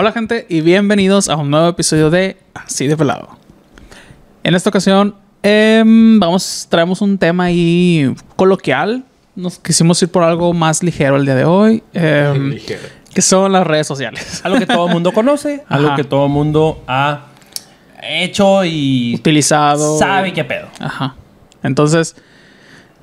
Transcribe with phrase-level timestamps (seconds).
[0.00, 3.30] Hola gente y bienvenidos a un nuevo episodio de Así de Pelado.
[4.44, 9.02] En esta ocasión em, vamos, traemos un tema ahí coloquial.
[9.34, 11.82] Nos quisimos ir por algo más ligero el día de hoy.
[11.94, 12.80] em, Ligero.
[13.12, 14.40] que son las redes sociales.
[14.44, 15.96] Algo que todo el mundo conoce, algo Ajá.
[15.96, 17.22] que todo el mundo ha
[18.00, 19.98] hecho y Utilizado.
[19.98, 20.68] sabe qué pedo.
[20.78, 21.16] Ajá.
[21.64, 22.14] Entonces,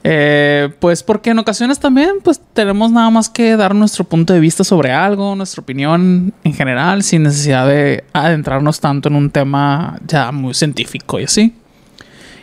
[0.07, 4.39] eh, pues porque en ocasiones también, pues tenemos nada más que dar nuestro punto de
[4.39, 9.97] vista sobre algo, nuestra opinión en general, sin necesidad de adentrarnos tanto en un tema
[10.05, 11.55] ya muy científico y así.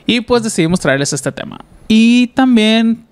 [0.07, 1.61] Y pues decidimos traerles este tema.
[1.87, 3.07] Y también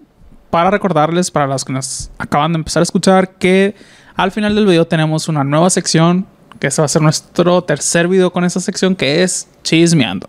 [0.51, 3.77] para recordarles, para los que nos acaban de empezar a escuchar, que
[4.17, 6.27] al final del video tenemos una nueva sección,
[6.59, 10.27] que ese va a ser nuestro tercer video con esa sección, que es Chismeando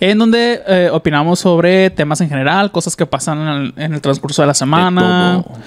[0.00, 4.00] en donde eh, opinamos sobre temas en general, cosas que pasan en el, en el
[4.00, 5.58] transcurso de la semana, todo.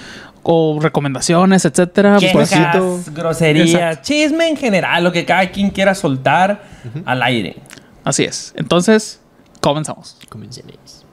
[0.42, 2.18] o recomendaciones, etcétera.
[2.32, 4.02] Pues, Quejas, groserías, Exacto.
[4.04, 6.64] chisme en general, lo que cada quien quiera soltar
[7.06, 7.58] al aire.
[8.04, 8.54] así es.
[8.58, 9.22] Entonces,
[9.62, 10.18] comenzamos.
[10.30, 11.06] Comencemos.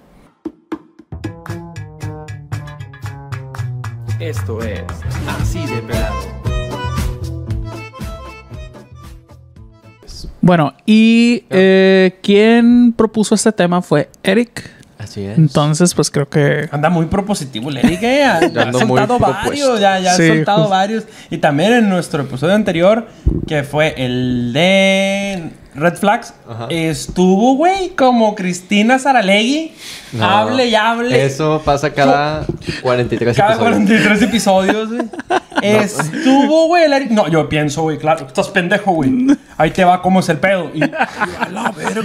[4.18, 4.82] Esto es
[5.40, 6.39] Así de Pelado.
[10.42, 14.80] Bueno, y eh, quien propuso este tema fue Eric.
[15.02, 15.38] Así es.
[15.38, 18.24] Entonces, pues creo que Anda muy propositivo el Eric, ¿eh?
[18.24, 18.40] Ha
[18.72, 20.70] soltado varios, ya, ya ha Sí, soltado justo.
[20.70, 21.04] varios.
[21.30, 23.06] Y también en nuestro episodio anterior,
[23.46, 26.66] que fue el de Red Flags, Ajá.
[26.68, 29.72] estuvo, güey, como Cristina Saralegui.
[30.12, 31.24] No, hable y hable.
[31.24, 32.44] Eso pasa cada
[32.82, 33.76] 43 Cada episodios.
[33.76, 35.02] 43 episodios, güey.
[35.62, 37.10] Estuvo, güey, el Eric.
[37.10, 39.10] No, yo pienso, güey, claro, estás pendejo, güey.
[39.56, 40.70] Ahí te va cómo es el pedo.
[40.74, 40.82] Y,
[41.38, 42.02] a la verga.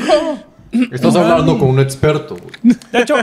[0.91, 2.35] Estás hablando con un experto.
[2.37, 2.75] güey.
[2.91, 3.15] De hecho,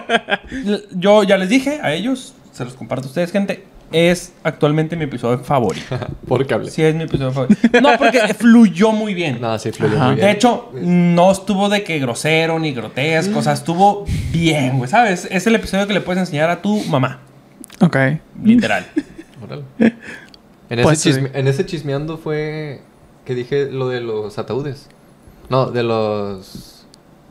[0.92, 3.64] yo ya les dije a ellos, se los comparto a ustedes, gente.
[3.92, 5.84] Es actualmente mi episodio favorito.
[6.26, 6.70] Por cable.
[6.70, 7.60] Sí, es mi episodio favorito.
[7.82, 9.38] No, porque fluyó muy bien.
[9.38, 10.06] Nada, sí, fluyó Ajá.
[10.06, 10.26] muy bien.
[10.26, 13.40] De hecho, no estuvo de que grosero ni grotesco.
[13.40, 14.88] O sea, estuvo bien, güey.
[14.88, 15.28] ¿Sabes?
[15.30, 17.18] Es el episodio que le puedes enseñar a tu mamá.
[17.82, 17.96] Ok.
[18.42, 18.86] Literal.
[19.44, 19.64] Órale.
[20.70, 21.20] En, Pues ese sí.
[21.20, 22.80] chisme- en ese chismeando fue
[23.26, 24.88] que dije lo de los ataúdes.
[25.50, 26.71] No, de los...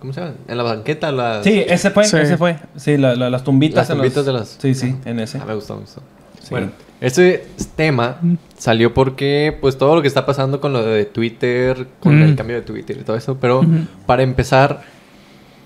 [0.02, 0.34] ¿Cómo se llama?
[0.48, 1.44] En la banqueta, las...
[1.46, 2.18] Sí, ese fue, Sí.
[2.18, 2.58] ese fue.
[2.76, 3.88] Sí, la- la- las tumbitas.
[3.88, 5.38] Las los- tumbitas de las- Sí, sí, en ese.
[5.38, 6.02] Ah, me gustó, me gustó.
[6.42, 6.48] Sí.
[6.50, 7.46] Bueno, este
[7.76, 8.20] tema
[8.58, 12.24] salió porque, pues, todo lo que está pasando con lo de Twitter, con Mm.
[12.24, 13.38] el cambio de Twitter y todo eso.
[13.40, 13.62] Pero,
[14.08, 14.82] para empezar,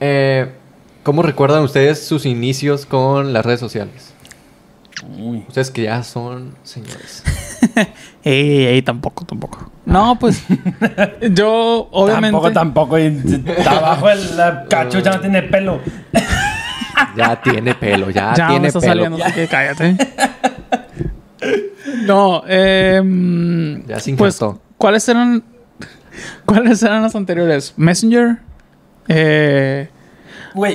[0.01, 0.52] eh,
[1.03, 4.13] ¿cómo recuerdan ustedes sus inicios con las redes sociales?
[5.17, 5.46] Uy.
[5.47, 7.23] Ustedes que ya son señores.
[8.25, 9.72] Ey, ey, ey, tampoco, tampoco.
[9.86, 10.44] No, pues
[11.31, 12.31] yo obviamente...
[12.52, 13.00] Tampoco, tampoco.
[13.00, 13.24] y
[13.56, 15.80] Está abajo el la cachucha, no tiene pelo.
[17.16, 18.91] Ya tiene pelo, ya, ya me tiene está pelo.
[18.94, 19.97] saliendo, así que cállate.
[22.06, 24.40] no, eh, Ya se pues.
[24.78, 25.44] ¿cuáles eran
[26.46, 27.74] cuáles eran las anteriores?
[27.78, 28.38] Messenger.
[29.08, 29.90] Eh,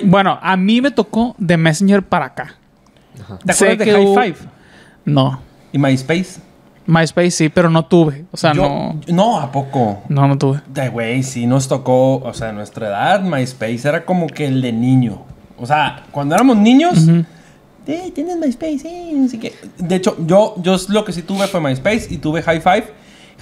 [0.05, 2.55] bueno, a mí me tocó de Messenger para acá.
[3.45, 4.49] ¿te sé acuerdas de que High Five?
[5.05, 5.41] No,
[5.73, 6.41] ¿Y MySpace?
[6.91, 8.25] MySpace sí, pero no tuve.
[8.33, 10.03] O sea, Yo- no, No, ¿a poco?
[10.09, 10.61] no, no tuve.
[10.69, 14.61] De güey, sí nos tocó, o sea, a nuestra edad, MySpace era como que el
[14.61, 15.23] de niño.
[15.59, 17.25] O sea, cuando éramos niños, Ujú.
[17.87, 19.55] eh, tienes MySpace, eh, sé qué.
[19.79, 22.85] De hecho, yo, yo lo que sí tuve fue MySpace y tuve High Five.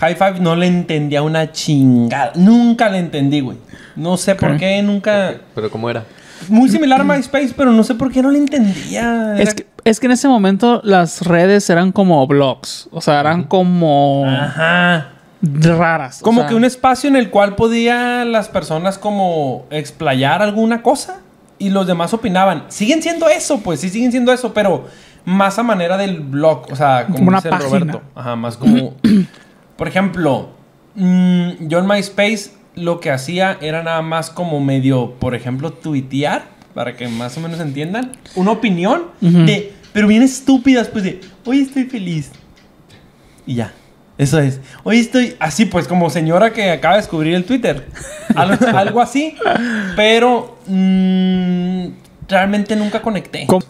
[0.01, 2.33] High Five no le entendía una chingada.
[2.37, 3.57] Nunca le entendí, güey.
[3.97, 5.35] No sé por qué, nunca.
[5.55, 6.05] Pero ¿cómo era?
[6.49, 9.35] Muy similar a MySpace, pero no sé por qué no le entendía.
[9.35, 12.89] Era- Es que, es que en ese momento las redes eran como blogs.
[12.93, 15.09] O sea, eran como Ajá.
[15.43, 16.21] raras.
[16.21, 20.83] o Como sea, que un espacio en el cual podían las personas como explayar alguna
[20.83, 21.21] cosa
[21.59, 22.65] y los demás opinaban.
[22.69, 24.87] Siguen siendo eso, pues sí siguen siendo eso, pero
[25.25, 27.69] más a manera del blog, o sea, como, Como una dice página.
[27.69, 28.03] Roberto.
[28.15, 28.95] Ajá, más como...
[29.77, 30.49] Por ejemplo,
[30.97, 36.47] mm, yo en MySpace lo que hacía era nada más como medio, por ejemplo, tuitear,
[36.75, 41.61] para que más o menos entiendan, una opinión de, pero bien estúpidas, pues de, hoy
[41.61, 42.31] estoy feliz.
[43.47, 43.73] Y ya.
[44.19, 44.61] Eso es.
[44.83, 47.87] Hoy estoy así, pues, como señora que acaba de descubrir el Twitter.
[48.35, 49.37] Algo, algo así.
[49.97, 51.87] Pero mm,
[52.29, 53.47] realmente nunca conecté.
[53.47, 53.65] ¿Cómo?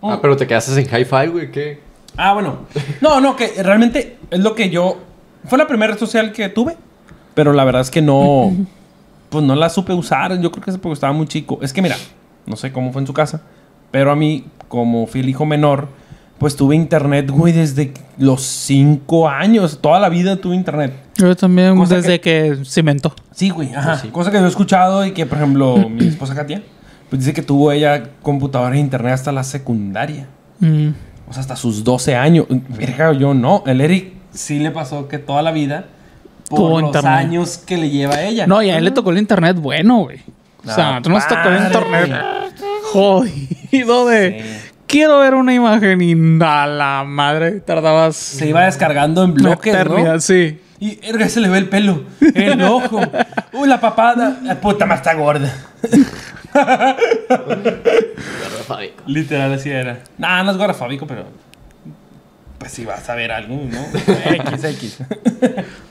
[0.00, 0.12] Oh.
[0.12, 1.80] Ah, pero te quedaste en hi-fi, güey, ¿qué?
[2.16, 2.66] Ah, bueno.
[3.00, 4.98] No, no, que realmente es lo que yo.
[5.44, 6.76] Fue la primera red social que tuve.
[7.34, 8.52] Pero la verdad es que no.
[9.28, 10.40] Pues no la supe usar.
[10.40, 11.58] Yo creo que es porque estaba muy chico.
[11.60, 11.96] Es que mira,
[12.46, 13.42] no sé cómo fue en su casa.
[13.90, 15.88] Pero a mí, como fui el hijo menor,
[16.38, 19.78] pues tuve internet, güey, desde los cinco años.
[19.80, 20.92] Toda la vida tuve internet.
[21.16, 22.58] Yo también Cosa desde que...
[22.64, 23.12] cimentó.
[23.32, 23.90] Sí, güey, ajá.
[23.90, 24.08] Pues sí.
[24.08, 26.62] Cosa que yo he escuchado y que, por ejemplo, mi esposa Katia,
[27.10, 30.28] pues dice que tuvo ella computadora e internet hasta la secundaria.
[30.60, 30.88] Mm.
[31.28, 32.46] O sea, hasta sus 12 años.
[32.48, 33.64] Verga, yo no.
[33.66, 35.86] El Eric sí le pasó que toda la vida
[36.48, 37.12] por Tuvo los internet.
[37.12, 38.46] años que le lleva a ella.
[38.46, 40.20] No, y a él le tocó el internet bueno, güey.
[40.64, 42.12] O sea, Ah, tú nos tocó el internet
[42.92, 44.42] jodido de...
[44.42, 44.57] Sí.
[44.88, 48.16] Quiero ver una imagen y a la madre tardabas...
[48.16, 50.20] Se iba descargando en bloques, eternidad, ¿no?
[50.20, 50.58] sí.
[50.80, 52.04] Y erga, se le ve el pelo,
[52.34, 52.98] el ojo.
[53.52, 54.40] Uy, la papada.
[54.48, 55.52] Ah, Puta, más está gorda.
[58.42, 59.02] Gordofóbico.
[59.06, 60.00] Literal, así era.
[60.16, 61.24] Nah, no es gordofóbico, pero.
[62.58, 63.86] Pues si vas a ver algo, ¿no?
[64.52, 64.98] X, X.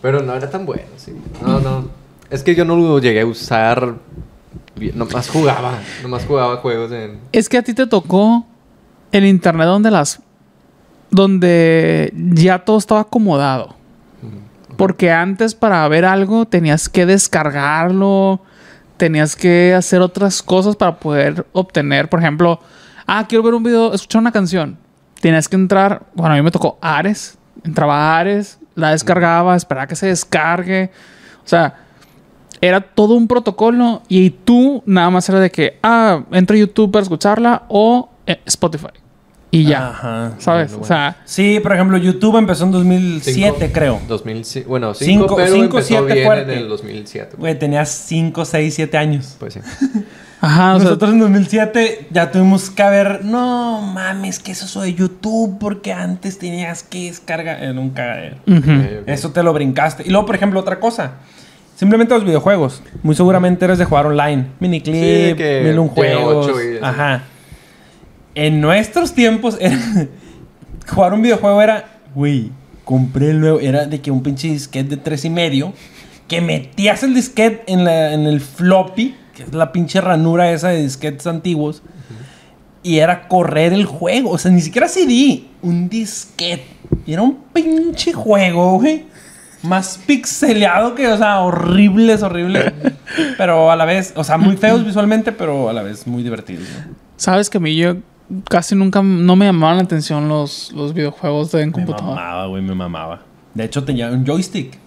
[0.01, 1.13] Pero no era tan bueno, sí.
[1.41, 1.89] No, no.
[2.31, 3.93] Es que yo no lo llegué a usar.
[4.95, 5.79] Nomás jugaba.
[6.01, 7.19] Nomás jugaba juegos en.
[7.31, 8.45] Es que a ti te tocó
[9.11, 10.21] el internet donde las...
[11.09, 13.75] Donde ya todo estaba acomodado.
[14.75, 18.41] Porque antes para ver algo tenías que descargarlo,
[18.97, 22.59] tenías que hacer otras cosas para poder obtener, por ejemplo,
[23.05, 24.77] ah, quiero ver un video, escuchar una canción.
[25.21, 29.87] Tenías que entrar, bueno, a mí me tocó Ares, entraba a Ares, la descargaba, esperaba
[29.87, 30.91] que se descargue.
[31.43, 31.75] O sea,
[32.61, 36.91] era todo un protocolo y tú nada más era de que, ah, entro a YouTube
[36.91, 38.87] para escucharla o eh, Spotify.
[39.49, 40.33] Y ya, Ajá.
[40.39, 40.71] ¿sabes?
[40.71, 43.99] Bueno, O sea, Sí, por ejemplo, YouTube empezó en 2007, Cinco- creo.
[44.07, 44.67] 2005.
[44.69, 46.53] Bueno, 5, Cinco- pero cinco, empezó siete bien fuerte.
[46.53, 47.35] en el 2007.
[47.37, 49.37] Güey, tenías 5, 6, 7 años.
[49.39, 49.61] Pues sí.
[50.41, 54.73] ajá, o sea, Nosotros en 2007 ya tuvimos que ver, no mames, que eso es
[54.85, 58.35] de YouTube, porque antes tenías que descargar en un cagadero.
[58.45, 58.57] ujú.
[58.57, 58.67] Ok,
[59.03, 59.07] ok.
[59.07, 60.03] Eso te lo brincaste.
[60.05, 61.13] Y luego, por ejemplo, otra cosa.
[61.77, 62.81] Simplemente los videojuegos.
[63.01, 64.47] Muy seguramente eres de jugar online.
[64.59, 66.47] Miniclip, Sí, mil un juegos.
[66.47, 66.79] ocho y así.
[66.83, 67.23] Ajá.
[68.37, 69.57] En nuestros tiempos,
[70.87, 72.51] jugar un videojuego era, güey,
[72.85, 73.59] compré el nuevo.
[73.59, 75.73] Era de que un pinche disquete de tres y medio,
[76.27, 80.69] que metías el disquete en, la- en el floppy, que es la pinche ranura esa
[80.69, 81.81] de disquetes antiguos,
[82.83, 84.29] y era correr el juego.
[84.31, 86.65] O sea, ni siquiera CD, un disquete.
[87.05, 89.05] Y era un pinche juego, güey.
[89.63, 92.71] Más pixeleado que, o sea, horribles, horribles.
[93.37, 96.67] pero a la vez, o sea, muy feos visualmente, pero a la vez muy divertidos.
[97.15, 97.95] Sabes que a mí yo
[98.49, 102.15] casi nunca no me llamaban la atención los, los videojuegos de en Me computadora.
[102.15, 103.21] mamaba, güey, me mamaba.
[103.53, 104.77] De hecho, tenía un joystick,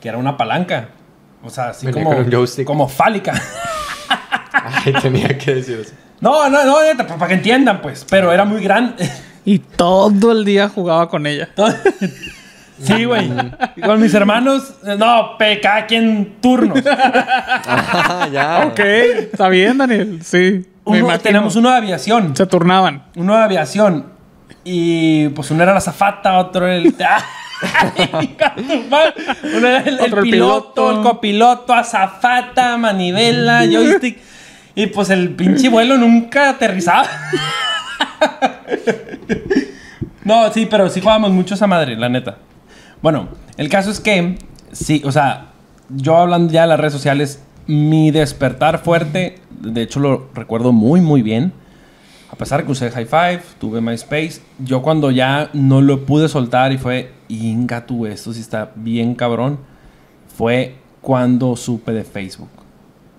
[0.00, 0.88] que era una palanca.
[1.42, 3.34] O sea, así Venía como, como fálica.
[4.52, 5.92] Ay, tenía que decir eso.
[6.20, 8.06] No, no, no, para que entiendan, pues.
[8.08, 9.08] Pero era muy grande.
[9.44, 11.48] Y todo el día jugaba con ella.
[12.82, 13.30] Sí, güey.
[13.76, 16.82] Y Con mis hermanos, no, cada quien turnos.
[17.68, 18.66] Ah, ya.
[18.66, 20.20] Ok, está bien, Daniel.
[20.22, 20.64] Sí.
[20.86, 22.36] Uno- tenemos uno de aviación.
[22.36, 23.02] Se turnaban.
[23.16, 24.06] Uno de aviación.
[24.64, 26.86] Y pues uno era la zafata, otro era el.
[29.56, 30.90] uno era el, el Otro el piloto, piloto.
[30.90, 34.18] el copiloto, azafata, manivela, joystick.
[34.74, 37.04] Y pues el pinche vuelo nunca aterrizaba.
[40.24, 42.36] no, sí, pero sí jugábamos mucho esa madre, la neta.
[43.02, 44.38] Bueno, el caso es que,
[44.72, 45.46] sí, o sea,
[45.88, 51.00] yo hablando ya de las redes sociales, mi despertar fuerte, de hecho lo recuerdo muy,
[51.00, 51.52] muy bien.
[52.30, 56.72] A pesar que usé High Five, tuve MySpace, yo cuando ya no lo pude soltar
[56.72, 59.58] y fue, inga tú, esto sí está bien cabrón,
[60.36, 62.48] fue cuando supe de Facebook.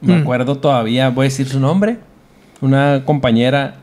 [0.01, 0.21] Me Mm.
[0.21, 1.99] acuerdo todavía, voy a decir su nombre,
[2.61, 3.75] una compañera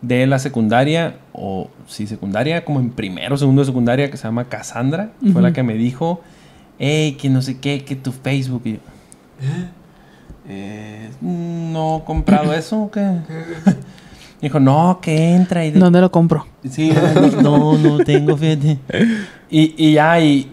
[0.00, 4.24] de la secundaria, o sí, secundaria, como en primero o segundo de secundaria, que se
[4.28, 6.20] llama Cassandra, fue la que me dijo,
[6.78, 8.62] hey, que no sé qué, que tu Facebook.
[8.64, 8.78] Y yo,
[9.42, 9.68] "Eh,
[11.20, 13.02] no he comprado eso, ¿o qué?
[14.40, 15.72] Dijo, no, que entra y...
[15.72, 16.46] de- ¿Dónde lo compro?
[16.70, 16.92] Sí,
[17.42, 18.78] no, no tengo, fíjate.
[19.50, 20.52] Y, y ya, y,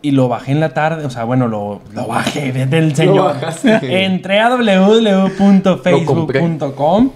[0.00, 3.36] y lo bajé en la tarde, o sea, bueno, lo, lo bajé desde el señor.
[3.82, 7.10] Entré a www.facebook.com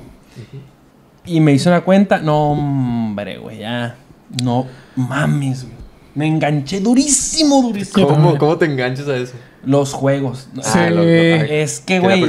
[1.25, 2.19] y me hice una cuenta.
[2.19, 3.95] No, hombre, güey, ya.
[4.43, 5.77] No mames, güey.
[6.15, 8.07] Me enganché durísimo, durísimo.
[8.07, 9.33] ¿Cómo, ¿Cómo te enganchas a eso?
[9.65, 10.49] Los juegos.
[10.57, 10.61] Sí.
[10.75, 12.23] Ah, lo- lo- Es que, güey.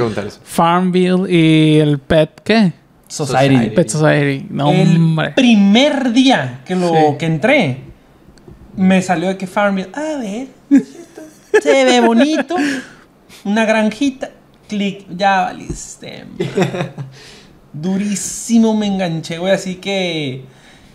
[0.44, 2.72] Farmville y el Pet, ¿qué?
[3.08, 3.54] Society.
[3.56, 3.74] Society.
[3.76, 4.46] Pet Society.
[4.50, 5.30] No, el hombre.
[5.32, 6.94] primer día que lo Sí.
[7.18, 7.78] que entré,
[8.76, 9.90] me salió de que Farmville.
[9.92, 10.48] A ver,
[11.62, 12.56] se ve bonito.
[13.44, 14.30] Una granjita.
[14.68, 16.24] Clic, ya valiste.
[17.72, 19.52] Durísimo me enganché, güey.
[19.52, 20.44] Así que.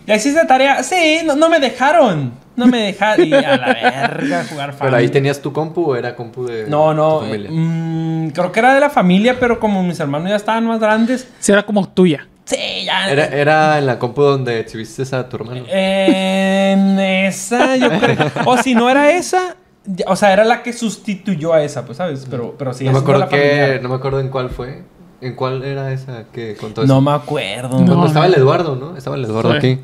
[0.06, 0.82] Ya hiciste tarea.
[0.82, 2.32] Sí, no, no me dejaron.
[2.56, 3.26] No me dejaron.
[3.26, 4.78] Y a la verga jugar Farmville.
[4.80, 7.18] ¿Pero ahí tenías tu compu o era compu de No, no.
[7.20, 7.50] tu familia?
[7.52, 11.28] mm, creo que era de la familia, pero como mis hermanos ya estaban más grandes.
[11.38, 12.26] Si era como tuya.
[12.44, 13.08] Sí, ya.
[13.10, 15.62] Era, era en la compu donde exhibiste a tu hermano.
[15.70, 18.16] En esa, yo creo.
[18.46, 21.98] O si no era esa, ya- o sea, era la que sustituyó a esa, pues,
[21.98, 22.26] ¿sabes?
[22.30, 23.82] Pero, pero sí, no, me acuerdo la que, familiar.
[23.82, 24.82] no me acuerdo en cuál fue.
[25.22, 26.92] ¿En cuál era esa que contó eso?
[26.92, 27.78] No me acuerdo.
[27.80, 27.86] No.
[27.86, 28.96] Cuando estaba el Eduardo, ¿no?
[28.96, 29.56] Estaba el Eduardo Sí.
[29.58, 29.80] aquí.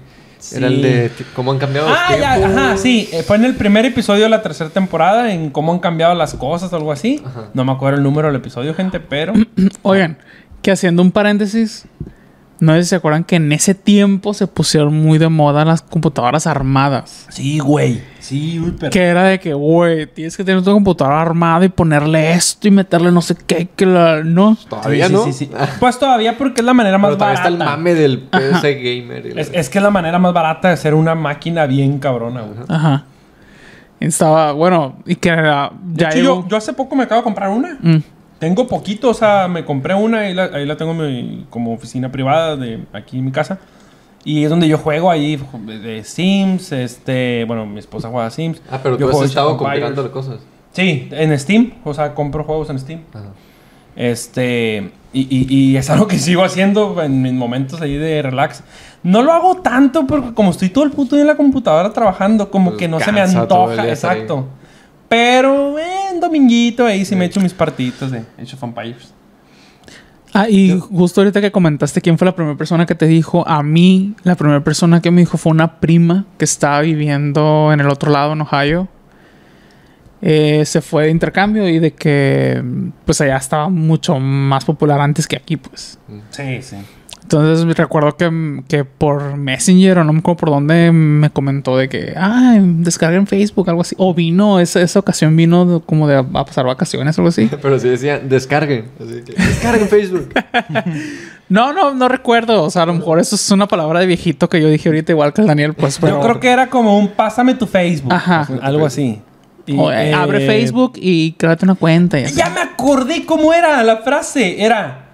[0.52, 3.08] Era el de cómo han cambiado los Ah, ya, ajá, sí.
[3.12, 6.34] Eh, Fue en el primer episodio de la tercera temporada en cómo han cambiado las
[6.34, 7.22] cosas o algo así.
[7.24, 7.50] Ajá.
[7.54, 9.32] No me acuerdo el número del episodio, gente, pero...
[9.82, 10.18] Oigan,
[10.62, 11.86] que haciendo un paréntesis,
[12.60, 15.82] no sé si se acuerdan que en ese tiempo se pusieron muy de moda las
[15.82, 17.26] computadoras armadas.
[17.28, 18.00] Sí, güey.
[18.18, 18.90] Sí, uy, pero...
[18.90, 22.70] Que era de que, güey, tienes que tener tu computadora armada y ponerle esto y
[22.72, 24.24] meterle no sé qué, que la...
[24.24, 24.56] No.
[24.68, 25.24] Todavía Sí, no.
[25.24, 25.50] sí, sí, sí.
[25.80, 27.52] Pues todavía porque es la manera más Pero todavía barata.
[27.54, 29.34] está el mame del PC gamer.
[29.34, 32.40] la- Es, es que es la manera más barata de hacer una máquina bien cabrona,
[32.42, 32.58] güey.
[32.68, 33.04] Ajá.
[34.00, 37.20] Estaba, bueno, y que era- De ya hecho, llegó- yo, yo hace poco me acabo
[37.20, 37.78] de comprar una.
[37.80, 38.02] Mm.
[38.38, 41.72] Tengo poquito, o sea, me compré una y la- ahí la tengo en mi- como
[41.72, 43.58] oficina privada de aquí en mi casa.
[44.24, 48.60] Y es donde yo juego ahí de Sims, este, bueno, mi esposa juega Sims.
[48.70, 50.40] Ah, pero yo tú has estado comprando cosas.
[50.72, 53.00] Sí, en Steam, o sea, compro juegos en Steam.
[53.14, 53.28] Ajá.
[53.94, 58.62] Este, y, y- y es algo que sigo haciendo en mis momentos ahí de relax.
[59.02, 62.50] No lo hago tanto porque como estoy todo el puto día en la computadora trabajando,
[62.50, 64.46] como Pues que no se me antoja, exacto.
[65.08, 69.12] Pero, eh, dominguito ahí sí me echo mis partiditos de Age of Empires.
[70.32, 73.62] Ah, y justo ahorita que comentaste quién fue la primera persona que te dijo, a
[73.62, 77.88] mí la primera persona que me dijo fue una prima que estaba viviendo en el
[77.88, 78.88] otro lado, en Ohio.
[80.20, 82.62] Eh, se fue de intercambio y de que
[83.04, 85.98] pues allá estaba mucho más popular antes que aquí, pues.
[86.30, 86.76] Sí, sí.
[87.26, 91.88] Entonces recuerdo que, que por Messenger o no me acuerdo por dónde me comentó de
[91.88, 93.96] que, ah, descarguen Facebook, algo así.
[93.98, 97.30] O vino, esa, esa ocasión vino de- como de a, a pasar vacaciones o algo
[97.30, 97.50] así.
[97.62, 98.84] Pero sí decían, descarguen.
[99.00, 100.28] Así que, descarguen Facebook.
[101.48, 102.64] No, no, no recuerdo.
[102.64, 105.12] O sea, a lo mejor eso es una palabra de viejito que yo dije ahorita,
[105.12, 105.94] igual que el Daniel, pues.
[106.00, 108.12] Yo pero- creo que era como un pásame tu Facebook.
[108.12, 108.48] Ajá.
[108.62, 109.20] Algo así.
[109.64, 112.18] Y, O, eh, eh, abre Facebook y créate una cuenta.
[112.18, 112.26] y.
[112.32, 114.60] Ya me acordé cómo era la frase.
[114.64, 115.05] Era.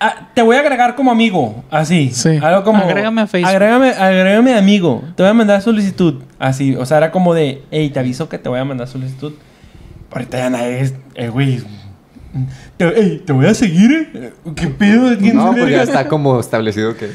[0.00, 1.62] Ah, te voy a agregar como amigo.
[1.70, 2.10] Así.
[2.12, 2.38] Sí.
[2.42, 2.82] Algo como.
[2.82, 3.50] Agrégame a Facebook.
[3.50, 5.02] Agrégame, agrégame amigo.
[5.16, 6.22] Te voy a mandar solicitud.
[6.38, 6.74] Así.
[6.76, 7.62] O sea, era como de.
[7.70, 9.34] Hey, te aviso que te voy a mandar solicitud.
[10.10, 10.94] Ahorita ya nadie es.
[11.14, 11.62] Eh, güey.
[12.76, 14.10] Te, ey, te voy a seguir.
[14.14, 14.32] eh.
[14.54, 15.16] ¿Qué pedo?
[15.18, 17.10] ¿Quién No, pues ya está como establecido que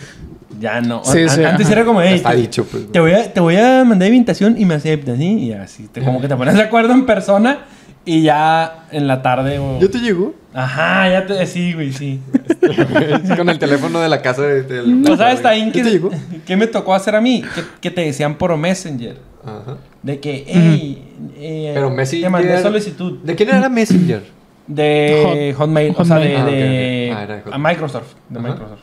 [0.59, 1.03] Ya no.
[1.05, 1.75] Sí, sí, Antes ajá.
[1.75, 2.65] era como, ya hey, está te, dicho.
[2.65, 5.25] Pues, te voy a, te voy a mandar invitación y me aceptas, ¿sí?
[5.25, 7.59] Y así, te- como que te pones de acuerdo en persona
[8.05, 9.79] y ya en la tarde o...
[9.79, 10.33] ¿Ya te llegó?
[10.53, 11.45] Ajá, ya te...
[11.47, 12.19] Sí, güey, sí.
[13.37, 16.09] Con el teléfono de la casa de, del- ¿Tú sabes también ¿Ya te qué, llegó?
[16.45, 17.43] qué me tocó hacer a mí?
[17.53, 19.17] Que, que te decían por Messenger.
[19.43, 19.77] Ajá.
[20.01, 22.25] De que, hey, eh, Pero Messenger...
[22.25, 23.19] te mandé solicitud.
[23.23, 24.23] ¿De quién era Messenger?
[24.67, 27.11] De Hotmail, o sea, de.
[27.13, 27.17] Ah.
[27.19, 27.57] Ah, era a.
[27.57, 28.13] Microsoft.
[28.29, 28.47] De Ajá.
[28.49, 28.79] Microsoft.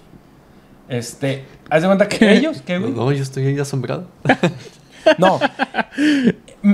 [0.89, 2.93] Este, haz de cuenta que ellos, ¿qué, güey?
[2.93, 4.07] No, yo estoy ahí asombrado.
[5.19, 5.41] No.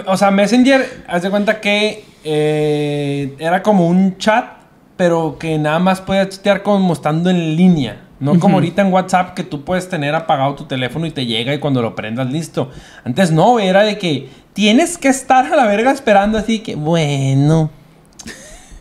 [0.05, 4.45] O sea, Messenger, haz de cuenta que eh, era como un chat,
[4.99, 8.02] pero que nada más podías chatear como estando en línea.
[8.21, 11.55] No como ahorita en WhatsApp que tú puedes tener apagado tu teléfono y te llega
[11.55, 12.69] y cuando lo prendas listo.
[13.05, 17.71] Antes no, era de que tienes que estar a la verga esperando así que, bueno,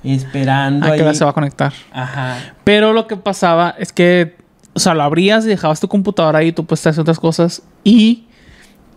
[0.03, 1.01] esperando ¿A qué ahí.
[1.01, 1.71] hora se va a conectar?
[1.91, 2.55] Ajá.
[2.63, 4.37] Pero lo que pasaba es que,
[4.73, 8.25] o sea, lo abrías y dejabas tu computadora ahí, tú puedes hacer otras cosas y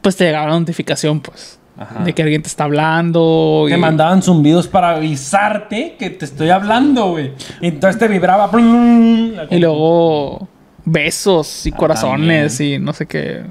[0.00, 2.04] pues te llegaba la notificación, pues, Ajá.
[2.04, 3.64] de que alguien te está hablando.
[3.68, 7.32] Te y- mandaban zumbidos para avisarte que te estoy hablando, güey.
[7.62, 8.49] Y entonces te vibraba.
[8.49, 10.46] blum, Y luego
[10.84, 13.42] besos y Ah, corazones y no sé qué.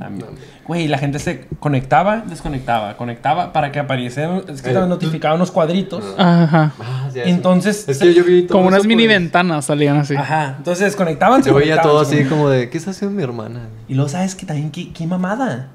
[0.67, 5.37] Güey, la gente se conectaba, desconectaba, conectaba para que aparecieran, es que te Eh, notificaban
[5.37, 6.03] unos cuadritos.
[6.15, 6.73] Ajá.
[6.79, 7.09] Ah.
[7.15, 9.17] Entonces, Es que yo vi Como unas mini pues.
[9.19, 10.15] ventanas salían así.
[10.15, 13.61] Ajá, entonces desconectaban, se Yo veía todo así como de, ¿qué está haciendo mi hermana?
[13.87, 15.69] Y luego, ¿sabes que también qué, qué mamada?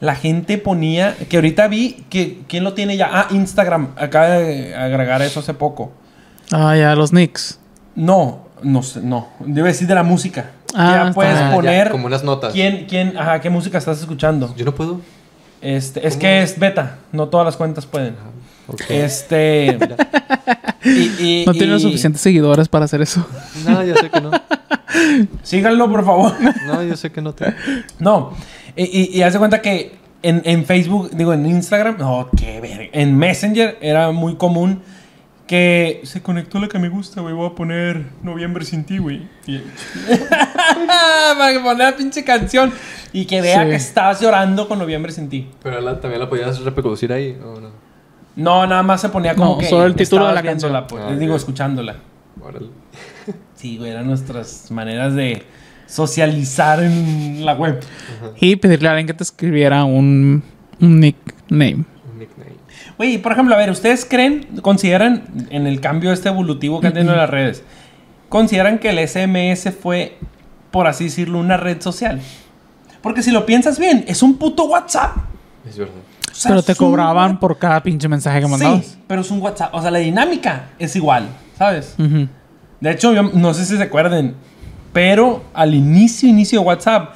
[0.00, 3.10] La gente ponía, que ahorita vi, que ¿quién lo tiene ya?
[3.12, 5.92] Ah, Instagram, acaba de agregar eso hace poco.
[6.50, 7.58] Ah, ya, los Knicks.
[7.94, 10.52] No, no sé, no, debe decir de la música.
[10.74, 12.52] Ah, ya puedes Ah, ya, poner como unas notas.
[12.54, 14.54] quién, quién, ajá, qué música estás escuchando.
[14.56, 15.00] Yo no puedo.
[15.60, 16.20] Este, es ¿Cómo?
[16.22, 18.14] que es beta, no todas las cuentas pueden.
[18.68, 18.82] Ok.
[18.88, 19.76] Este.
[20.84, 20.90] y,
[21.42, 23.26] y- No tienen y- suficientes seguidores para hacer eso.
[23.66, 24.30] No, yo sé que no.
[25.42, 26.32] Síganlo, por favor.
[26.66, 27.54] No, yo sé que no te.
[27.98, 28.32] no.
[28.76, 32.60] Y, y, y haz de cuenta que en, en Facebook, digo, en Instagram, no, qué
[32.60, 32.84] verga.
[32.92, 34.82] En Messenger era muy común
[35.46, 37.34] que se conectó la que me gusta, güey.
[37.34, 39.28] Voy a poner Noviembre sin ti, güey.
[39.46, 39.58] Y-
[41.38, 42.72] Para que poner la pinche canción
[43.12, 43.70] y que vea Sí.
[43.70, 45.48] que estás llorando con Noviembre sin ti.
[45.62, 47.70] Pero la- también la podías reproducir ahí, ¿o no?
[48.36, 49.66] No, nada más se ponía como No, que.
[49.68, 50.86] solo el título de estabas la canción.
[50.88, 51.96] pues, Ah, digo, escuchándola.
[52.40, 52.68] Órale.
[53.54, 55.42] Sí, güey, eran nuestras maneras de
[55.90, 57.80] socializar en la web.
[58.40, 60.42] Y pedirle a alguien que te escribiera un,
[60.80, 61.84] un nickname.
[62.12, 62.52] Un nickname.
[62.96, 66.92] Güey, por ejemplo, a ver, ¿ustedes creen, consideran en el cambio este evolutivo que han
[66.92, 67.62] tenido las redes,
[68.28, 70.18] consideran que el SMS fue,
[70.70, 72.20] por así decirlo, una red social?
[73.02, 75.16] Porque si lo piensas bien, es un puto WhatsApp.
[75.68, 75.94] Es verdad.
[76.30, 78.86] O sea, Pero te un cobraban por cada pinche mensaje que mandabas.
[78.86, 79.74] Sí, pero es un WhatsApp.
[79.74, 81.28] O sea, la dinámica es igual,
[81.58, 81.96] ¿sabes?
[81.98, 84.34] De hecho, yo no sé si se acuerden,
[84.92, 87.14] pero al inicio, inicio de WhatsApp,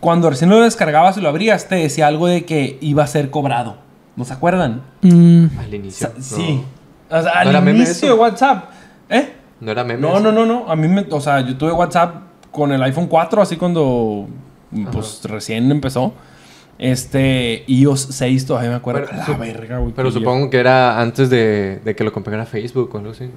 [0.00, 3.30] cuando recién lo descargabas y lo abrías, te decía algo de que iba a ser
[3.30, 3.76] cobrado.
[4.16, 4.82] ¿No se acuerdan?
[5.02, 6.10] Mm, Al O inicio.
[6.18, 6.22] sea.
[6.22, 6.62] Sí.
[7.10, 8.70] O sea, ¿No al inicio de WhatsApp.
[9.08, 9.32] ¿Eh?
[9.60, 10.00] No era meme.
[10.00, 10.68] No, no, no, no.
[10.68, 12.16] A mí me, o sea, yo tuve WhatsApp
[12.50, 14.28] con el iPhone 4, así cuando
[14.90, 16.12] pues recién empezó.
[16.78, 19.06] Este, iOS 6 todavía me acuerdo.
[19.08, 22.90] Pero La verga, güey, Pero supongo que era antes de, de que lo comprara Facebook
[22.94, 23.30] o algo así.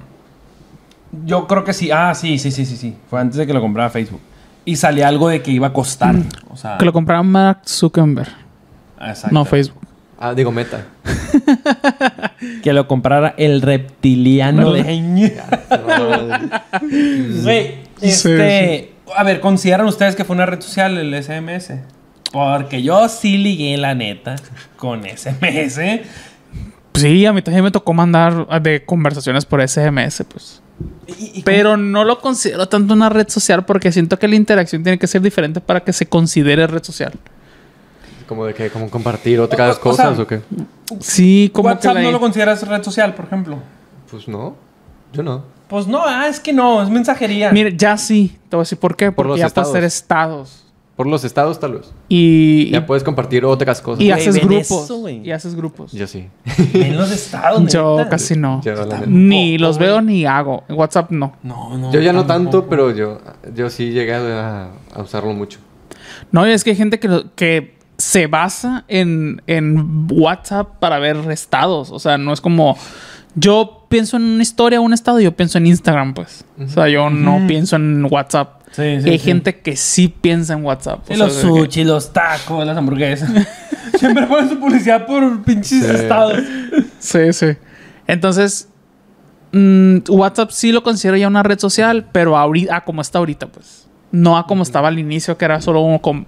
[1.24, 1.90] Yo creo que sí.
[1.90, 2.96] Ah, sí, sí, sí, sí, sí.
[3.08, 4.20] Fue antes de que lo comprara Facebook.
[4.64, 6.16] Y salía algo de que iba a costar.
[6.50, 8.28] O sea, que lo compraba Mark Zuckerberg,
[9.00, 9.32] exacto.
[9.32, 9.86] no Facebook.
[10.18, 10.84] Ah, digo Meta.
[12.62, 14.82] Que lo comprara el reptiliano de
[17.42, 18.92] Güey, Sí, este.
[19.16, 21.72] A ver, ¿consideran ustedes que fue una red social el SMS?
[22.32, 24.36] Porque yo sí ligué, la neta,
[24.76, 25.80] con SMS.
[26.94, 30.62] Sí, a mí también me tocó mandar de conversaciones por SMS, pues.
[31.06, 34.82] Y- y Pero no lo considero tanto una red social porque siento que la interacción
[34.82, 37.12] tiene que ser diferente para que se considere red social.
[38.26, 40.40] Como de que, como compartir otras O- o- o cosas sea, o qué.
[41.00, 43.58] Sí, como WhatsApp que la- no lo consideras red social, por ejemplo.
[44.10, 44.56] Pues no.
[45.12, 45.44] Yo no.
[45.68, 47.50] Pues no, ah, es que no, es mensajería.
[47.52, 48.36] Mire, ya sí.
[48.48, 49.06] Te voy a decir por qué.
[49.06, 49.70] Por Porque los ya puedes estados.
[49.70, 50.65] hacer estados.
[50.96, 51.92] Por los estados, tal vez.
[52.08, 54.02] Y, Ya puedes compartir otras cosas.
[54.02, 54.84] y haces grupos.
[54.84, 55.92] eso, y haces grupos.
[55.92, 56.28] Yo sí.
[56.72, 58.08] En los estados, Yo neta.
[58.08, 58.62] casi no.
[58.62, 58.72] Yo.
[59.06, 60.64] Ni los veo ni hago.
[60.68, 61.34] En WhatsApp no.
[61.42, 61.92] No, no.
[61.92, 63.20] Yo ya no tanto, pero yo,
[63.54, 65.58] yo sí llegué a, a usarlo mucho.
[66.32, 70.98] No, y es que hay gente que, lo- que se basa en, en WhatsApp para
[70.98, 71.90] ver estados.
[71.90, 72.76] O sea, no es como.
[73.34, 76.44] Yo pienso en una historia o un estado, yo pienso en Instagram, pues.
[76.58, 78.55] O sea, yo no pienso en WhatsApp.
[78.72, 79.18] Sí, Y hay sí.
[79.18, 81.00] gente que sí piensa en WhatsApp.
[81.06, 83.30] Sí, O sea, los que- sushi, los tacos, las hamburguesas.
[83.98, 85.90] Siempre ponen su publicidad por pinches Sí.
[85.94, 86.40] estados.
[86.98, 87.46] Sí, sí.
[88.06, 88.68] Entonces,
[89.52, 93.46] mm, WhatsApp sí lo considero ya una red social, pero ahorita, a como está ahorita,
[93.48, 93.86] pues.
[94.12, 96.26] No a como estaba al inicio, que era solo un con-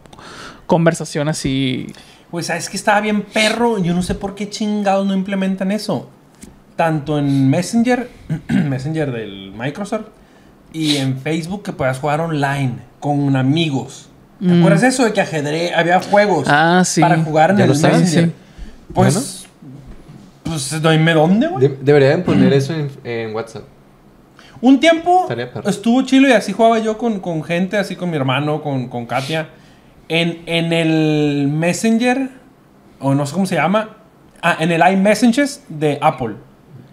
[0.66, 1.86] conversación así.
[2.30, 3.78] Pues sabes que estaba bien perro.
[3.82, 6.10] Yo no sé por qué chingados no implementan eso.
[6.76, 8.08] Tanto en Messenger,
[8.48, 10.06] Messenger del Microsoft,
[10.72, 14.09] y en Facebook que puedas jugar online con amigos.
[14.40, 14.59] ¿Te Mm.
[14.61, 17.00] acuerdas de eso de que ajedrez había juegos Ah, sí.
[17.00, 18.07] para jugar en Ya el Messenger?
[18.26, 18.33] sí.
[18.94, 19.46] Pues,
[20.44, 21.68] pues dime dónde, güey.
[21.68, 23.64] De- deberían poner eso en, en WhatsApp.
[24.61, 25.28] Un tiempo
[25.66, 29.07] estuvo chilo y así jugaba yo con, con gente, así con mi hermano, con, con
[29.07, 29.50] Katia.
[30.09, 32.31] En, en el Messenger,
[32.98, 33.90] o no sé cómo se llama,
[34.42, 36.37] ah, en el iMessages de Apple.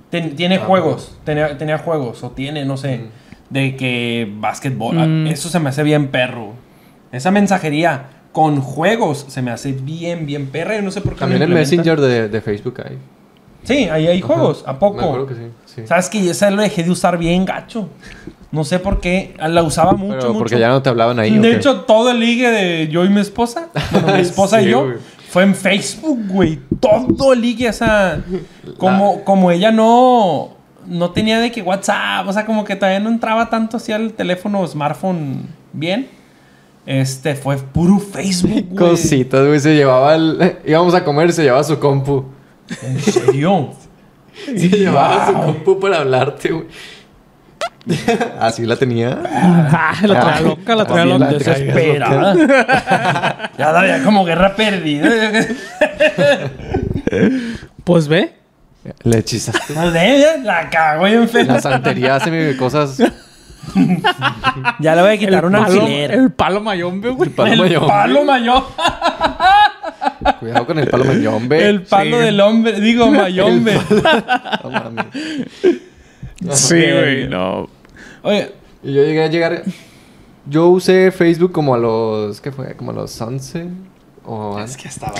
[0.09, 3.05] Ten- tiene Ah, juegos, tenía, tenía juegos, o tiene, no sé,
[3.49, 4.99] de que básquetbol.
[4.99, 5.27] ah, Mm.
[5.27, 6.53] Eso se me hace bien perro.
[7.11, 10.75] Esa mensajería con juegos se me hace bien, bien perra.
[10.75, 11.19] Yo no sé por qué.
[11.19, 11.49] También el.
[11.49, 12.97] Messenger de, de Facebook hay.
[13.63, 14.63] Sí, ahí hay juegos.
[14.67, 14.97] ¿a poco?
[14.97, 15.41] Me acuerdo que sí.
[15.65, 15.81] sí.
[15.87, 17.89] ¿Sabes que esa lo dejé de usar bien gacho?
[18.51, 19.35] No sé por qué.
[19.39, 20.39] La usaba mucho, Pero mucho.
[20.39, 21.37] porque ya no te hablaban ahí.
[21.37, 24.67] ¿o de hecho, todo el ligue de yo y mi esposa, bueno, mi esposa Sí,
[24.67, 24.97] y yo, güey.
[25.29, 26.59] fue en Facebook, güey.
[26.79, 28.19] Todo el ligue, esa.
[28.77, 30.54] Como, como ella no.
[30.87, 34.13] No tenía de que WhatsApp, o sea, como que todavía no entraba tanto hacia el
[34.13, 36.07] teléfono smartphone bien.
[36.85, 38.75] Este fue puro Facebook, güey.
[38.91, 39.59] Cositas, güey.
[39.59, 40.57] Se llevaba el...
[40.65, 42.25] Íbamos a comer y se llevaba su compu.
[42.83, 43.73] ¿En serio?
[44.45, 46.65] Se llevaba su compu para hablarte, güey.
[48.39, 49.17] Así la tenía.
[49.23, 50.41] Ah, la traía Ah.
[50.41, 51.27] loca, la traía loca.
[51.27, 53.51] Desesperada.
[53.57, 55.07] ya la veía como guerra perdida.
[57.83, 58.33] Pues ve.
[59.03, 59.73] Le hechizaste.
[59.75, 61.43] No sé, la cago bien feo.
[61.45, 62.97] La santería hace cosas.
[64.79, 66.11] Ya le voy a quitar un palo, alfiler.
[66.11, 67.29] el palo mayombe, güey.
[67.31, 67.87] palo El mayombe.
[67.87, 68.63] palo mayor.
[70.39, 71.67] Cuidado con el palo mayombe.
[71.67, 72.23] El palo Sí.
[72.25, 72.79] del hombre.
[72.79, 73.79] Digo, mayombe.
[76.41, 76.55] No.
[76.55, 77.67] Sí, güey, no.
[78.21, 78.51] Oye,
[78.83, 79.63] Y yo llegué a llegar.
[80.45, 82.39] Yo usé Facebook como a los.
[82.41, 82.75] ¿Qué fue?
[82.75, 83.67] Como a los 11.
[84.25, 84.77] O antes.
[84.77, 85.15] que estaba.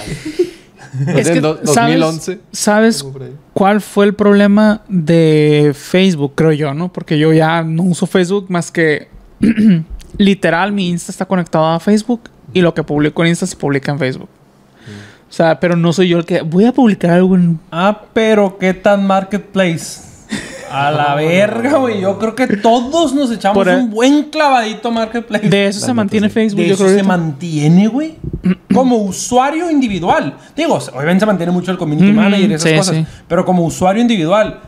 [1.16, 2.40] Es que, do- ¿sabes, 2011.
[2.52, 3.36] ¿sabes ahí.
[3.54, 6.92] cuál fue el problema de Facebook, creo yo, no?
[6.92, 9.08] Porque yo ya no uso Facebook más que
[10.18, 12.22] literal mi Insta está conectado a Facebook
[12.54, 14.30] y lo que publico en Insta se publica en Facebook.
[15.28, 17.60] O sea, pero no soy yo el que voy a publicar algo en...
[17.72, 20.02] Ah, pero ¿qué tan marketplace?
[20.76, 22.02] A la verga, güey.
[22.02, 25.48] Yo creo que todos nos echamos Por un buen clavadito marketplace.
[25.48, 26.34] De eso La se mantiene sí.
[26.34, 26.98] Facebook, De yo eso creo.
[26.98, 28.16] se mantiene, güey.
[28.74, 30.36] Como usuario individual.
[30.56, 32.96] Digo, obviamente se mantiene mucho el community manager y esas sí, cosas.
[32.98, 33.06] sí.
[33.28, 34.60] Pero como usuario individual,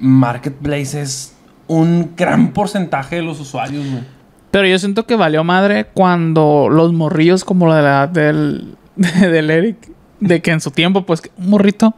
[0.00, 1.34] Marketplace es
[1.66, 4.02] un gran porcentaje de los usuarios, güey.
[4.50, 9.50] Pero yo siento que valió madre cuando los morrillos como la de la del, del
[9.50, 9.90] Eric,
[10.26, 11.94] de que en su tiempo, pues, un morrito,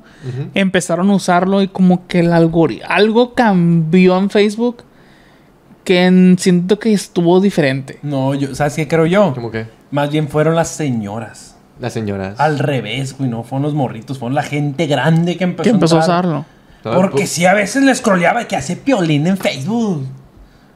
[0.54, 4.84] empezaron a usarlo y como que el algoritmo, algo cambió en Facebook
[5.84, 7.98] que en- siento que estuvo diferente.
[8.02, 9.32] No, yo, ¿sabes qué creo yo?
[9.34, 9.66] ¿Cómo que?
[9.90, 11.56] Más bien fueron las señoras.
[11.78, 12.40] Las señoras.
[12.40, 15.96] Al revés, güey, no fueron los morritos, fueron la gente grande que empezó, Que empezó
[15.96, 16.44] a usarlo.
[16.82, 20.06] Porque sí, a veces le scrolleaba que hace piolín en Facebook.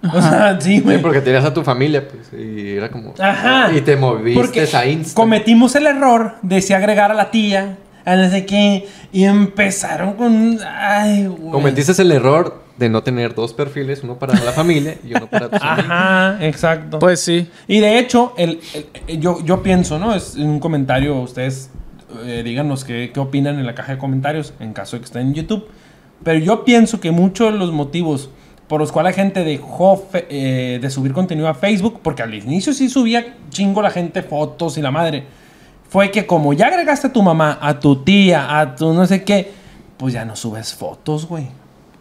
[0.03, 3.13] O sea, sí, porque tenías a tu familia, pues, y era como...
[3.19, 3.71] Ajá.
[3.77, 5.15] Y te moviste Porque a Insta.
[5.15, 10.15] cometimos el error de sí agregar a la tía, a no sé qué, y empezaron
[10.15, 10.59] con...
[10.67, 11.51] Ay, güey.
[11.53, 15.51] Cometiste el error de no tener dos perfiles, uno para la familia y uno para
[15.51, 15.91] tus amigos.
[15.91, 16.99] Ajá, exacto.
[16.99, 17.47] Pues sí.
[17.69, 20.15] Y de hecho, el, el- el- yo, yo pienso, ¿no?
[20.15, 21.69] Es un comentario, ustedes
[22.25, 25.23] eh, díganos qué, qué opinan en la caja de comentarios, en caso de que estén
[25.29, 25.69] en YouTube.
[26.25, 28.31] Pero yo pienso que muchos de los motivos
[28.71, 32.73] por los cuales la gente dejó eh, de subir contenido a Facebook, porque al inicio
[32.73, 35.25] sí subía chingo la gente fotos y la madre,
[35.89, 39.25] fue que como ya agregaste a tu mamá, a tu tía, a tu no sé
[39.25, 39.51] qué,
[39.97, 41.49] pues ya no subes fotos, güey.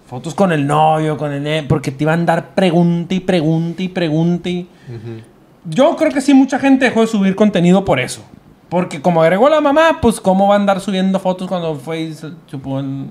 [0.05, 1.65] Fotos con el novio, con el...
[1.65, 4.69] Porque te iban a dar pregunta y pregunta y pregunta y...
[4.89, 5.23] Ujú.
[5.65, 8.21] Yo creo que sí, mucha gente dejó de subir contenido por eso.
[8.69, 12.13] Porque como agregó la mamá, pues cómo va a andar subiendo fotos cuando fue y
[12.13, 13.09] se chupó en,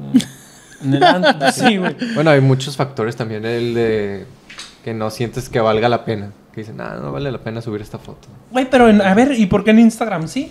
[0.84, 1.50] en el antro?
[1.52, 1.96] Sí, güey.
[2.14, 3.44] Bueno, hay muchos factores también.
[3.44, 4.26] El de
[4.84, 6.30] que no sientes que valga la pena.
[6.54, 8.28] Que dicen, ah, no vale la pena subir esta foto.
[8.50, 10.50] Güey, pero en- a ver, ¿y por qué en Instagram sí?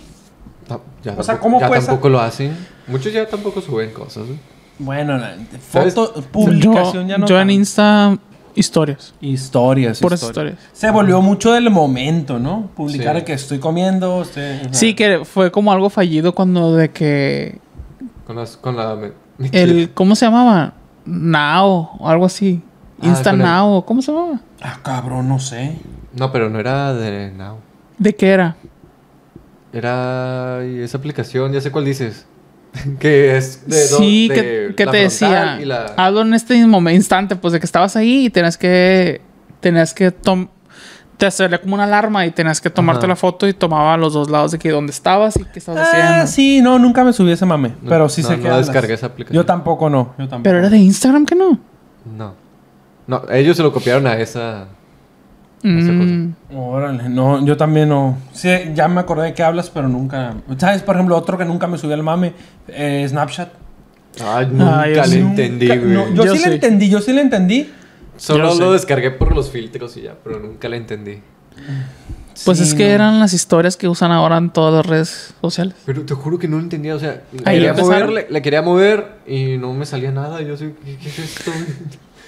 [0.66, 2.56] Ta- Ya O sea, tampoco- ¿cómo ya tampoco lo hacen.
[2.86, 4.28] Muchos ya tampoco suben cosas.
[4.28, 4.38] ¿eh?
[4.78, 5.34] Bueno, la
[5.70, 5.94] ¿Sabes?
[5.94, 7.26] foto, publicación yo, ya no.
[7.26, 7.52] yo en tanto.
[7.52, 8.18] Insta,
[8.54, 9.12] historias.
[9.20, 9.98] Historias.
[10.00, 10.56] Puras historias.
[10.72, 12.70] Se volvió mucho del momento, ¿no?
[12.76, 13.24] Publicar Sí.
[13.24, 14.22] que estoy comiendo.
[14.22, 14.68] estoy- ajá.
[14.72, 17.58] Sí, que fue como algo fallido cuando de que
[18.28, 18.94] Con, las, con la...
[18.94, 19.12] me-
[19.50, 20.74] el ¿cómo se llamaba?
[21.06, 22.62] Now o algo así.
[23.02, 24.40] Ah, Insta el- Now, ¿cómo se llamaba?
[24.62, 25.78] Ah, cabrón, no sé.
[26.14, 27.56] No, pero no era de Now.
[27.98, 28.56] ¿De qué era?
[29.72, 32.26] Era esa aplicación, ya sé cuál dices.
[33.00, 35.58] que es de do- sí, de que, que la te decía.
[35.64, 39.20] la- Hazlo en este mismo instante, pues de que estabas ahí y tenías que.
[39.60, 40.48] Tenías que tom
[41.18, 43.08] te hacía como una alarma y tenías que tomarte Ajá.
[43.08, 45.98] la foto y tomaba los dos lados de que dónde estabas y qué estabas Ah,
[46.22, 46.26] haciendo.
[46.28, 47.70] sí, no, nunca me subí ese mame.
[47.82, 48.48] No, pero sí no, sé no que.
[48.48, 48.66] hablas.
[48.68, 49.34] descargué esa aplicación.
[49.42, 50.14] Yo tampoco no.
[50.18, 50.42] Yo tampoco.
[50.44, 51.58] Pero era de Instagram que no.
[52.16, 52.34] No.
[53.06, 54.68] No, ellos se lo copiaron a esa...
[55.62, 58.16] Mm, Órale, no, yo también no.
[58.32, 60.34] Sí, ya me acordé de qué hablas, pero nunca.
[60.56, 60.82] ¿Sabes?
[60.82, 62.32] Por ejemplo, otro que nunca me subí al mame,
[62.68, 63.48] eh, Snapchat.
[64.24, 65.80] Ay, nunca Ay, le entendí, güey.
[65.80, 66.48] no, yo, Yo sí, sí.
[66.48, 67.72] le entendí, yo sí le entendí.
[68.18, 68.60] Solo sé.
[68.60, 71.20] lo descargué por los filtros y ya, pero nunca le entendí.
[72.44, 72.94] Pues Sí, es que no.
[72.94, 75.74] eran las historias que usan ahora en todas las redes sociales.
[75.84, 78.62] Pero te juro que no lo entendía, o sea, Ahí quería, mover, le, le quería
[78.62, 80.40] mover y no me salía nada.
[80.42, 81.50] Yo soy, ¿qué, qué es esto?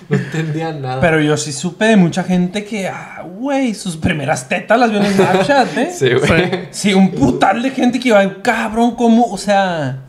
[0.09, 1.01] No entendía nada.
[1.01, 4.99] Pero yo sí supe de mucha gente que, ah, güey, sus primeras tetas las vio
[4.99, 5.91] en Snapchat, ¿eh?
[5.97, 6.69] Sí, güey.
[6.71, 9.27] Sí, un putal de gente que iba, cabrón, ¿cómo?
[9.27, 10.01] O sea,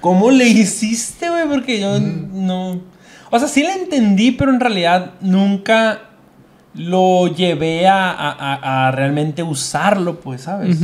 [0.00, 1.46] ¿cómo le hiciste, güey?
[1.46, 2.80] Porque yo no.
[3.34, 6.02] O sea, sí le entendí, pero en realidad nunca
[6.74, 10.78] lo llevé a, a- a- a realmente usarlo, pues, ¿sabes?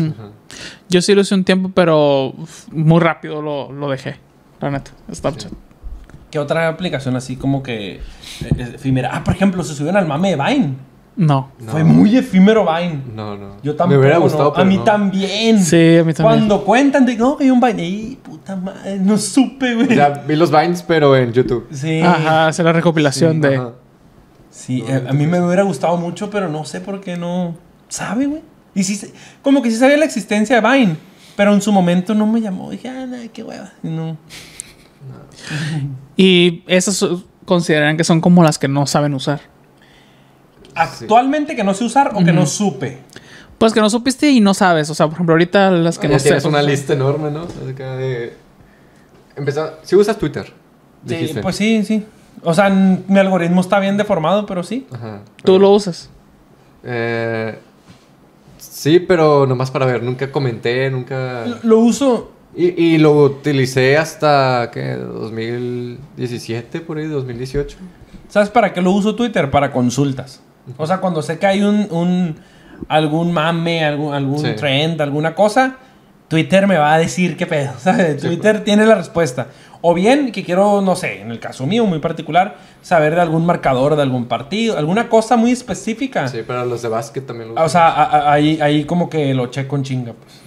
[0.88, 2.34] Yo sí lo hice un tiempo, pero
[2.72, 4.16] muy rápido lo, lo dejé.
[4.60, 5.52] La neta, Snapchat.
[6.30, 9.10] ¿Qué otra aplicación así como que eh, efímera?
[9.12, 10.74] Ah, por ejemplo, se subieron al mame de Vine.
[11.16, 11.50] No.
[11.58, 11.72] No.
[11.72, 13.02] Fue muy efímero Vine.
[13.14, 13.56] No, no.
[13.62, 13.88] Yo tampoco.
[13.88, 14.22] Me hubiera no.
[14.22, 14.84] gustado, pero A mí no.
[14.84, 15.62] también.
[15.62, 16.38] Sí, a mí también.
[16.38, 17.82] Cuando cuentan de no, que hay un Vine.
[17.82, 18.98] ¡Ey, puta madre!
[18.98, 19.86] No supe, güey.
[19.88, 21.66] O sea, vi los Vines, pero en YouTube.
[21.72, 22.00] Sí.
[22.00, 23.56] Ajá, hacer la recopilación de.
[23.56, 23.72] Ajá.
[24.50, 27.54] Sí, No, eh, a mí me hubiera gustado mucho, pero no sé por qué no.
[27.88, 28.42] ¿Sabe, güey?
[28.74, 30.96] Y sí, como que sí sabía la existencia de Vine,
[31.36, 32.70] pero en su momento no me llamó.
[32.70, 33.72] Dije, ah, nada, qué hueva.
[33.82, 34.16] Y no.
[36.16, 37.04] Y esas
[37.44, 39.40] consideran que son como las que no saben usar.
[40.74, 42.98] Actualmente que no sé usar o que no supe.
[43.58, 44.88] Pues que no supiste y no sabes.
[44.90, 46.24] O sea, por ejemplo, ahorita las que ya no sé.
[46.28, 47.46] tienes una lista enorme, ¿no?
[47.46, 48.32] De...
[49.36, 49.78] Empezar...
[49.82, 50.52] Si usas Twitter,
[51.06, 51.40] Sí, dijiste.
[51.42, 52.04] pues sí, sí.
[52.42, 54.86] O sea, mi algoritmo está bien deformado, pero sí.
[54.92, 55.20] Ajá.
[55.44, 56.08] Tú lo usas.
[56.84, 57.58] Eh,
[58.58, 60.02] sí, pero nomás para ver.
[60.02, 61.44] Nunca comenté, nunca...
[61.46, 62.32] Lo- Lo uso.
[62.56, 64.96] Y, y lo utilicé hasta, ¿qué?
[64.96, 67.76] 2017, por ahí, 2018.
[68.28, 69.50] ¿Sabes para qué lo uso Twitter?
[69.50, 70.40] Para consultas.
[70.76, 72.36] O sea, cuando sé que hay un, un-
[72.88, 74.52] algún mame, algún, algún Sí.
[74.56, 75.76] trend, alguna cosa,
[76.28, 77.72] Twitter me va a decir qué pedo.
[77.78, 78.20] ¿sabes?
[78.22, 79.48] Sí, Twitter tiene la respuesta.
[79.82, 83.46] O bien que quiero, no sé, en el caso mío muy particular, saber de algún
[83.46, 86.28] marcador de algún partido, alguna cosa muy específica.
[86.28, 87.64] Sí, pero los de básquet también lo Ah.
[87.64, 90.12] O sea, a- a- ahí, ahí como que lo checo en chinga.
[90.12, 90.40] Pues.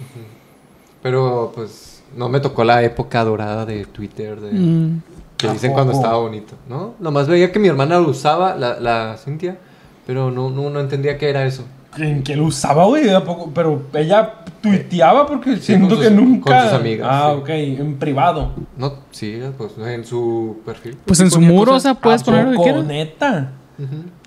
[1.02, 4.52] Pero, pues, no me tocó la época dorada de Twitter, de...
[4.52, 5.02] Mm.
[5.36, 6.94] Que ¿A dicen cuando estaba bonito, ¿no?
[7.00, 9.58] Nomás veía que mi hermana lo usaba, la, la Cintia,
[10.06, 11.64] pero no, no, no entendía qué era eso.
[11.96, 13.08] ¿En qué lo usaba, güey?
[13.10, 13.52] ¿A poco?
[13.54, 16.50] Pero ella tuiteaba porque siento que nunca.
[16.58, 17.40] con sus amigas, Ah, sí.
[17.40, 18.50] ok, en privado.
[18.76, 20.96] No, sí, pues en su perfil.
[21.04, 23.52] Pues en su muro, o cosas- sea, puedes ¿A poner lo que neta.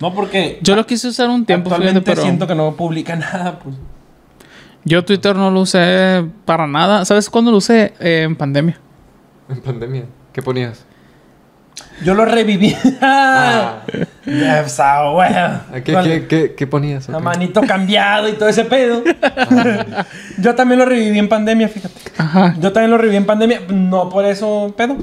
[0.00, 3.16] No, porque Yo lo quise usar un tiempo, fíjate, actualmente pero siento que no publica
[3.16, 3.74] nada, pues.
[4.84, 7.04] yo Twitter no lo usé para nada.
[7.04, 7.92] ¿Sabes cuándo lo usé?
[8.00, 8.78] Eh, en pandemia.
[9.50, 10.04] En pandemia.
[10.32, 10.84] ¿Qué ponías?
[12.04, 12.76] Yo lo reviví.
[13.00, 13.80] Ah.
[14.26, 15.32] Ya, o sea, güey.
[15.32, 17.08] ¿A ¿Qué, qué, qué, qué ponías?
[17.08, 17.24] La Ok.
[17.24, 19.02] manito cambiado y todo ese pedo.
[20.38, 21.94] Yo también lo reviví en pandemia, fíjate.
[22.18, 22.54] Ajá.
[22.60, 24.96] Yo también lo reviví en pandemia, no por eso pedo,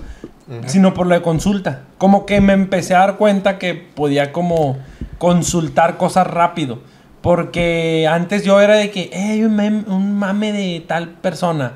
[0.68, 1.82] sino por lo de consulta.
[1.98, 4.78] Como que me empecé a dar cuenta que podía como
[5.18, 6.80] consultar cosas rápido.
[7.22, 11.74] Porque antes yo era de que, hey, un, un mame de tal persona.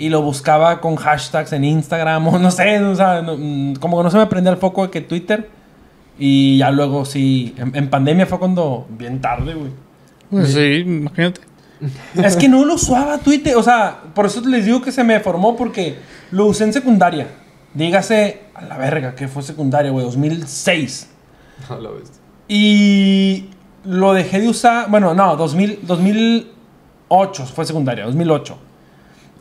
[0.00, 3.98] Y lo buscaba con hashtags en Instagram o no sé, o sea, no- mm, como
[3.98, 5.48] que no se me prendía el foco de que Twitter.
[6.18, 9.70] Y ya luego sí, en, en pandemia fue cuando, bien tarde, güey.
[10.30, 11.40] Pues sí, imagínate.
[12.14, 15.18] Es que no lo usaba Twitter, o sea, por eso les digo que se me
[15.20, 15.96] formó porque
[16.30, 17.26] lo usé en secundaria.
[17.72, 21.08] Dígase, a la verga, que fue secundaria, güey, 2006.
[21.70, 22.10] No lo ves.
[22.48, 23.46] Y
[23.84, 28.58] lo dejé de usar, bueno, no, 2000, 2008 fue secundaria, 2008.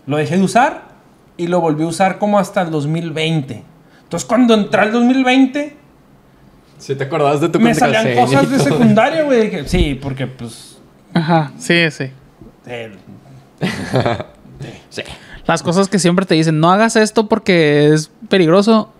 [0.05, 0.89] Lo dejé de usar
[1.37, 3.63] y lo volví a usar como hasta el 2020.
[4.03, 5.75] Entonces cuando entré al 2020,
[6.77, 9.67] Si te acordabas de tu me salían cosas de secundaria, güey.
[9.67, 10.77] Sí, porque pues...
[11.13, 12.05] Ajá, sí, sí.
[12.65, 12.91] eh,
[15.45, 18.91] Las cosas que siempre te dicen, no hagas esto porque es peligroso,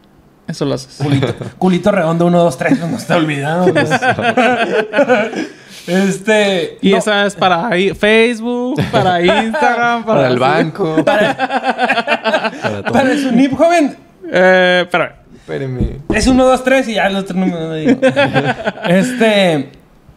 [0.48, 0.98] eso lo haces.
[0.98, 3.68] Culito, culito redondo 1, 2, 3, no está olvidado.
[5.88, 6.78] este.
[6.82, 11.04] Y no, esa es para Facebook, para Instagram, para, Para el banco.
[11.04, 12.52] Para,
[12.84, 12.94] todo.
[12.94, 13.98] Para su NIP joven,
[14.32, 15.14] Eh, espérame.
[15.36, 16.02] Espérame.
[16.14, 18.00] es 1, 2, 3 y ya el otro número no digo.
[18.88, 19.70] Este.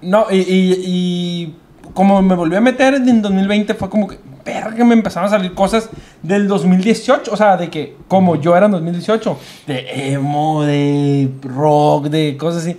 [0.02, 1.54] No, y, y, y
[1.94, 4.18] como me volví a meter en 2020, fue como que.
[4.44, 5.88] Verga, me empezaron a salir cosas
[6.20, 7.32] del 2018.
[7.32, 12.62] O sea, de que, como yo era en 2018, de emo, de rock, de cosas
[12.62, 12.76] así.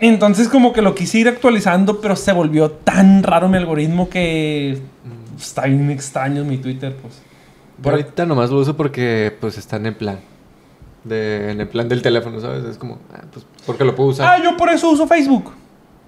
[0.00, 4.80] Entonces como que lo quise ir actualizando, pero se volvió tan raro mi algoritmo que
[5.38, 7.20] está bien extraño mi Twitter, pues.
[7.82, 10.20] Por ahorita nomás lo uso porque pues está en el plan.
[11.04, 12.62] De, en el plan del teléfono, ¿sabes?
[12.64, 14.26] Es como, ah, pues porque lo puedo usar.
[14.28, 15.52] Ah, yo por eso uso Facebook.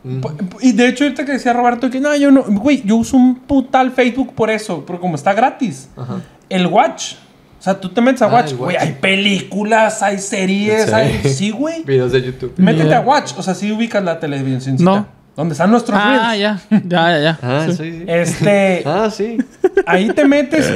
[0.04, 0.20] Mm.
[0.60, 3.36] Y de hecho ahorita que decía Roberto que no, yo no, güey, yo uso un
[3.36, 5.88] putal Facebook por eso, porque como está gratis.
[5.96, 6.20] Ajá.
[6.48, 7.14] El Watch.
[7.62, 10.92] O sea, tú te metes a Ah, Watch, güey, hay películas, hay series, Sí.
[10.92, 11.20] hay...
[11.32, 11.84] Sí, güey.
[11.84, 12.54] Videos de YouTube.
[12.56, 14.76] Métete a Watch, o sea, sí ubicas la televisión.
[14.80, 15.06] No.
[15.36, 16.40] Donde están nuestros Ah, reels.
[16.68, 17.38] ya, ya, ya, ya.
[17.40, 17.76] Ah, Sí.
[17.76, 18.04] sí, sí.
[18.08, 19.38] Este, Ah, sí.
[19.86, 20.68] ahí te metes,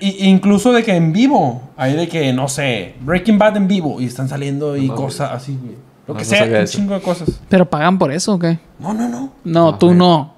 [0.00, 4.00] y, incluso de que en vivo, hay de que, no sé, Breaking Bad en vivo,
[4.00, 5.76] y están saliendo y No cosas así, güey.
[6.08, 6.76] Lo No, que no sea, un eso.
[6.78, 7.30] chingo de cosas.
[7.48, 8.58] ¿Pero pagan por eso o qué?
[8.80, 9.20] No, no, no.
[9.20, 9.98] No, No, tú güey.
[9.98, 10.34] no.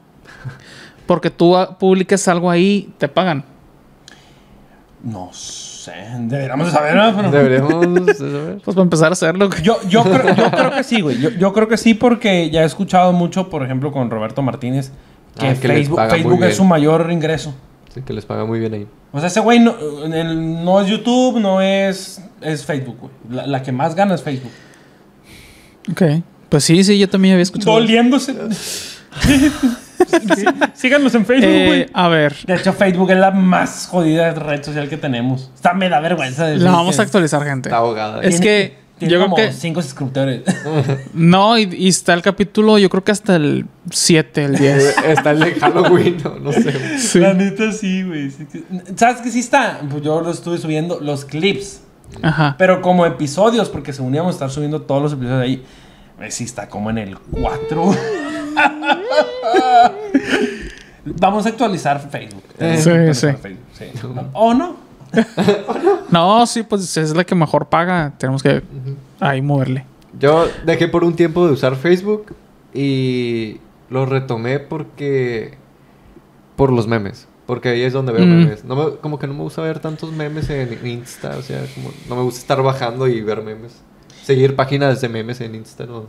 [1.06, 3.42] Porque tú ah, publiques algo ahí, te pagan.
[5.02, 5.65] No sé,
[6.20, 7.14] deberíamos de saber, ¿no?
[7.16, 8.58] Pero- Deberíamos de saber.
[8.64, 9.50] Pues para empezar a hacerlo.
[9.62, 11.18] Yo, yo, creo, yo creo que sí, güey.
[11.20, 14.92] Yo, yo creo que sí porque ya he escuchado mucho, por ejemplo, con Roberto Martínez,
[15.38, 17.54] que, Ah, que Facebook, Facebook es su mayor ingreso.
[17.94, 18.86] Sí, que les paga muy bien ahí.
[19.12, 23.12] O sea, ese güey no, el- no es YouTube, no es, es Facebook, güey.
[23.30, 24.52] La, la que más gana es Facebook.
[25.90, 26.02] Ok.
[26.48, 27.72] Pues sí, sí, yo también había escuchado.
[27.72, 28.34] Doliéndose.
[30.36, 31.80] Sí, Síganos en Facebook, güey.
[31.82, 35.50] Eh, a ver, De hecho, Facebook es la más jodida red social que tenemos.
[35.54, 37.68] Está, me da vergüenza decir la vamos a actualizar, gente.
[37.68, 38.22] Está ahogada.
[38.22, 40.42] Es que tiene yo creo como que- cinco suscriptores.
[41.14, 44.96] No, y, y está el capítulo, yo creo que hasta el 7, el 10.
[45.06, 46.98] Está el de Halloween, no, no sé.
[46.98, 47.18] Sí.
[47.20, 48.30] La neta sí, güey.
[48.96, 49.80] ¿Sabes qué sí está?
[49.90, 51.80] Pues yo lo estuve subiendo, los clips.
[52.22, 52.54] Ajá.
[52.58, 55.64] Pero como episodios, porque según íbamos a estar subiendo todos los episodios de ahí.
[56.30, 57.94] Sí está como en el 4.
[61.04, 62.42] Vamos a actualizar Facebook.
[62.58, 63.42] Tenemos Sí, actualizar sí.
[63.42, 63.84] Facebook, sí.
[64.32, 64.76] ¿O no?
[66.10, 68.12] No, sí, pues es la que mejor paga.
[68.18, 68.62] Tenemos que
[69.20, 69.84] ahí moverle.
[70.18, 72.34] Yo dejé por un tiempo de usar Facebook
[72.74, 73.58] y
[73.90, 75.54] lo retomé porque...
[76.56, 77.28] Por los memes.
[77.46, 78.28] Porque ahí es donde veo Mm.
[78.38, 78.64] memes.
[78.64, 81.36] No me- como que no me gusta ver tantos memes en Insta.
[81.38, 83.72] O sea, como no me gusta estar bajando y ver memes.
[84.24, 86.06] Seguir páginas de memes en Insta, no.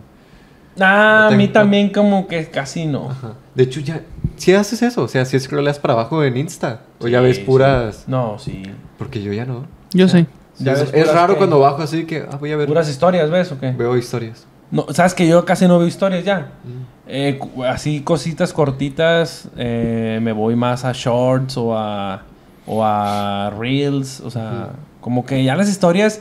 [0.80, 3.10] Ah, No a mí también como que casi no.
[3.12, 3.34] Ajá.
[3.56, 4.02] De hecho, ya...
[4.36, 6.82] Si haces eso, o sea, si scrolleas para abajo en Insta.
[7.00, 7.44] O ya Sí, ves sí.
[7.44, 8.04] puras...
[8.08, 8.62] No, sí.
[8.98, 9.66] Porque yo ya no.
[9.94, 10.28] Yo sí.
[10.60, 12.26] Ya es ves es puras raro que- cuando bajo así que...
[12.32, 12.68] Ah, voy a ver...
[12.68, 13.72] ¿Puras historias ves o qué?
[13.72, 14.46] Veo historias.
[14.70, 16.52] No, ¿Sabes que yo casi no veo historias ya?
[16.63, 16.82] Mm.
[17.08, 22.22] Eh, así cositas cortitas, eh, me voy más a shorts o a,
[22.66, 26.20] o a reels, o sea, como que ya las historias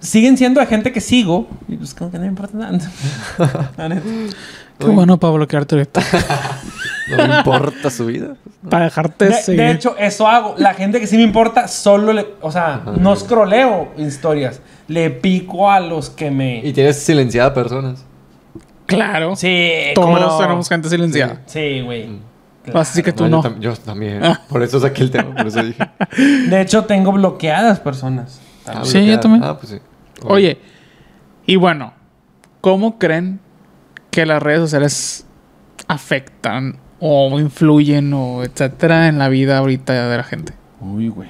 [0.00, 2.78] siguen siendo de gente que sigo y pues como que no me importa nada.
[3.76, 4.02] La neta.
[4.78, 6.02] Qué bueno para bloquearte ahorita.
[7.10, 8.36] No me importa su vida.
[8.68, 9.60] para dejarte De, seguir.
[9.62, 10.54] de hecho, eso hago.
[10.58, 12.24] La gente que sí me importa, solo le.
[12.40, 14.60] O sea, no scrolleo historias.
[14.86, 16.58] Le pico a los que me.
[16.64, 18.04] Y tienes silenciada personas.
[18.86, 19.34] claro.
[19.34, 20.38] Sí, ¿cómo Todos no?
[20.38, 21.40] tenemos gente silenciada.
[21.46, 22.10] Sí, güey.
[22.74, 23.42] Así que tú No, no.
[23.42, 24.22] Yo, tam- yo también.
[24.48, 25.82] Por eso saqué el tema, por eso dije.
[26.48, 28.38] De hecho, tengo bloqueadas personas.
[28.66, 29.42] Ah, Sí, yo también.
[29.42, 29.78] Ah, pues sí.
[30.24, 30.58] Oye,
[31.46, 31.94] y bueno,
[32.60, 33.40] ¿cómo creen
[34.10, 35.26] que las redes sociales
[35.88, 40.52] afectan o influyen o etcétera en la vida ahorita de la gente?
[40.80, 41.28] Uy, güey.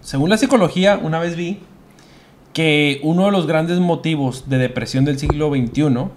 [0.00, 1.60] Según la psicología, una vez vi
[2.52, 6.08] que uno de los grandes motivos de depresión del siglo XXI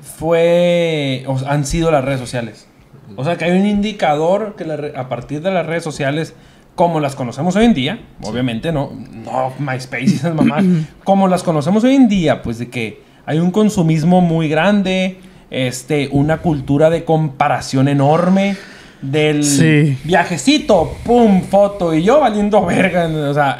[0.00, 2.68] fue, o han sido las redes sociales.
[3.16, 6.34] O sea, que hay un indicador que la a partir de las redes sociales,
[6.74, 10.64] como las conocemos hoy en día, obviamente no, no MySpace y esas mamás,
[11.04, 15.18] como las conocemos hoy en día, pues de que hay un consumismo muy grande,
[15.50, 18.56] este, una cultura de comparación enorme
[19.00, 19.96] del Sí.
[20.04, 23.06] viajecito, pum, foto, y yo valiendo verga.
[23.30, 23.58] O sea,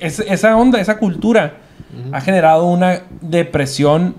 [0.00, 1.54] es- esa onda, esa cultura
[2.12, 4.14] ha generado una depresión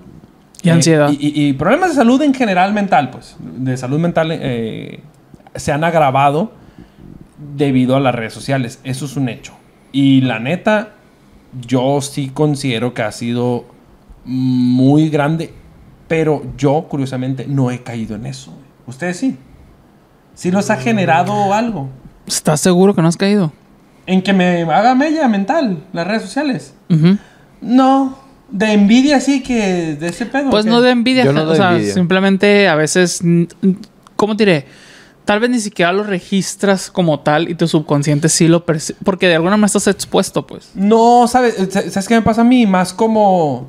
[0.63, 1.09] Y ansiedad.
[1.11, 4.99] Y, y- y problemas de salud en general mental, pues, de salud mental eh,
[5.55, 6.51] se han agravado
[7.37, 8.79] debido a las redes sociales.
[8.83, 9.53] Eso es un hecho.
[9.91, 10.93] Y la neta,
[11.67, 13.65] yo sí considero que ha sido
[14.25, 15.53] muy grande,
[16.07, 18.53] pero yo, curiosamente, no he caído en eso.
[18.87, 19.37] Ustedes sí.
[20.33, 21.89] Sí los ha generado algo.
[22.27, 23.53] ¿Estás seguro que no has caído?
[24.05, 26.75] En que me haga mella mental las redes sociales.
[27.61, 28.19] No.
[28.49, 30.51] De envidia sí que de ese pedo.
[30.51, 30.71] Pues ¿qué?
[30.71, 31.93] no de envidia, Yo no o sea, envidia.
[31.93, 33.21] simplemente a veces,
[34.15, 34.65] ¿cómo te diré?
[35.25, 39.27] Tal vez ni siquiera lo registras como tal y tu subconsciente sí lo percibe, porque
[39.27, 40.69] de alguna manera estás expuesto, pues.
[40.75, 41.55] No, ¿sabes?
[41.71, 42.65] ¿Sabes qué me pasa a mí?
[42.65, 43.67] Más como...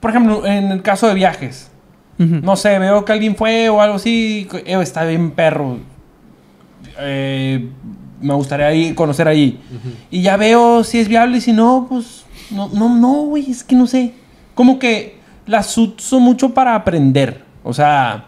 [0.00, 1.70] Por ejemplo, en el caso de viajes.
[2.18, 4.46] No sé, veo que alguien fue o algo así.
[4.66, 5.78] eh, está bien perro.
[7.00, 7.68] Eh,
[8.20, 9.60] me gustaría ir, conocer ahí.
[10.10, 12.24] Y ya veo si es viable y si no, pues...
[12.50, 14.14] No, no, no, güey, es que no sé.
[14.54, 17.44] Como que las uso mucho para aprender.
[17.62, 18.26] O sea,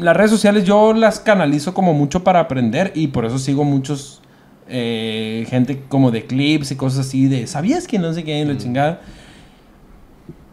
[0.00, 4.20] las redes sociales yo las canalizo como mucho para aprender y por eso sigo muchos...
[4.68, 7.46] eh, gente como de clips y cosas así de...
[7.48, 8.44] ¿Sabías que no sé qué?
[8.44, 9.00] La chingada.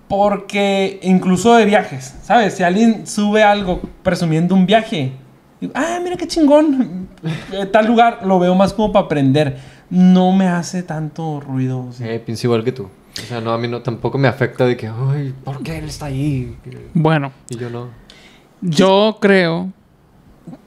[0.07, 2.53] Porque incluso de viajes, ¿sabes?
[2.55, 5.11] Si alguien sube algo presumiendo un viaje,
[5.59, 7.09] digo, ah, mira qué chingón,
[7.51, 9.57] eh, tal lugar, lo veo más como para aprender.
[9.89, 11.89] No me hace tanto ruido.
[11.99, 12.83] Eh, pienso igual que tú.
[12.83, 15.85] O sea, no, a mí no, tampoco me afecta de que, ay, ¿por qué él
[15.85, 16.55] está ahí?
[16.93, 17.87] Bueno, Y yo no.
[18.61, 19.71] Yo creo,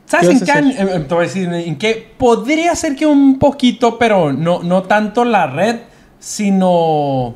[0.06, 0.52] ¿Sabes ¿Qué en vas qué?
[0.52, 4.32] a an- eh, Te voy a decir en qué podría ser que un poquito, pero
[4.32, 5.76] no, no tanto la red,
[6.18, 7.34] sino...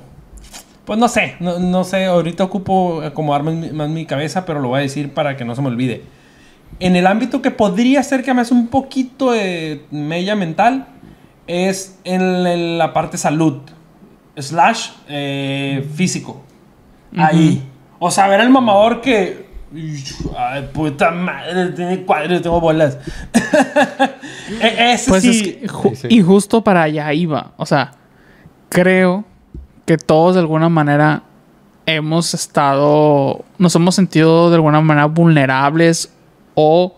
[0.85, 4.69] Pues no sé, no, no sé, ahorita ocupo acomodarme mi- más mi cabeza, pero lo
[4.69, 6.03] voy a decir para que no se me olvide.
[6.81, 10.89] En el ámbito que podría ser que me hace un poquito de mella mental,
[11.47, 13.61] es en el- la parte salud,
[14.37, 16.43] slash eh, físico.
[17.17, 17.63] Ahí.
[18.01, 19.45] O sea, ver al mamador que...
[20.39, 22.99] Ay, puta madre, tiene cuadros, tengo bolas.
[24.61, 26.09] E- Ese pues es que ju- Sí, sí.
[26.11, 27.93] y justo para allá iba, o sea,
[28.69, 29.25] creo
[29.87, 31.23] que todos de alguna manera
[31.87, 36.13] hemos estado, nos hemos sentido de alguna manera vulnerables
[36.55, 36.95] o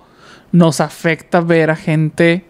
[0.52, 2.44] nos afecta ver a gente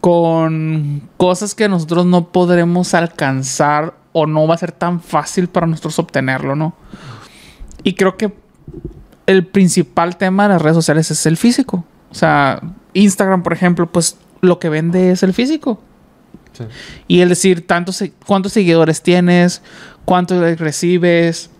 [0.00, 5.66] con cosas que nosotros no podremos alcanzar o no va a ser tan fácil para
[5.66, 6.74] nosotros obtenerlo, ¿no?
[7.84, 8.32] Y creo que
[9.30, 11.84] el principal tema de las redes sociales es el físico.
[12.10, 12.60] O sea,
[12.94, 15.80] Instagram, por ejemplo, pues lo que vende es el físico.
[16.52, 16.64] Sí.
[17.06, 19.62] Y el decir tantos, cuántos seguidores tienes,
[20.04, 21.50] cuántos recibes.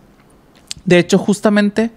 [0.83, 1.91] De hecho, justamente,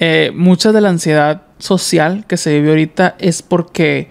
[0.00, 4.08] eh, mucha de la ansiedad social que se vive ahorita es porque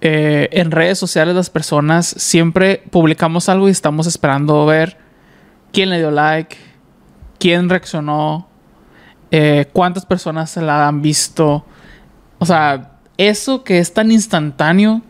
[0.00, 4.98] eh, en redes sociales las personas siempre publicamos algo y estamos esperando ver
[5.72, 6.56] quién le dio like,
[7.38, 8.47] quién reaccionó,
[9.30, 11.64] eh, cuántas personas se la han visto.
[12.38, 15.02] O sea, eso que es tan instantáneo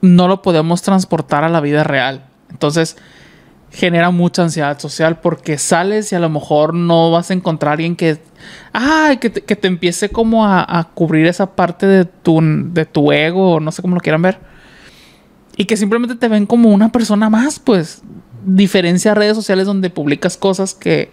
[0.00, 2.24] no lo podemos transportar a la vida real.
[2.50, 2.96] Entonces,
[3.70, 7.72] genera mucha ansiedad social porque sales y a lo mejor no vas a encontrar a
[7.74, 8.20] alguien que,
[8.72, 12.86] ay, que, te, que te empiece como a, a cubrir esa parte de tu, de
[12.86, 14.38] tu ego, o no sé cómo lo quieran ver.
[15.56, 18.02] Y que simplemente te ven como una persona más, pues.
[18.44, 21.10] Diferencia redes sociales donde publicas cosas que,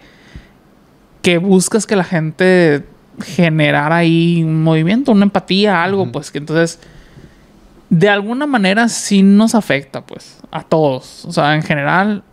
[1.22, 2.84] que buscas que la gente
[3.24, 6.80] generara ahí un movimiento, una empatía, algo, pues que entonces
[7.88, 11.24] de alguna manera sí nos afecta, pues, a todos.
[11.26, 12.24] O sea, en general,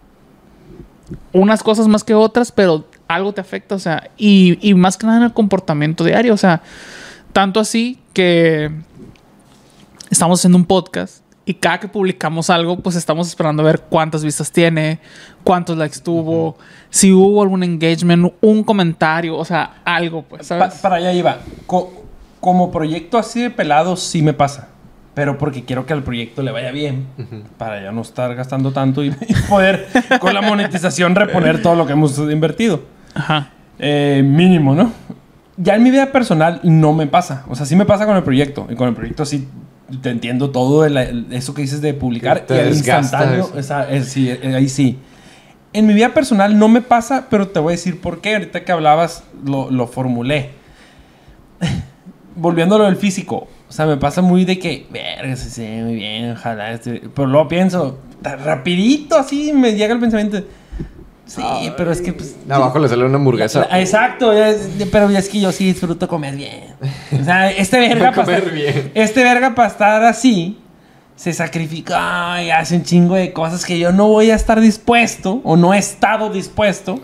[1.34, 5.06] unas cosas más que otras, pero algo te afecta, o sea, y, y más que
[5.06, 6.62] nada en el comportamiento diario, o sea,
[7.34, 8.72] tanto así que
[10.10, 11.18] estamos haciendo un podcast
[11.50, 15.00] y cada que publicamos algo, pues estamos esperando a ver cuántas vistas tiene,
[15.43, 16.56] cuántos likes tuvo,
[16.91, 20.76] si hubo algún engagement, un comentario, o sea, algo, pues, Pa- ¿sabes?
[20.76, 21.38] para allá iba.
[21.66, 22.04] Co-
[22.39, 24.68] como proyecto así de pelado sí me pasa.
[25.16, 27.08] Pero porque quiero que al proyecto le vaya bien.
[27.58, 29.88] Para ya no estar gastando tanto y, y poder
[30.20, 32.84] con la monetización reponer todo lo que hemos invertido.
[33.16, 33.50] Ajá.
[33.80, 34.91] Eh, mínimo, ¿no?
[35.58, 37.43] Ya en mi vida personal no me pasa.
[37.50, 38.68] O sea, sí me pasa con el proyecto.
[38.70, 39.47] Y con el proyecto sí
[40.02, 42.42] te entiendo todo el- el- eso que dices de publicar.
[42.42, 44.98] Te y desgasta instantáneo, esa- eh, sí, eh, ahí sí.
[45.74, 48.34] En mi vida personal no me pasa, pero te voy a decir por qué.
[48.36, 50.50] Ahorita que hablabas, lo, lo formulé.
[52.36, 53.48] Volviendo a lo del físico.
[53.68, 56.72] O sea, me pasa muy de que, verga, sí, sí, muy bien, ojalá.
[56.72, 57.04] este-".
[57.14, 60.42] Pero luego pienso, rapidito así me llega el pensamiento.
[61.30, 61.44] Sí,
[61.78, 63.68] pero es que pues, Abajo le sale una hamburguesa.
[63.80, 64.32] Exacto,
[64.92, 66.74] pero es que yo sí disfruto comer bien.
[67.20, 68.92] O sea, este verga para estar, bien.
[68.96, 70.58] este verga para estar así
[71.16, 75.42] se sacrifica y hace un chingo de cosas que yo no voy a estar dispuesto
[75.44, 77.00] o no he estado dispuesto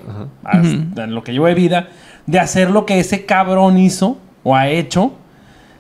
[0.96, 1.90] en lo que llevo de vida
[2.26, 5.14] de hacer lo que ese cabrón hizo o ha hecho.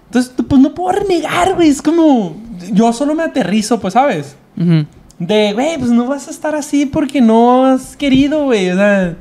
[0.05, 1.69] Entonces, pues no puedo renegar, güey.
[1.69, 2.35] Es como
[2.71, 4.35] yo solo me aterrizo, pues, ¿sabes?
[4.55, 4.85] Ujú.
[5.19, 8.69] De, güey, pues no vas a estar así porque no has querido, güey.
[8.69, 9.15] O sea,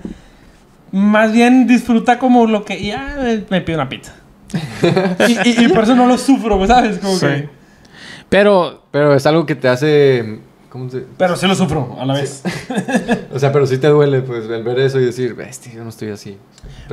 [0.91, 2.83] más bien disfruta como lo que.
[2.85, 3.17] Ya
[3.51, 4.13] me pido una pizza.
[5.29, 6.99] y, y- y por eso no lo sufro, ¿sabes?
[6.99, 7.27] Como Sí.
[7.27, 7.49] que.
[8.29, 10.41] Pero Pero es algo que te hace.
[10.69, 11.05] ¿Cómo se.?
[11.17, 12.43] Pero sí lo sufro a la vez.
[13.33, 15.91] O sea, pero sí te duele, pues, el ver eso y decir, bestia, yo no
[15.91, 16.37] estoy así.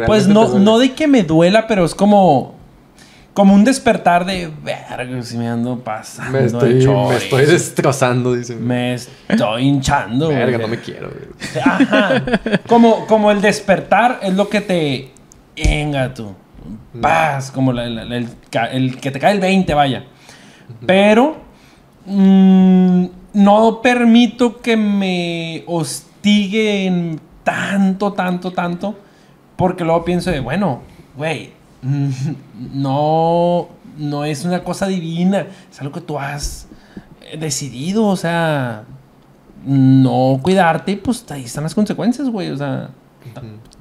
[0.06, 2.56] Pues Realmente no, no de que me duela, pero es como.
[3.34, 4.52] Como un despertar de.
[4.64, 6.34] Verga, si me ando pasando.
[6.34, 8.66] Me de estoy, me estoy destrozando, dicen.
[8.68, 10.38] Me estoy hinchando, güey.
[10.38, 11.64] Verga, no me quiero, güey.
[11.64, 12.24] Ajá.
[12.68, 15.12] Como, como el despertar es lo que te.
[15.56, 16.34] Venga tú.
[17.02, 17.52] Paz.
[17.52, 20.04] Como la- la- la- el, ca- el que te cae el 20, vaya.
[20.86, 21.38] Pero.
[22.06, 28.96] mm, no permito que me hostiguen tanto, tanto, tanto.
[29.56, 30.82] Porque luego pienso de, bueno,
[31.16, 31.54] güey.
[31.82, 32.10] Mm,
[32.74, 33.70] No.
[33.98, 35.46] No es una cosa divina.
[35.72, 36.68] Es algo que tú has
[37.32, 38.06] eh, decidido.
[38.06, 38.84] O sea
[39.64, 42.50] no cuidarte, pues ahí están las consecuencias, güey.
[42.50, 42.90] O sea,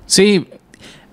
[0.05, 0.47] Sí,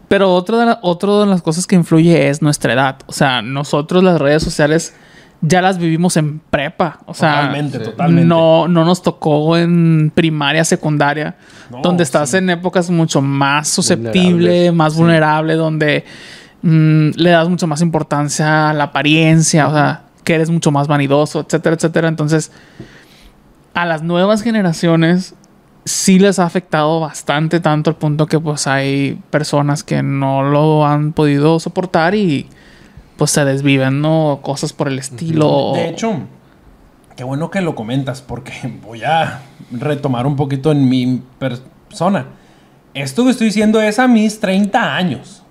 [0.10, 2.98] pero otra de, la- otro de las cosas que influye es nuestra edad.
[3.06, 4.94] O sea, nosotros las redes sociales
[5.40, 7.00] ya las vivimos en prepa.
[7.06, 8.26] O sea, totalmente, totalmente.
[8.28, 11.38] no, no nos tocó en primaria, secundaria,
[11.72, 12.38] No, donde estás sí.
[12.38, 15.00] en épocas mucho más susceptible, más sí.
[15.00, 16.04] vulnerable, donde
[16.62, 20.88] mm, le das mucho más importancia a la apariencia, o sea, que eres mucho más
[20.88, 22.08] vanidoso, etcétera, etcétera.
[22.08, 22.51] Entonces,
[23.74, 25.36] a las nuevas generaciones
[25.86, 30.86] sí les ha afectado bastante, tanto al punto que pues hay personas que no lo
[30.86, 32.47] han podido soportar y
[33.18, 34.39] pues se desviven, ¿no?
[34.41, 35.72] Cosas por el estilo.
[35.74, 36.22] De hecho,
[37.16, 38.53] qué bueno que lo comentas, porque
[38.86, 39.41] voy a
[39.72, 42.28] retomar un poquito en mi persona.
[42.93, 45.43] Esto que estoy diciendo es a mis 30 años.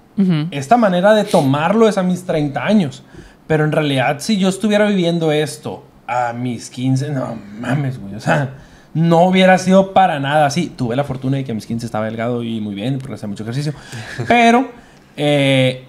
[0.51, 3.03] Esta manera de tomarlo es a mis 30 años.
[3.47, 8.15] Pero en realidad, si yo estuviera viviendo esto a mis 15, no mames, güey.
[8.15, 8.55] O sea,
[8.95, 10.73] no hubiera sido para nada así.
[10.75, 13.29] Tuve la fortuna de que a mis 15 estaba delgado y muy bien, porque hacía
[13.29, 13.73] mucho ejercicio.
[14.27, 14.71] Pero,
[15.17, 15.85] eh,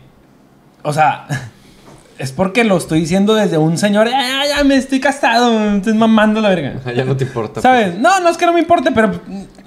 [0.84, 1.25] o sea,
[2.19, 6.41] es porque lo estoy diciendo desde un señor, "Ah, ya me estoy casado, estoy mamando
[6.41, 6.73] la verga.
[6.95, 7.61] Ya no te importa.
[7.61, 7.97] ¿Sabes?
[7.97, 9.19] No, no es que no me importe, pero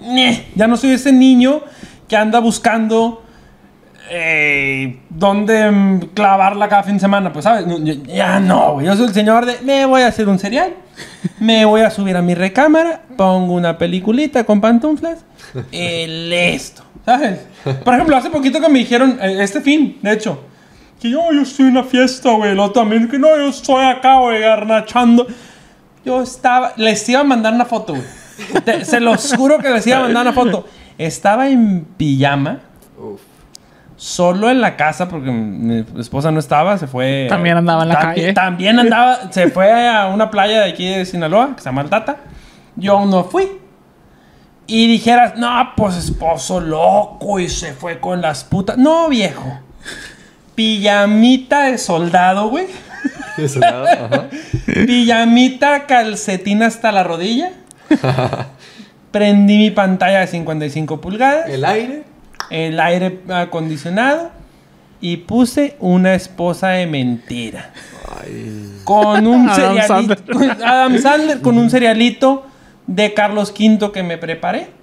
[0.02, 1.62] ñe, ya no soy ese niño
[2.08, 3.22] que anda buscando
[4.10, 7.32] eh, dónde mm, clavarla cada fin de semana.
[7.32, 7.64] Pues, ¿sabes?
[8.06, 8.80] Ya no.
[8.82, 10.74] Yo soy el señor de me voy a hacer un cereal,
[11.38, 15.24] me voy a subir a mi recámara, pongo una peliculita con pantuflas
[15.70, 16.82] y listo.
[17.04, 17.40] ¿Sabes?
[17.84, 20.44] Por ejemplo, hace poquito que me dijeron, eh, este fin, de hecho,
[21.00, 22.50] que yo, yo estoy en una fiesta, güey.
[22.52, 25.26] El otro también, que no, yo estoy acá, güey, garnachando.
[26.04, 28.04] Yo estaba, les iba a mandar una foto, güey.
[28.64, 30.66] Te- se los juro que les iba a mandar una foto.
[30.98, 32.60] Estaba en pijama,
[32.98, 33.20] Uf.
[34.00, 37.26] Solo en la casa, porque mi esposa no estaba, se fue.
[37.28, 38.32] También andaba en la calle.
[38.32, 41.90] También andaba, se fue a una playa de aquí de Sinaloa, que se llama El
[41.90, 42.16] Tata.
[42.76, 43.46] Yo no fui.
[44.66, 48.78] Y dijeras, no, pues esposo loco y se fue con las putas.
[48.78, 49.60] No, viejo.
[50.54, 52.68] Pijamita de soldado, güey.
[53.36, 54.28] Eso nada, ajá.
[54.86, 57.50] Pijamita, calcetín hasta la rodilla.
[59.10, 62.09] Prendí mi pantalla de 55 pulgadas, El aire.
[62.50, 64.30] El aire acondicionado
[65.00, 67.72] y puse una esposa de mentira.
[68.22, 68.80] Ay.
[68.84, 70.16] Con un Adam cerealito.
[70.16, 70.64] Sandler.
[70.64, 72.46] Adam Sandler, con un cerealito
[72.86, 74.80] de Carlos V que me preparé.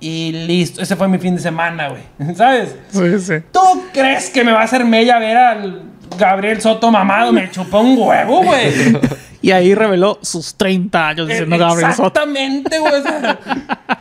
[0.00, 0.82] Y listo.
[0.82, 2.34] Ese fue mi fin de semana, güey.
[2.34, 2.76] ¿Sabes?
[2.90, 3.34] Sí, sí.
[3.50, 3.60] ¿Tú
[3.92, 5.82] crees que me va a hacer mella ver al
[6.18, 7.32] Gabriel Soto mamado?
[7.32, 8.72] Me chupó un huevo, güey.
[9.46, 12.08] Y ahí reveló sus 30 años diciendo Gabriel Soto.
[12.08, 12.94] Exactamente, güey.
[12.94, 13.38] o sea,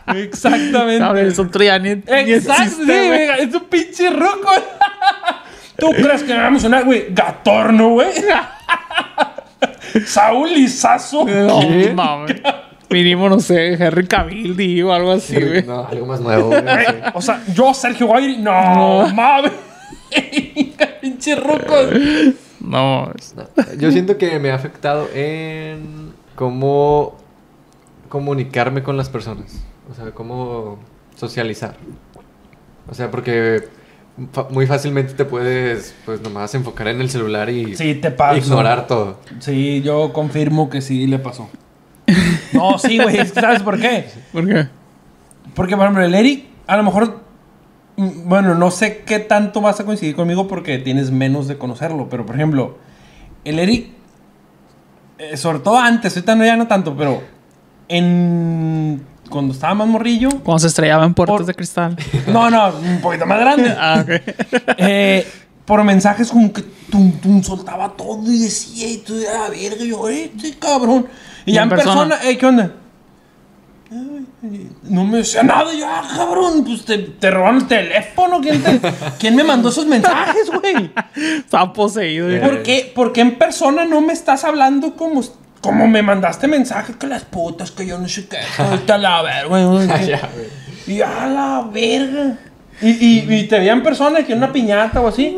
[0.16, 0.98] exactamente.
[0.98, 2.02] Gabriel Soto ya ni, ni
[2.34, 2.92] Exacto.
[2.92, 4.50] Es un pinche ruco.
[5.78, 7.06] ¿Tú crees que me va a emocionar, güey?
[7.12, 8.08] Gatorno, güey.
[10.08, 11.26] Saúl Lizazo.
[11.26, 11.62] No,
[11.94, 12.42] mames.
[12.90, 15.62] Mínimo, no sé, Henry Cavill, digo, algo así, güey.
[15.62, 16.64] No, algo más nuevo, güey.
[17.14, 19.52] O sea, yo, Sergio Guayri, no, mames.
[21.02, 21.90] Pinche rucos.
[22.66, 23.44] No, es- No,
[23.78, 27.16] Yo siento que me ha afectado en cómo
[28.10, 29.64] comunicarme con las personas.
[29.92, 30.80] O sea, cómo
[31.16, 31.76] socializar.
[32.90, 33.68] O sea, porque
[34.50, 38.38] muy fácilmente te puedes, pues, nomás enfocar en el celular y Sí, te paso.
[38.38, 39.20] ignorar todo.
[39.40, 41.50] Sí, yo confirmo que sí le pasó.
[42.54, 43.26] No, sí, güey.
[43.28, 44.06] ¿Sabes por qué?
[44.32, 44.68] ¿Por qué?
[45.54, 47.25] Porque, por ejemplo, el Eric, a lo mejor.
[47.98, 52.08] Mm, Bueno, no sé qué tanto vas a coincidir conmigo porque tienes menos de conocerlo.
[52.10, 52.78] Pero, por ejemplo,
[53.44, 53.90] el Eric.
[55.18, 57.22] eh, sobre todo antes, ahorita no ya no tanto, pero.
[57.88, 59.02] En.
[59.30, 60.30] Cuando estaba más morrillo.
[60.44, 61.98] Cuando se estrellaban puertas Por- de cristal.
[62.28, 63.74] No, no, un poquito más grande.
[63.80, 64.10] Ah, ok.
[64.78, 65.28] Eh,
[65.66, 70.08] por mensajes como que tum, tum, soltaba todo y decía, y tú, a verga, yo,
[70.10, 71.08] este cabrón.
[71.46, 72.30] Y, ¿Y ya en persona, persona?
[72.30, 72.72] eh, ¿qué onda?
[74.84, 78.80] No me decía nada, yo, ah, cabrón, pues te, te robaron el teléfono, ¿quién, te-
[79.20, 80.92] ¿quién me mandó esos mensajes, güey?
[81.40, 82.28] Estaba poseído.
[82.28, 82.42] güey.
[82.42, 85.24] ¿Por qué, por qué en persona no me estás hablando como,
[85.62, 86.94] como me mandaste mensaje?
[87.00, 88.38] Que las putas, que yo no sé qué,
[88.98, 89.88] la verga, güey.
[90.88, 92.38] y a la verga.
[92.82, 95.38] Y, y, y te veía en persona que en una piñata o así.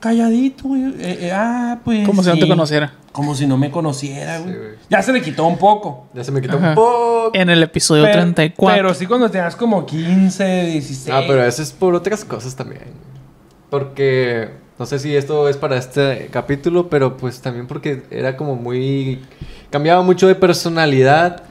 [0.00, 0.82] Calladito, güey.
[1.00, 2.06] Eh, eh, ah, pues.
[2.06, 2.48] Como si no te sí.
[2.48, 2.92] conociera.
[3.16, 4.52] Como si no me conociera, güey.
[4.52, 4.70] Sí, güey.
[4.90, 6.06] ya se le quitó un poco.
[6.12, 6.68] Ya se me quitó Ajá.
[6.68, 7.30] un poco.
[7.32, 8.76] En el episodio Pero, 34.
[8.76, 11.08] pero sí cuando tenías como 15, 16.
[11.16, 12.82] Ah, pero eso es por otras cosas también.
[13.70, 18.54] Porque no sé si esto es para este capítulo, pero pues también porque era como
[18.54, 19.22] muy
[19.70, 21.42] cambiaba mucho de personalidad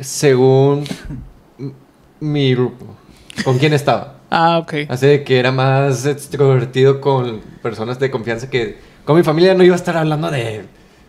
[0.00, 0.82] según
[2.18, 2.86] mi grupo,
[3.44, 4.16] con quién estaba.
[4.28, 4.74] Ah, ok.
[4.88, 9.62] Así de que era más extrovertido con personas de confianza que con mi familia no
[9.62, 10.64] iba a estar hablando de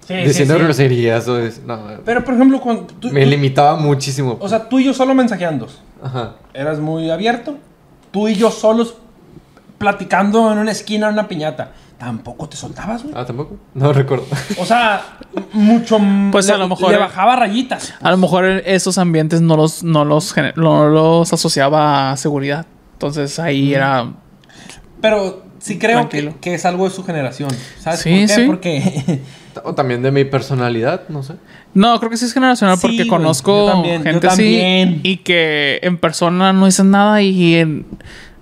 [0.08, 0.64] Sí, diciendo sí, sí.
[0.66, 2.84] groserías o de- no, Pero por ejemplo, cuando.
[3.00, 4.38] tú- me tú- limitaba muchísimo.
[4.40, 5.68] o sea, tú y yo solo mensajeando.
[6.02, 6.34] Ajá.
[6.54, 7.56] Eras muy abierto.
[8.12, 8.96] Tú y yo solos
[9.78, 11.72] platicando en una esquina en una piñata.
[11.98, 13.16] Tampoco te soltabas, güey.
[13.18, 13.56] Ah, tampoco.
[13.74, 14.26] No recuerdo.
[14.60, 15.02] O sea,
[15.54, 15.98] mucho.
[16.32, 17.94] Pues le, a lo mejor- Le bajaba rayitas.
[18.02, 22.66] A lo mejor esos ambientes no los, no los, no los asociaba a seguridad.
[22.94, 24.12] Entonces ahí era.
[25.00, 27.50] Pero sí creo que, es algo de su generación.
[27.80, 28.10] ¿Sabes Sí,
[28.46, 28.82] por qué?
[28.82, 29.02] sí.
[29.02, 29.20] Porque.
[29.64, 31.36] O también de mi personalidad, no sé.
[31.76, 33.08] No, creo que sí es generacional Sí, porque güey.
[33.08, 35.00] conozco Yo también, yo gente así también.
[35.04, 37.86] y que en persona no dicen nada y en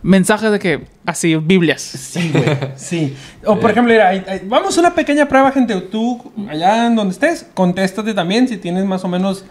[0.03, 1.81] mensajes de que así, Biblias.
[1.81, 2.45] Sí, güey.
[2.75, 3.15] Sí.
[3.45, 5.75] O por ejemplo, mira, vamos a una pequeña prueba, gente.
[5.81, 9.43] Tú, allá en donde estés, contéstate también si tienes más o menos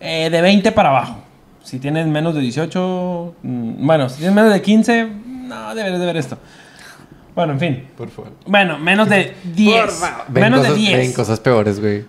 [0.00, 1.22] eh, de 20 para abajo.
[1.62, 6.06] Si tienes menos de 18, mm, bueno, si tienes menos de 15, no, deberías de
[6.06, 6.38] ver esto.
[7.34, 7.88] Bueno, en fin.
[7.96, 8.32] Por favor.
[8.46, 10.00] Bueno, menos de 10.
[10.28, 10.98] Ven Menos de cosas, 10.
[10.98, 12.04] ven cosas peores, güey.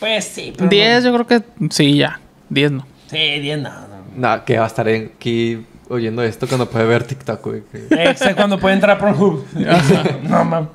[0.00, 0.70] Pues sí, pero.
[0.70, 2.20] 10 yo creo que sí, ya.
[2.48, 2.78] 10 no.
[2.78, 2.86] no.
[3.08, 3.70] Sí, 10 no.
[3.70, 3.98] no.
[4.36, 7.62] No, que va a estar aquí oyendo esto cuando puede ver TikTok, güey.
[7.70, 9.44] que- Ese cuando puede entrar por Pornhub.
[10.22, 10.68] no, mam.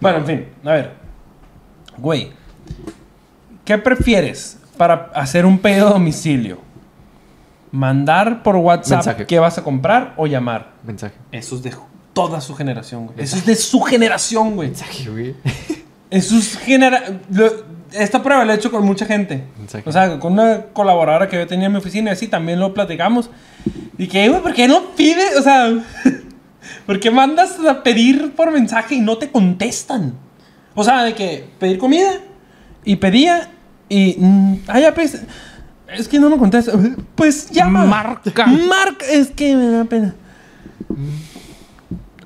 [0.00, 0.92] Bueno, en fin, a ver.
[1.96, 2.30] Güey,
[3.64, 6.58] ¿qué prefieres para hacer un pedido a domicilio?
[7.70, 9.26] ¿Mandar por WhatsApp Mensaje.
[9.26, 10.70] qué vas a comprar o llamar?
[10.84, 11.14] Mensaje.
[11.32, 11.84] Eso es de ju-
[12.26, 13.20] toda su generación, güey.
[13.20, 14.72] Eso es de su generación, güey.
[15.10, 15.34] Güey.
[16.10, 17.02] Eso es genera...
[17.30, 19.44] lo- Esta prueba la he hecho con mucha gente.
[19.86, 22.74] O sea, con una colaboradora que yo tenía en mi oficina y así también lo
[22.74, 23.30] platicamos.
[23.96, 25.36] Y que, güey, ¿por qué no pide?
[25.38, 25.72] O sea,
[26.86, 30.12] ¿por qué mandas a pedir por mensaje y no te contestan?
[30.74, 32.10] O sea, de que pedir comida
[32.84, 33.48] y pedía
[33.88, 34.16] y.
[34.18, 35.22] mm, ah, ya, pues.
[35.96, 36.72] Es que no me contesta.
[37.14, 37.84] Pues llama.
[37.86, 38.46] Marca.
[38.46, 39.06] Marca.
[39.10, 40.14] Es que me da pena.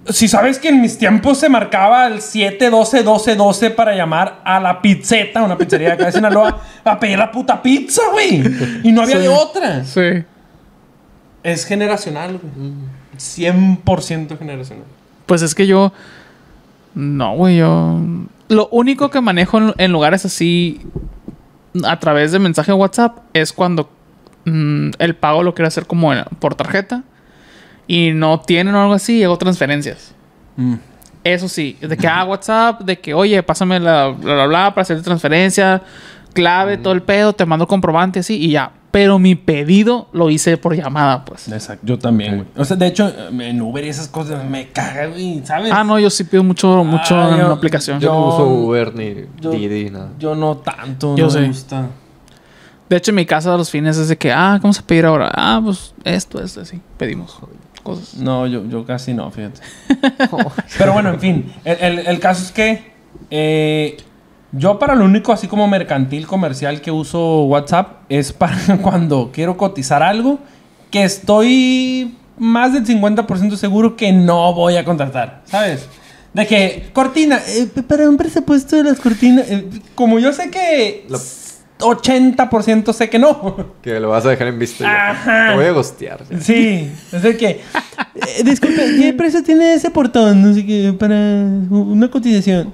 [0.09, 4.40] Si sabes que en mis tiempos se marcaba el 7 12 12 12 para llamar
[4.44, 8.42] a la pizzeta, una pizzería acá de Sinaloa, a pedir la puta pizza, güey.
[8.82, 9.22] Y no había Sí.
[9.22, 9.84] de otra.
[9.84, 10.24] Sí.
[11.44, 12.72] Es generacional, güey.
[13.16, 14.84] 100% generacional.
[15.26, 15.92] Pues es que yo.
[16.94, 18.00] No, güey, yo.
[18.48, 20.80] Lo único que manejo en, en lugares así.
[21.84, 23.88] A través de mensaje de WhatsApp es cuando
[24.44, 27.03] mm, el pago lo quiero hacer como en- por tarjeta.
[27.87, 30.14] Y no tienen o algo así, hago transferencias.
[31.24, 34.83] Eso sí, de que ah, WhatsApp, de que oye, pásame la bla bla bla para
[34.83, 35.83] hacer transferencia,
[36.35, 38.72] clave, todo el pedo, te mando comprobante así y ya.
[38.91, 41.49] pero mi pedido lo hice por llamada, pues.
[41.49, 42.49] Exacto, yo también, güey.
[42.57, 45.72] O sea, de hecho, en Uber y esas cosas me cagan, güey, ¿sabes?
[45.72, 48.01] Ah, no, yo sí pido mucho, mucho Ah, en yo- la aplicación.
[48.01, 50.11] Yo, no Yo- uso Uber ni yo- Didi, nada.
[50.18, 51.39] Yo no tanto, Yo no sí.
[51.39, 51.87] me gusta.
[52.91, 54.83] De hecho, en mi casa a los fines es de que, ah, ¿qué vamos a
[54.87, 55.30] pedir ahora?
[55.35, 56.78] Ah, pues esto, esto, así.
[56.99, 57.33] Pedimos
[57.83, 58.14] cosas.
[58.14, 59.61] No, yo, yo casi no, fíjate.
[60.78, 61.53] Pero bueno, en fin.
[61.64, 62.93] El, el- el caso es que
[63.30, 63.97] eh,
[64.53, 69.57] yo para lo único así como mercantil comercial que uso WhatsApp es para cuando quiero
[69.57, 70.39] cotizar algo
[70.91, 75.87] que estoy más del 50% seguro que no voy a contratar, ¿sabes?
[76.35, 81.05] De que, cortina, eh, para un presupuesto de las cortinas, eh, como yo sé que
[81.83, 83.57] 80% sé que no.
[83.83, 84.85] Que lo vas a dejar en visto.
[84.87, 85.49] Ajá.
[85.51, 86.20] Te voy a gostear.
[86.30, 86.41] ya.
[86.41, 87.49] Sí, es de que.
[88.14, 90.41] eh, disculpe, ¿qué precio tiene ese portón?
[90.43, 92.72] No sé qué, para una cotización.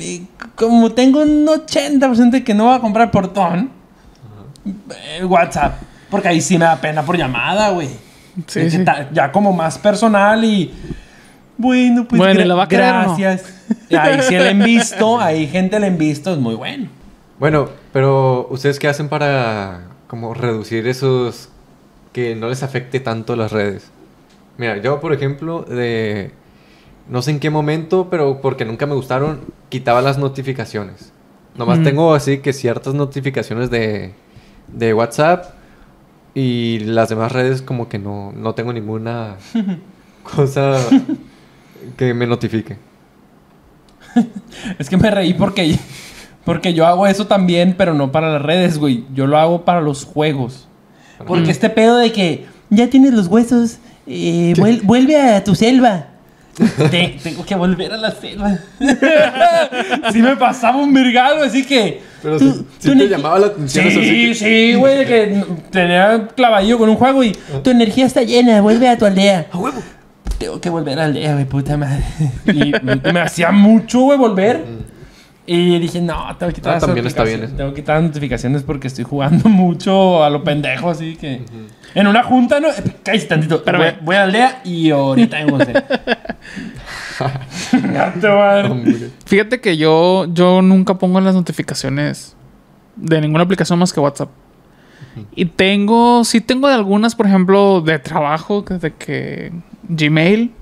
[0.00, 0.22] Eh,
[0.54, 3.70] Como tengo un 80% de que no va a comprar portón,
[4.90, 5.80] eh, WhatsApp.
[6.10, 7.88] Porque ahí sí me da pena por llamada, güey.
[8.46, 8.84] Sí, que sí.
[9.12, 10.72] Ya como más personal y.
[11.56, 13.16] Bueno, pues Bueno, ¿y gra- la va a querer o no?
[13.16, 13.54] gracias.
[13.90, 16.88] Ahí sí le he visto, ahí gente le he visto, es muy bueno.
[17.38, 17.68] Bueno,
[17.98, 21.48] pero ¿ustedes qué hacen para como reducir esos
[22.12, 23.90] que no les afecte tanto las redes?
[24.56, 26.30] Mira, yo por ejemplo, de
[27.08, 31.10] no sé en qué momento, pero porque nunca me gustaron, quitaba las notificaciones.
[31.56, 31.82] Nomás Mm.
[31.82, 34.12] tengo así que ciertas notificaciones de,
[34.68, 35.46] de WhatsApp
[36.36, 39.38] y las demás redes como que no, no tengo ninguna
[40.22, 40.78] cosa
[41.96, 42.76] que me notifique.
[44.78, 45.76] Es que me reí porque,
[46.48, 49.04] porque yo hago eso también, pero no para las redes, güey.
[49.14, 50.66] Yo lo hago para los juegos.
[51.26, 56.06] Porque este pedo de que ya tienes los huesos, eh, vuel- vuelve a tu selva.
[56.90, 58.58] Te- tengo que volver a la selva.
[60.12, 62.00] sí me pasaba un virgalo, así que...
[62.22, 64.34] Pero tú- sí, tú sí te llamaba la atención eso Sí, sí.
[64.34, 68.88] sí, güey, de que tenía clavadillo con un juego y tu energía está llena, vuelve
[68.88, 69.46] a tu aldea.
[69.52, 69.80] ¡A huevo!
[70.38, 72.04] Tengo que volver a la aldea, güey, puta madre.
[72.46, 74.64] Y me, me hacía mucho, güey, volver.
[75.50, 77.54] Y dije, no, tengo que quitar Ah, las también está bien eso.
[77.56, 81.40] Tengo que quitar las notificaciones porque estoy jugando mucho a lo pendejo, así que...
[81.94, 82.68] En una junta, ¿no?
[82.68, 83.64] Eh, Cállate tantito.
[83.64, 85.38] Pero voy, voy a la aldea y ahorita.
[87.72, 88.68] Gato, madre.
[88.70, 89.10] Hombre.
[89.24, 92.36] Fíjate que yo, yo nunca pongo las notificaciones
[92.96, 94.28] de ninguna aplicación más que WhatsApp.
[95.34, 99.52] Y tengo, sí tengo de algunas, por ejemplo, de trabajo, que de que
[99.88, 100.52] Gmail.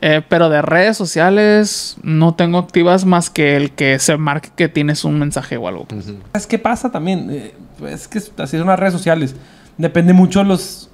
[0.00, 4.68] Eh, pero de redes sociales no tengo activas más que el que se marque que
[4.68, 5.86] tienes un mensaje o algo.
[6.32, 7.28] ¿Sabes qué pasa también?
[7.30, 7.54] Eh,
[7.88, 9.34] es que así son las redes sociales.
[9.76, 10.88] Depende mucho de los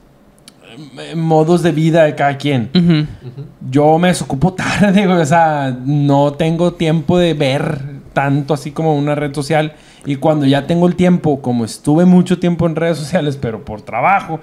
[0.99, 2.71] eh, modos de vida de cada quien.
[3.71, 5.07] Yo me desocupo tarde.
[5.07, 9.75] O sea, no tengo tiempo de ver tanto así como una red social.
[10.07, 13.83] Y cuando ya tengo el tiempo, como estuve mucho tiempo en redes sociales, pero por
[13.83, 14.41] trabajo,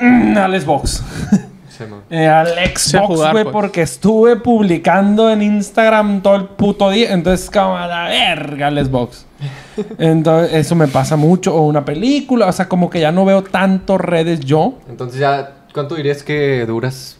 [0.00, 1.02] mm, al Xbox.
[1.76, 1.84] Sí.
[2.10, 3.46] Eh, al Xbox, güey, pues.
[3.52, 7.12] porque estuve publicando en Instagram todo el puto día.
[7.12, 9.26] Entonces, como a la verga el Xbox.
[9.98, 11.54] Entonces, eso me pasa mucho.
[11.54, 12.46] O una película.
[12.46, 14.74] O sea, como que ya no veo tanto redes yo.
[14.88, 17.18] Entonces ya, ¿cuánto dirías que duras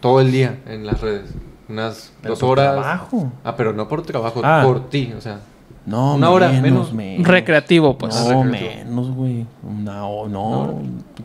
[0.00, 1.30] todo el día en las redes?
[1.68, 2.72] Unas Pero dos por horas.
[2.74, 3.32] trabajo.
[3.44, 4.62] Ah, pero no por trabajo, Ah.
[4.64, 5.38] por ti, o sea.
[5.86, 7.26] No, Una hora, menos, menos.
[7.28, 8.14] Recreativo, pues.
[8.14, 8.84] No, recreativo.
[8.86, 9.46] menos, güey.
[9.62, 10.42] Una hora, no.
[10.60, 10.72] hora.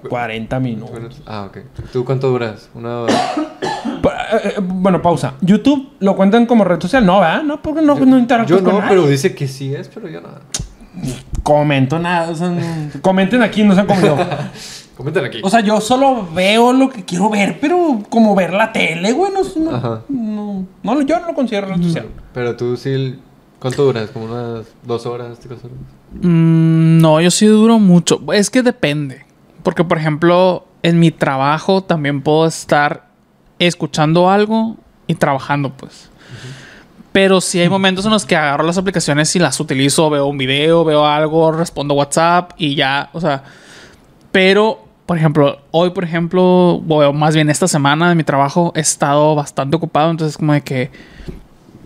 [0.10, 1.22] 40 minutos.
[1.26, 1.60] Ah, ok.
[1.94, 2.70] ¿Tú cuánto duras?
[2.74, 3.14] Una hora.
[4.32, 5.34] Eh, eh, bueno, pausa.
[5.42, 7.04] ¿YouTube lo cuentan como red social?
[7.04, 7.42] No, ¿verdad?
[7.42, 8.90] No, porque no, no interactúas Yo con no, nadie.
[8.96, 10.42] pero dice que sí es, pero yo nada.
[11.42, 12.30] Comento nada.
[12.30, 12.62] o sea, no-
[13.02, 14.16] comenten aquí, no sean como yo.
[14.98, 15.40] Comenten aquí.
[15.44, 19.32] O sea, yo solo veo lo que quiero ver, pero como ver la tele, güey.
[19.32, 20.02] No, no, Ajá.
[20.10, 22.06] no, no, yo no lo considero red social.
[22.34, 23.18] pero tú sí.
[23.60, 24.10] ¿Cuánto duras?
[24.12, 25.78] ¿Como unas dos horas, tres horas?
[26.22, 28.22] Mm, no, yo sí duro mucho.
[28.34, 29.26] Es que depende.
[29.64, 33.10] Porque, por ejemplo, en mi trabajo también puedo estar
[33.60, 36.10] escuchando algo y trabajando, pues.
[37.12, 40.38] Pero sí hay momentos en los que agarro las aplicaciones y las utilizo, veo un
[40.38, 43.44] video, veo algo, respondo WhatsApp y ya, o sea.
[44.32, 46.44] Pero, por ejemplo, hoy, por ejemplo,
[46.76, 50.62] o más bien esta semana de mi trabajo he estado bastante ocupado, entonces como de
[50.62, 50.92] que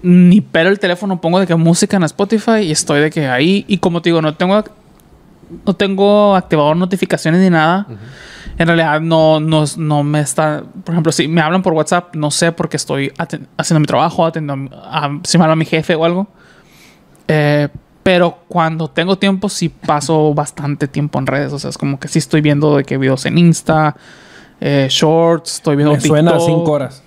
[0.04, 3.66] ni pero el teléfono pongo de que música en Spotify y estoy de que ahí.
[3.68, 4.64] Y como te digo no tengo
[5.66, 7.88] no tengo activado notificaciones ni nada.
[8.58, 12.32] En realidad no, no no me está por ejemplo si me hablan por WhatsApp no
[12.32, 13.14] sé porque estoy
[13.58, 16.28] haciendo mi trabajo atendiendo a, si me habla mi jefe o algo.
[17.30, 17.70] Eh,
[18.04, 21.54] pero cuando tengo tiempo sí paso bastante tiempo en redes.
[21.54, 23.96] O sea es como que sí estoy viendo de que videos en Insta
[24.60, 26.40] eh, shorts estoy viendo Me suena a.
[26.40, 27.03] 5 horas.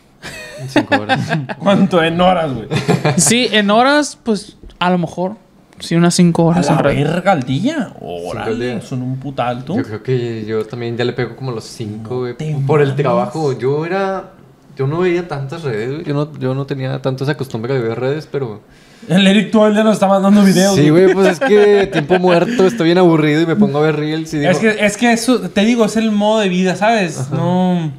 [0.69, 1.21] Cinco horas.
[1.59, 2.69] ¿Cuánto en horas, güey?
[3.17, 5.37] Sí, en horas, pues a lo mejor
[5.79, 7.77] Sí, unas 5 A horas en la verga al día.
[7.77, 9.77] al Órale, son un putal tú.
[9.77, 12.35] Yo creo que yo también ya le pego como los 5, güey.
[12.67, 13.57] Por el trabajo.
[13.59, 14.33] Yo era.
[14.77, 16.05] Yo no veía tantas redes, güey.
[16.05, 18.63] Yo no, yo no tenía tanto esa costumbre de ver redes, pero.
[19.09, 20.75] El Eric todo el día nos está mandando videos.
[20.75, 23.97] Sí, güey, pues es que tiempo muerto, estoy bien aburrido y me pongo a ver
[23.97, 24.51] reels y digo.
[24.51, 27.31] Es que, es que eso, te digo, es el modo de vida, ¿sabes?
[27.31, 27.93] No.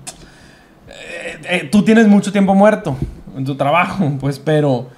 [1.27, 2.97] Eh, eh, tú tienes mucho tiempo muerto
[3.35, 4.89] en tu trabajo, pues, pero.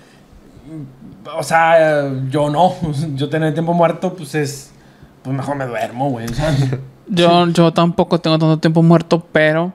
[1.37, 2.73] O sea, yo no.
[3.15, 4.71] Yo tener tiempo muerto, pues es.
[5.23, 6.27] Pues mejor me duermo, güey.
[7.11, 9.73] Yo, yo tampoco tengo tanto tiempo muerto, pero.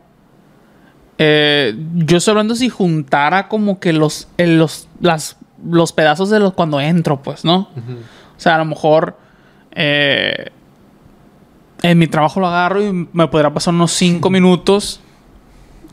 [1.18, 5.36] eh, yo estoy hablando si juntara como que los, los, las,
[5.68, 7.68] los pedazos de los cuando entro, pues, ¿no?
[8.36, 9.18] O sea, a lo mejor.
[9.72, 10.50] eh,
[11.82, 15.00] en mi trabajo lo agarro y me podrá pasar unos 5 minutos.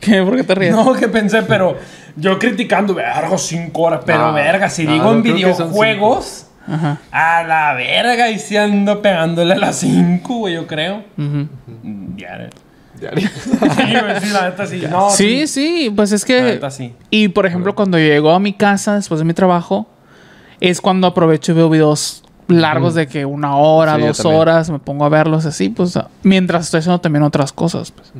[0.02, 0.20] ¿Qué?
[0.22, 0.74] ¿Por qué te ríes?
[0.74, 1.78] No, que pensé, pero
[2.16, 4.02] yo criticando, verga, cinco horas.
[4.04, 6.98] Pero No, verga, si no, digo en videojuegos, Ajá.
[7.12, 11.04] a la verga, y si ando pegándole a las cinco, güey, yo creo.
[11.16, 12.50] Diario.
[14.20, 14.82] sí, la neta sí.
[14.90, 16.42] No, Sí, sí, pues es La que.
[16.42, 16.94] neta sí.
[17.10, 19.88] Y por ejemplo, cuando llego a mi casa después de mi trabajo,
[20.60, 24.78] es cuando aprovecho y veo videos largos de que una hora, Sí, dos horas, me
[24.78, 27.90] pongo a verlos así, pues mientras estoy haciendo también otras cosas.
[27.92, 28.12] Pues.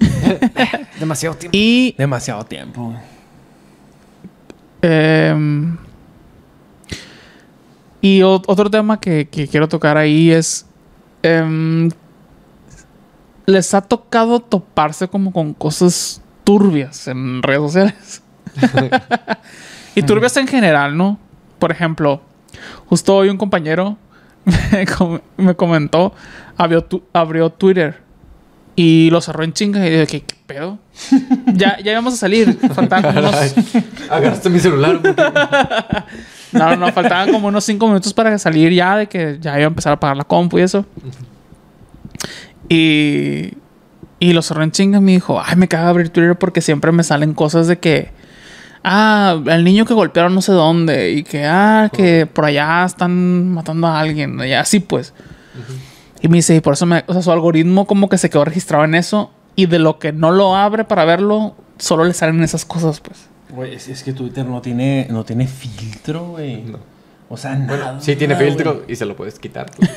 [0.98, 1.56] Demasiado tiempo.
[1.56, 2.94] Y Demasiado tiempo.
[4.82, 5.76] Em,
[8.00, 10.66] y otro tema que, que quiero tocar ahí es.
[11.22, 11.90] em,
[13.46, 18.22] ¿Les ha tocado toparse como con cosas turbias en redes sociales?
[19.94, 21.18] y turbias en general, ¿no?
[21.58, 22.20] Por ejemplo,
[22.86, 23.96] justo hoy un compañero
[24.72, 26.14] me, com- me comentó,
[26.56, 27.98] abrió, tu- abrió Twitter
[28.76, 30.78] y lo cerró en chinga y dije, ¿qué, pedo?
[31.54, 32.58] ya, ya íbamos a salir.
[32.74, 33.54] Faltaban como unos,
[34.10, 35.00] Agarraste mi celular.
[36.52, 39.64] no, no, no, faltaban como unos cinco minutos para salir ya de que ya iba
[39.64, 40.84] a empezar a apagar la compu y eso.
[42.68, 43.54] Y,
[44.20, 46.92] y lo cerró en chinga y me dijo, ay, me caga abrir Twitter porque siempre
[46.92, 48.12] me salen cosas de que,
[48.84, 53.52] ah, el niño que golpearon no sé dónde y que, ah, que por allá están
[53.52, 55.12] matando a alguien y así pues.
[56.22, 58.44] Y me dice, y por eso me, o sea, su algoritmo como que se quedó
[58.44, 62.42] registrado en eso y de lo que no lo abre para verlo, solo le salen
[62.42, 63.28] esas cosas pues.
[63.50, 66.62] Güey, es, es que Twitter no tiene, no tiene filtro, güey.
[66.62, 66.78] No.
[67.28, 68.00] O sea, nada.
[68.00, 69.70] Sí, tiene filtro y se lo puedes quitar.
[69.76, 69.90] pues.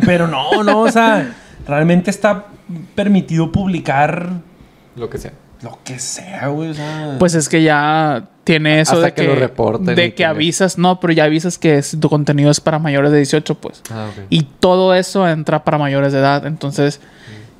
[0.06, 1.34] Pero no, no, o sea,
[1.66, 2.46] realmente está
[2.94, 4.30] permitido publicar
[4.96, 5.32] Lo que sea.
[5.62, 6.70] Lo que sea, güey.
[6.70, 10.14] O sea, Pues es que ya tiene eso Hasta de que que, lo reporten de
[10.14, 13.54] que avisas, no, pero ya avisas que es- tu contenido es para mayores de 18,
[13.56, 13.82] pues.
[13.90, 14.24] Ah, ok.
[14.30, 17.00] Y todo eso entra para mayores de edad, entonces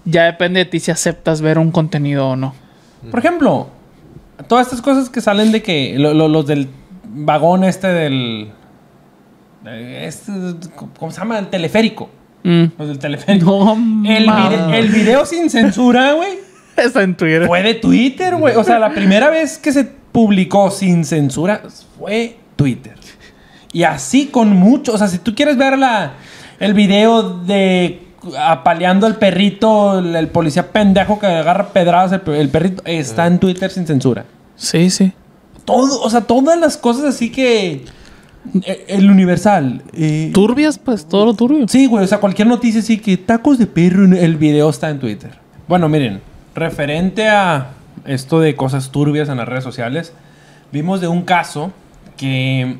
[0.04, 2.54] ya depende de ti si aceptas ver un contenido o no.
[3.10, 3.68] Por ejemplo,
[4.48, 6.68] todas estas cosas que salen de que lo- lo- los del
[7.14, 8.50] vagón este del...
[9.66, 10.32] eh, Este,
[10.98, 11.38] ¿Cómo se llama?
[11.38, 12.10] El teleférico.
[12.42, 12.64] Mm.
[12.76, 13.46] Los del teleférico.
[13.46, 16.30] No, el, vide- el video sin censura, güey.
[16.76, 17.46] Está en Twitter.
[17.46, 18.56] Fue de Twitter, güey.
[18.56, 21.62] O sea, la primera vez que se publicó sin censura
[21.98, 22.94] fue Twitter.
[23.72, 24.92] Y así con mucho.
[24.92, 26.12] O sea, si tú quieres ver la,
[26.60, 28.02] el video de
[28.38, 33.26] apaleando al perrito, el, el policía pendejo que agarra pedradas el, pe- el perrito, está
[33.26, 34.24] en Twitter sin censura.
[34.56, 35.12] Sí, sí.
[35.64, 37.84] Todo, o sea, todas las cosas así que.
[38.64, 39.82] eh, El Universal.
[39.92, 41.66] eh, Turbias, pues, todo lo turbio.
[41.68, 44.98] Sí, güey, o sea, cualquier noticia así que tacos de perro, el video está en
[45.00, 45.30] Twitter.
[45.68, 46.20] Bueno, miren,
[46.54, 47.70] referente a
[48.04, 50.14] esto de cosas turbias en las redes sociales,
[50.72, 51.72] vimos de un caso
[52.16, 52.78] que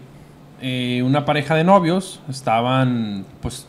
[0.60, 3.66] eh, una pareja de novios estaban, pues,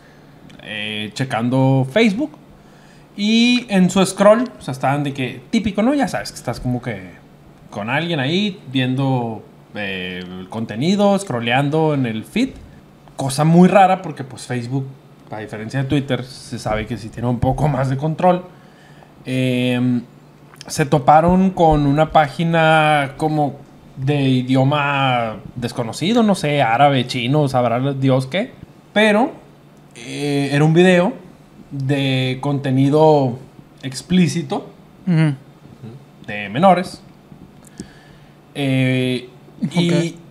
[0.64, 2.38] eh, checando Facebook
[3.16, 5.94] y en su scroll, o sea, estaban de que, típico, ¿no?
[5.94, 7.12] Ya sabes que estás como que
[7.70, 9.44] con alguien ahí viendo
[9.76, 12.50] eh, contenido, scrolleando en el feed.
[13.16, 14.88] Cosa muy rara porque pues Facebook,
[15.32, 18.44] a diferencia de Twitter, se sabe que sí tiene un poco más de control.
[19.26, 20.02] Eh,
[20.68, 23.58] se toparon con una página como
[23.98, 28.52] de idioma desconocido, no sé, árabe, chino, sabrá Dios qué.
[28.94, 29.32] Pero
[29.96, 31.14] eh, era un video
[31.72, 33.38] de contenido
[33.82, 34.70] explícito
[35.06, 37.02] de menores.
[38.56, 39.30] Eh,
[39.72, 40.23] y, Ok.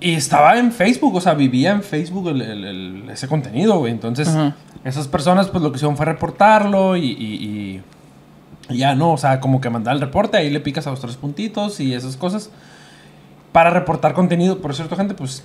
[0.00, 3.92] Y estaba en Facebook, o sea, vivía en Facebook el- el- el- ese contenido, güey.
[3.92, 4.54] Entonces, Ajá.
[4.84, 7.80] esas personas, pues lo que hicieron fue reportarlo y, y-
[8.68, 9.12] y- y ya, ¿no?
[9.12, 11.94] O sea, como que mandar el reporte, ahí le picas a los tres puntitos y
[11.94, 12.50] esas cosas.
[13.52, 15.42] Para reportar contenido, por cierto, gente, pues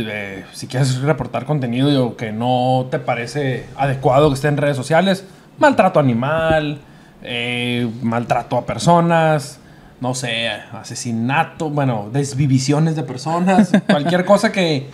[0.00, 5.24] eh, si quieres reportar contenido que no te parece adecuado que esté en redes sociales,
[5.58, 6.78] maltrato animal,
[7.22, 9.58] eh, maltrato a personas,
[10.00, 14.88] no sé, asesinato, bueno, desvivisiones de personas, cualquier cosa que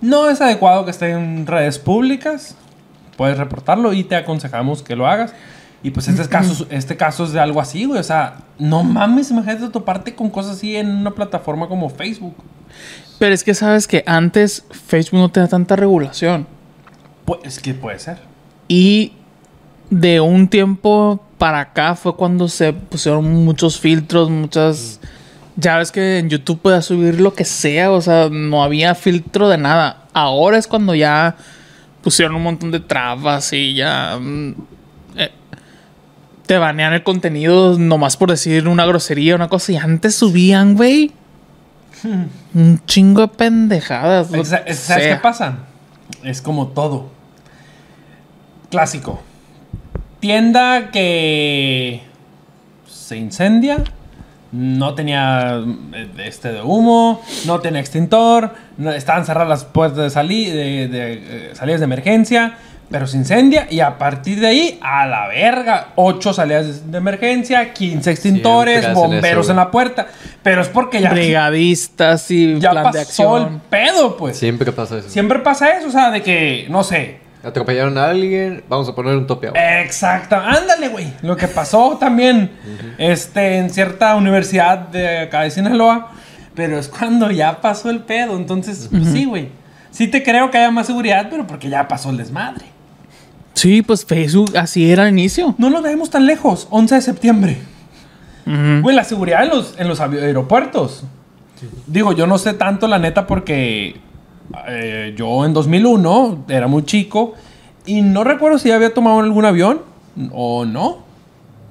[0.00, 2.56] no es adecuado que esté en redes públicas,
[3.16, 5.34] puedes reportarlo y te aconsejamos que lo hagas.
[5.82, 8.00] Y pues este caso, este caso es de algo así, güey.
[8.00, 12.34] O sea, no mames, imagínate toparte con cosas así en una plataforma como Facebook.
[13.18, 16.46] Pero es que sabes que antes Facebook no tenía tanta regulación.
[17.24, 18.18] Pues es que puede ser.
[18.68, 19.12] Y
[19.90, 25.00] de un tiempo para acá fue cuando se pusieron muchos filtros, muchas...
[25.56, 29.48] Ya ves que en YouTube puedes subir lo que sea, o sea, no había filtro
[29.48, 30.04] de nada.
[30.12, 31.36] Ahora es cuando ya
[32.02, 34.18] pusieron un montón de trabas y ya...
[34.20, 34.54] mm,
[35.16, 35.32] eh,
[36.44, 39.72] te banean el contenido nomás por decir una grosería, una cosa.
[39.72, 41.10] Y antes subían, güey.
[42.54, 44.28] Un chingo de pendejadas.
[44.28, 45.60] ¿Sabes qué pasa?
[46.22, 47.08] Es como todo.
[48.70, 49.22] Clásico.
[50.20, 52.02] Tienda que
[52.86, 53.78] se incendia.
[54.52, 55.62] No tenía
[55.94, 60.88] eh, este de humo, no tenía extintor, no- estaban cerradas las puertas de, sali- de,
[60.88, 62.54] de, eh, salidas de emergencia,
[62.90, 67.72] pero se incendia y a partir de ahí, a la verga, 8 salidas de emergencia,
[67.72, 70.08] 15 extintores, Siempre bomberos eso, en la puerta,
[70.42, 73.62] pero es porque ya, Brigadistas y ya plan pasó de el acción.
[73.70, 74.36] pedo, pues.
[74.36, 75.08] Siempre pasa eso.
[75.08, 77.20] Siempre pasa eso, o sea, de que, no sé.
[77.42, 79.82] Atropellaron a alguien, vamos a poner un tope ahora.
[79.82, 81.12] Exacto, ándale, güey.
[81.22, 82.50] Lo que pasó también
[82.98, 86.12] este, en cierta universidad de acá de Sinaloa,
[86.54, 88.36] pero es cuando ya pasó el pedo.
[88.36, 89.48] Entonces, pues sí, güey.
[89.90, 92.66] Sí te creo que haya más seguridad, pero porque ya pasó el desmadre.
[93.54, 95.54] Sí, pues Facebook así era al inicio.
[95.58, 97.58] No lo vemos tan lejos, 11 de septiembre.
[98.44, 101.04] Güey, la seguridad en los, en los aeropuertos.
[101.86, 104.00] Digo, yo no sé tanto la neta porque
[104.68, 107.34] eh, yo en 2001 era muy chico
[107.86, 109.80] y no recuerdo si había tomado algún avión
[110.32, 110.98] o no.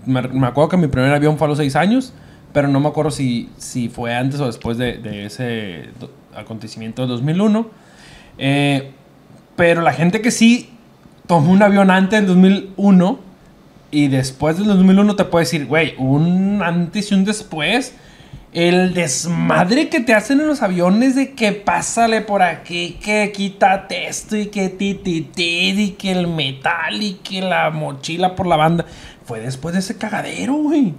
[0.05, 2.13] Me, acuerdo que mi primer avión fue a los 6 años,
[2.53, 5.89] pero no me acuerdo si, si fue antes o después de, ese
[6.35, 7.67] acontecimiento de 2001.
[8.37, 8.91] Eh,
[9.55, 10.71] pero la gente que sí
[11.27, 13.19] tomó un avión antes del 2001
[13.91, 17.95] y después del 2001 te puede decir, güey, un antes y un después.
[18.51, 24.07] El desmadre que te hacen en los aviones de que pásale por aquí, que quítate
[24.07, 28.47] esto y que ti, ti, ti, y que el metal y que la mochila por
[28.47, 28.85] la banda.
[29.25, 30.95] Fue después de ese cagadero, güey.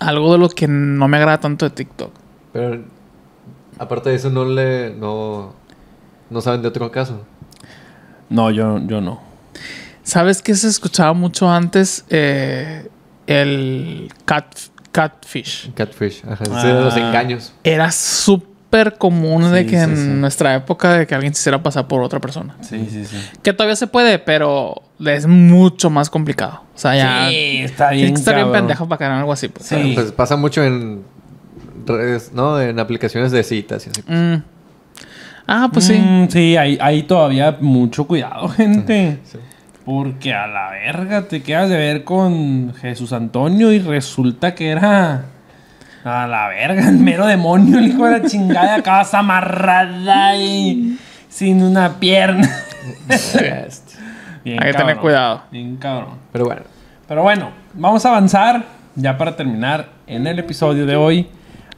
[0.00, 2.12] Algo de lo que no me agrada tanto de TikTok.
[2.52, 2.82] Pero
[3.78, 4.94] aparte de eso, no le.
[4.94, 5.54] No,
[6.30, 7.24] no saben de otro caso.
[8.28, 9.20] No, yo, yo no.
[10.02, 12.04] ¿Sabes qué se escuchaba mucho antes?
[12.08, 12.88] Eh,
[13.26, 14.56] el cat,
[14.92, 15.72] catfish.
[15.74, 16.22] Catfish.
[16.28, 16.44] Ajá.
[16.52, 16.64] Ah.
[16.64, 17.52] de los engaños.
[17.64, 20.06] Era súper común de que sí, en sí.
[20.08, 22.56] nuestra época de que alguien se hiciera pasar por otra persona.
[22.60, 23.16] Sí, sí, sí.
[23.42, 26.62] Que todavía se puede, pero es mucho más complicado.
[26.74, 27.28] O sea, ya...
[27.28, 28.14] Sí, está Tienes bien.
[28.14, 29.48] que estar bien pendejo para en algo así.
[29.48, 29.66] Pues.
[29.66, 29.92] Sí.
[29.94, 31.02] Pues pasa mucho en
[31.86, 32.60] redes, ¿no?
[32.60, 34.02] En aplicaciones de citas y así.
[34.06, 34.42] Mm.
[35.46, 35.94] Ah, pues sí.
[35.94, 39.18] Mm, sí, hay, hay todavía mucho cuidado, gente.
[39.24, 39.38] Sí.
[39.84, 45.24] Porque a la verga te quedas de ver con Jesús Antonio y resulta que era
[46.04, 51.62] a la verga, el mero demonio, el hijo de la chingada, acá amarrada y sin
[51.62, 52.48] una pierna.
[54.44, 55.42] Bien Hay que tener cuidado.
[55.50, 56.14] Bien cabrón.
[56.32, 56.62] Pero bueno.
[57.06, 58.64] Pero bueno, vamos a avanzar
[58.94, 61.28] ya para terminar en el episodio de hoy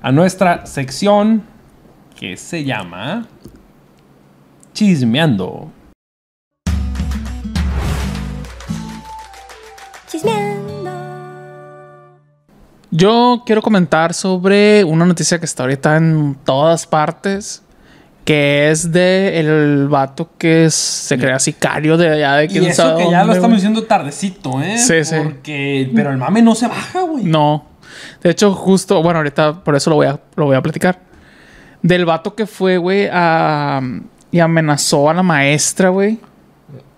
[0.01, 1.43] a nuestra sección
[2.19, 3.27] que se llama
[4.73, 5.71] Chismeando.
[10.13, 10.93] Chismeando.
[12.91, 17.63] Yo quiero comentar sobre una noticia que está ahorita en todas partes.
[18.25, 22.83] Que es de el vato que se crea sicario de allá de Y quién eso
[22.83, 23.57] sabe que ya lo dónde, estamos güey.
[23.57, 24.79] diciendo tardecito, ¿eh?
[24.79, 25.17] Sí, sí.
[25.21, 25.91] Porque...
[25.93, 27.25] Pero el mame no se baja, güey.
[27.25, 27.65] No.
[28.23, 31.01] De hecho, justo, bueno, ahorita por eso lo voy a, lo voy a platicar.
[31.83, 33.81] Del vato que fue, güey, a,
[34.31, 36.21] y amenazó a la maestra, güey.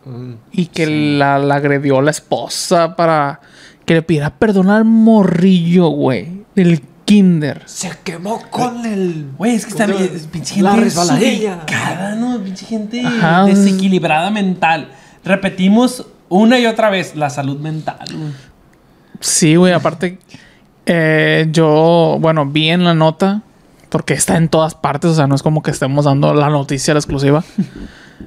[0.05, 3.40] Mm, Y que la, la agredió la esposa para
[3.84, 6.44] que le pidiera perdón al morrillo, güey.
[6.55, 7.62] Del kinder.
[7.66, 9.26] Se quemó con el.
[9.36, 10.11] Güey, es que está bien.
[10.32, 11.57] Pinche La resbaladilla.
[11.57, 12.38] desubicada, ¿no?
[12.42, 13.44] Pinche gente Ajá.
[13.44, 14.88] desequilibrada mental.
[15.24, 18.32] Repetimos una y otra vez la salud mental, güey.
[19.20, 20.18] Sí, güey, aparte,
[20.86, 23.42] eh, yo, bueno, vi en la nota,
[23.88, 26.92] porque está en todas partes, o sea, no es como que estemos dando la noticia,
[26.94, 27.42] la exclusiva,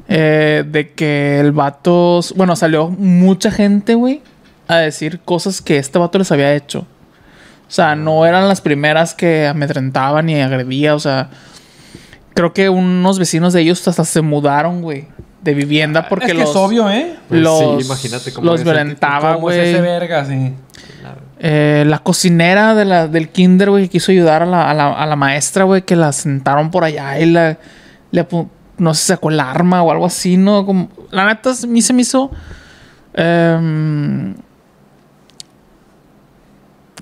[0.08, 4.22] eh, de que el vato, bueno, salió mucha gente, güey,
[4.68, 6.86] a decir cosas que este vato les había hecho.
[7.68, 11.30] O sea, no eran las primeras que amedrentaban y agredía, o sea,
[12.34, 15.08] creo que unos vecinos de ellos hasta se mudaron, güey,
[15.42, 16.50] de vivienda porque es que los...
[16.50, 17.16] es obvio, ¿eh?
[17.28, 19.92] Pues los, sí, imagínate cómo los violentaba, Como es ese güey.
[19.92, 20.54] verga, sí.
[21.40, 24.94] Eh, la cocinera de la, del kinder, güey, que quiso ayudar a la, a la,
[24.94, 27.58] a la maestra, güey, que la sentaron por allá y la,
[28.12, 28.28] le
[28.78, 30.66] no sé, sacó el arma o algo así, ¿no?
[30.66, 32.32] Como, la neta, a mí se me hizo...
[33.14, 34.36] em,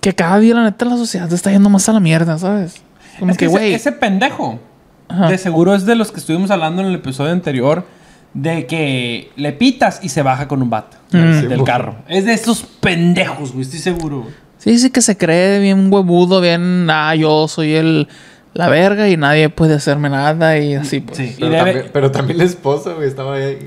[0.02, 2.82] que cada día, la neta, la sociedad está yendo más a la mierda, ¿sabes?
[3.20, 3.74] Como Es que, que ese, güey...
[3.74, 4.60] ese pendejo,
[5.08, 5.30] Ajá.
[5.30, 7.86] de seguro es de los que estuvimos hablando en el episodio anterior,
[8.34, 11.48] de que le pitas y se baja con un bat Mm.
[11.48, 11.96] del carro.
[12.10, 14.22] Es de esos pendejos, güey, estoy seguro.
[14.24, 14.34] güey.
[14.58, 16.88] Sí, sí que se cree bien huevudo, bien...
[16.90, 18.08] Ah, yo soy el...
[18.56, 21.18] La verga y nadie puede hacerme nada y así, pues.
[21.18, 21.36] Sí.
[21.38, 23.60] Pero, Y debe- también, pero también la esposa, güey, estaba ahí.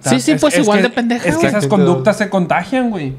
[0.00, 1.28] Sí, sí, Es- pues es igual que- de pendeja.
[1.28, 3.14] Es que esas conductas se contagian, güey.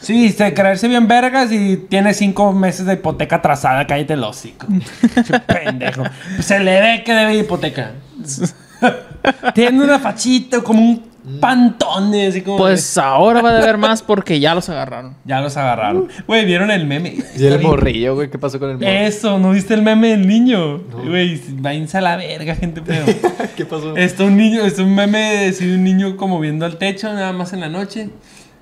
[0.00, 4.66] Sí, de creerse bien vergas y tiene cinco meses de hipoteca atrasada, cállate el hocico.
[5.46, 6.04] Pendejo.
[6.40, 7.92] Se le ve que debe hipoteca.
[9.54, 11.07] tiene una fachita, como un
[11.40, 12.58] pantón, así como.
[12.58, 15.16] Pues ahora va a deber más porque ya los agarraron.
[15.24, 16.08] Ya los agarraron.
[16.26, 17.16] Güey, ¿vieron el meme?
[17.36, 18.92] Y el morrillo, güey, ¿qué pasó con el morrillo?
[18.92, 20.78] Eso, ¿no viste el meme del niño?
[20.78, 23.04] Güey, váyanse a la verga, gente pero
[23.56, 23.96] ¿Qué pasó?
[23.96, 27.52] Está un niño, está un meme de un niño como viendo al techo nada más
[27.52, 28.10] en la noche.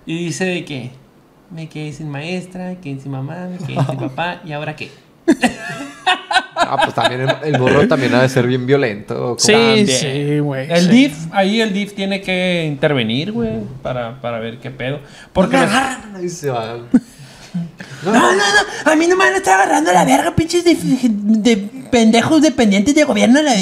[0.07, 0.91] Y dice de que
[1.51, 4.91] me quedé sin maestra, me quedé sin mamá, me quedé sin papá, ¿y ahora qué?
[6.57, 9.33] Ah, pues también el, el morro también ha de ser bien violento.
[9.33, 9.53] ¿o Sí?
[9.53, 9.87] También.
[9.87, 10.71] sí, güey.
[10.71, 10.89] El sí.
[10.89, 15.01] DIF, ahí el DIF tiene que intervenir, güey, para, para ver qué pedo.
[15.33, 15.71] Porque los-
[16.15, 16.79] Ahí se va.
[18.05, 20.77] No, no, no, a mí no me van a estar agarrando la verga, pinches de,
[20.77, 21.57] de
[21.91, 23.41] pendejos dependientes de gobierno.
[23.43, 23.55] La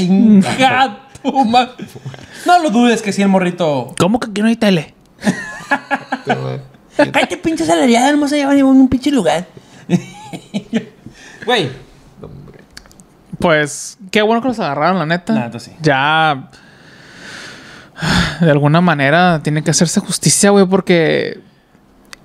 [0.59, 1.71] gato, ma-
[2.47, 3.95] No lo dudes que si el morrito.
[3.99, 4.95] ¿Cómo que aquí no hay tele?
[6.97, 9.47] Cállate, pinche salariada, no se llevar en un pinche lugar.
[11.47, 11.69] Güey.
[13.39, 15.33] Pues qué bueno que los agarraron, la neta.
[15.33, 15.73] La neta, sí.
[15.83, 16.49] Ya.
[18.41, 21.41] De alguna manera tiene que hacerse justicia, güey, porque.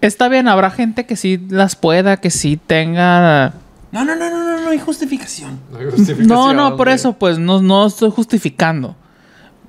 [0.01, 3.53] Está bien, habrá gente que sí las pueda, que sí tenga.
[3.91, 5.59] no, no, no, no, no, no hay justificación.
[5.71, 6.95] No, hay justificación, No, no, por güey.
[6.95, 8.95] eso, pues no, no estoy justificando.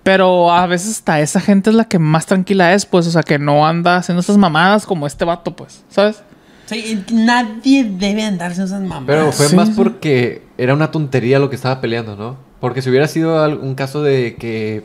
[0.05, 3.23] Pero a veces hasta esa gente es la que más tranquila es, pues, o sea,
[3.23, 6.23] que no anda haciendo esas mamadas como este vato, pues, ¿sabes?
[6.71, 9.05] Sí, nadie debe andarse esas mamadas.
[9.07, 9.75] Pero fue Sí, más sí.
[9.77, 12.37] porque era una tontería lo que estaba peleando, ¿no?
[12.61, 14.85] Porque si hubiera sido un caso de que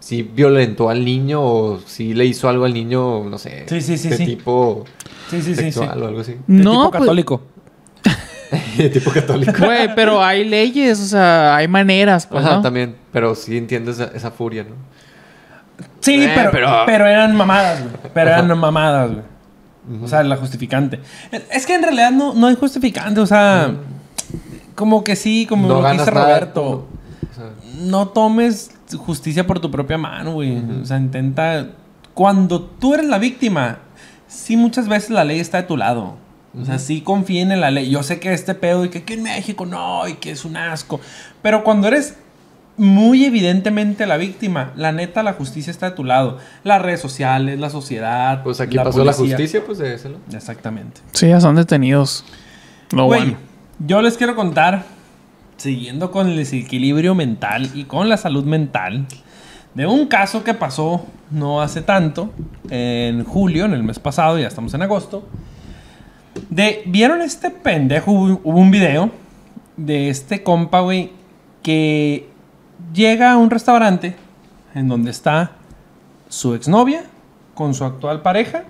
[0.00, 3.96] si violentó al niño o si le hizo algo al niño, no sé, Sí, sí,
[3.96, 4.26] sí, de sí.
[4.26, 4.84] tipo
[5.30, 5.62] Sí, sí, sí, sí.
[5.72, 6.32] sexual o algo así.
[6.32, 7.42] De no, tipo pues, católico.
[8.76, 9.52] de tipo católico.
[9.64, 12.62] Güey, pero hay leyes, o sea, hay maneras, pues, Ajá, ¿no?
[12.62, 14.74] también, pero sí entiendo esa, esa furia, ¿no?
[16.00, 16.68] Sí, Eh, pero, pero...
[16.84, 17.94] pero- eran mamadas, güey.
[18.12, 19.31] Pero eran mamadas, güey.
[20.02, 21.00] O sea, la justificante.
[21.50, 23.74] Es que en realidad no, no hay justificante, o sea...
[24.74, 26.86] Como que sí, como No lo que dice Roberto.
[27.80, 30.58] No tomes justicia por tu propia mano, güey.
[30.82, 31.68] O sea, intenta.
[32.14, 33.78] Cuando tú eres la víctima,
[34.28, 36.16] sí, muchas veces la ley está de tu lado.
[36.60, 37.90] O sea, sí confíen en la ley.
[37.90, 40.56] Yo sé que este pedo y que aquí en México no, y que es un
[40.56, 41.00] asco.
[41.40, 42.16] Pero cuando eres
[42.76, 46.38] muy evidentemente la víctima, la neta, la justicia está de tu lado.
[46.64, 48.42] Las redes sociales, la sociedad.
[48.42, 50.18] pues aquí la pasó la justicia, pues de ese, ¿no?
[50.32, 51.00] Exactamente.
[51.12, 52.24] Sí, ya son detenidos.
[52.90, 53.36] Lo Güey, bueno.
[53.78, 54.84] yo les quiero contar,
[55.56, 59.06] siguiendo con el desequilibrio mental y con la salud mental,
[59.74, 62.32] de un caso que pasó no hace tanto,
[62.68, 65.26] en julio, en el mes pasado, ya estamos en agosto.
[66.48, 68.12] De, ¿Vieron este pendejo?
[68.12, 69.10] Hubo, hubo un video
[69.76, 71.10] de este compa, güey,
[71.62, 72.31] que
[72.94, 74.16] llega a un restaurante
[74.74, 75.52] en donde está
[76.28, 77.04] su exnovia
[77.54, 78.64] con su actual pareja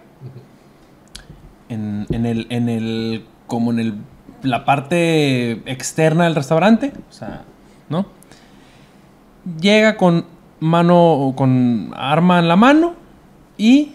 [1.68, 3.94] en, en el, en el, como en el,
[4.42, 7.42] la parte externa del restaurante, o sea,
[7.88, 8.06] ¿no?
[9.60, 10.24] Llega con
[10.60, 12.94] mano, con arma en la mano
[13.56, 13.92] y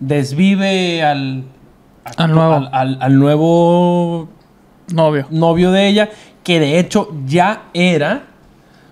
[0.00, 1.44] desvive al,
[2.16, 2.52] Al nuevo.
[2.54, 4.28] al, al- al nuevo
[4.92, 5.26] Novio.
[5.30, 6.08] novio de ella,
[6.44, 8.24] que de hecho ya era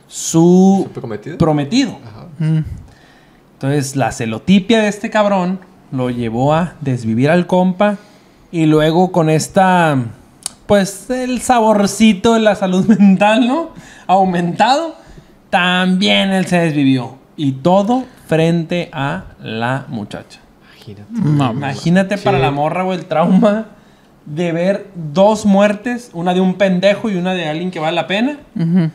[0.08, 0.88] su
[1.38, 1.98] prometido.
[2.06, 2.26] Ajá.
[2.38, 2.64] Mm.
[3.54, 7.96] Entonces, la celotipia de este cabrón lo llevó a desvivir al compa
[8.52, 9.96] y luego con esta,
[10.66, 13.70] pues, el saborcito de la salud mental, ¿no?
[14.06, 14.94] Aumentado,
[15.50, 17.16] también él se desvivió.
[17.36, 20.40] Y todo frente a la muchacha.
[20.74, 21.04] Imagínate.
[21.10, 22.24] No, Imagínate Sí.
[22.24, 23.66] para la morra, güey, el trauma
[24.24, 28.06] de ver dos muertes, una de un pendejo y una de alguien que vale la
[28.06, 28.38] pena.
[28.54, 28.90] Bueno.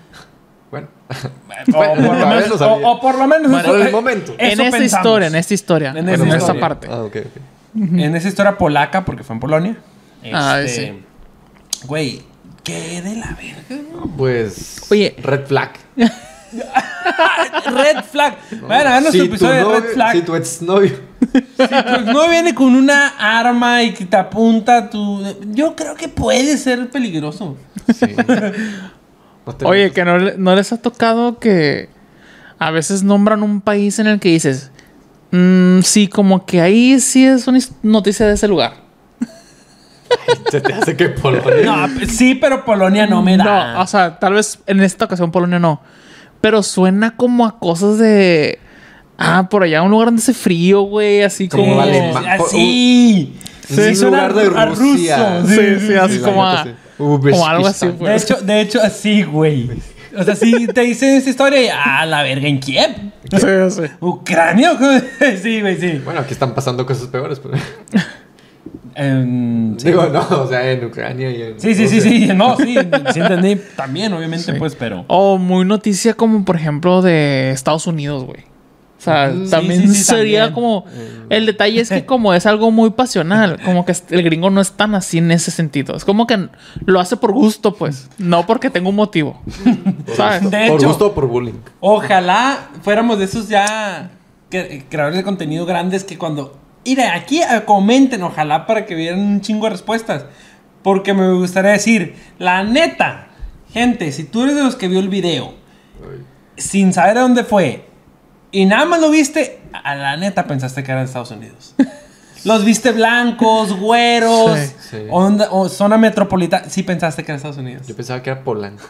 [1.74, 4.34] O por lo menos, o- o por lo menos Bueno, eso- en el eh, momento.
[4.38, 4.82] En esta pensamos.
[4.94, 5.90] historia, en esta historia.
[5.92, 6.62] En En, esa esta historia.
[6.62, 6.88] parte.
[6.90, 7.06] Ah.
[7.76, 9.76] En esa historia polaca, porque fue en Polonia.
[10.24, 11.04] Este, sí.
[11.88, 12.22] Güey,
[12.64, 13.84] qué de la verga.
[14.18, 14.82] Pues.
[14.90, 15.16] Oye.
[15.22, 15.72] Red flag.
[17.66, 18.36] Red flag.
[18.68, 20.12] Vayan a ver nuestro Si tu episodio de novio- Red flag.
[20.16, 21.12] Si tu exnovio
[21.56, 25.24] pues, no viene con una arma y que te apunta tu...
[25.52, 27.56] Yo creo que puede ser peligroso.
[27.96, 28.08] Sí.
[29.64, 31.90] Oye, que no, no les ha tocado que
[32.60, 34.72] a veces nombran un país en el que dices,
[35.32, 38.74] "Mm, sí, como que ahí sí es una noticia de ese lugar.
[40.52, 41.88] Se te hace que Polonia.
[41.88, 43.74] No, sí, pero Polonia no me da.
[43.76, 45.82] No, o sea, tal vez en esta ocasión Polonia no.
[46.42, 48.60] Pero suena como a cosas de.
[49.18, 51.22] Ah, por allá, un lugar donde hace frío, güey.
[51.24, 51.80] Así Como.
[51.82, 53.38] Así.
[53.68, 55.40] Sí, un suena lugar de a Rusia.
[55.40, 56.66] ruso, Sí, sí, así como a-
[57.24, 57.32] sí.
[57.32, 58.12] como algo así, güey.
[58.12, 59.70] De hecho, de hecho, así, güey.
[60.18, 62.92] O sea, si te dicen esta historia y, ah, la verga, ¿en Kiev?
[63.32, 63.82] Sí, sí.
[64.00, 64.78] ¿Ucrania?
[65.42, 66.02] sí, güey, sí.
[66.04, 67.40] Bueno, aquí están pasando cosas peores.
[67.40, 67.56] Pero...
[68.96, 69.88] Em, sí.
[69.88, 71.60] Digo, no, o sea, en Ucrania y en.
[71.60, 72.28] Sí, sí, sí, sí.
[72.36, 72.76] No, sí,
[73.14, 73.56] sí entendí.
[73.76, 74.60] También, obviamente, Sí.
[74.60, 75.06] pues, pero...
[75.08, 78.51] O muy noticia como, por ejemplo, de Estados Unidos, güey.
[79.02, 80.54] O sea, también Sí, sí, sí, sería también.
[80.54, 80.86] como...
[80.94, 81.18] Eh.
[81.32, 84.74] El detalle es que como es algo muy pasional, como que el gringo no es
[84.74, 85.96] tan así en ese sentido.
[85.96, 86.50] Es como que
[86.86, 88.08] lo hace por gusto, pues.
[88.20, 89.42] No porque tenga un motivo.
[90.16, 90.44] ¿Sabes?
[90.52, 91.56] De por hecho- gusto o por bullying.
[91.80, 94.12] Ojalá fuéramos de esos ya
[94.52, 96.60] cre- creadores de contenido grandes que cuando...
[96.86, 100.26] Mira, aquí eh, comenten, ojalá, para que vieran un chingo de respuestas.
[100.84, 103.30] Porque me gustaría decir, la neta,
[103.74, 105.54] gente, si tú eres de los que vio el video
[106.58, 107.86] sin saber a dónde fue
[108.52, 111.74] y nada más lo viste, a la neta pensaste que era de Estados Unidos.
[112.44, 114.98] Los viste blancos, güeros, Sí, sí.
[115.12, 116.68] onda- o zona metropolitana.
[116.70, 117.86] Sí pensaste que era Estados Unidos.
[117.88, 118.84] Yo pensaba que era Polanco.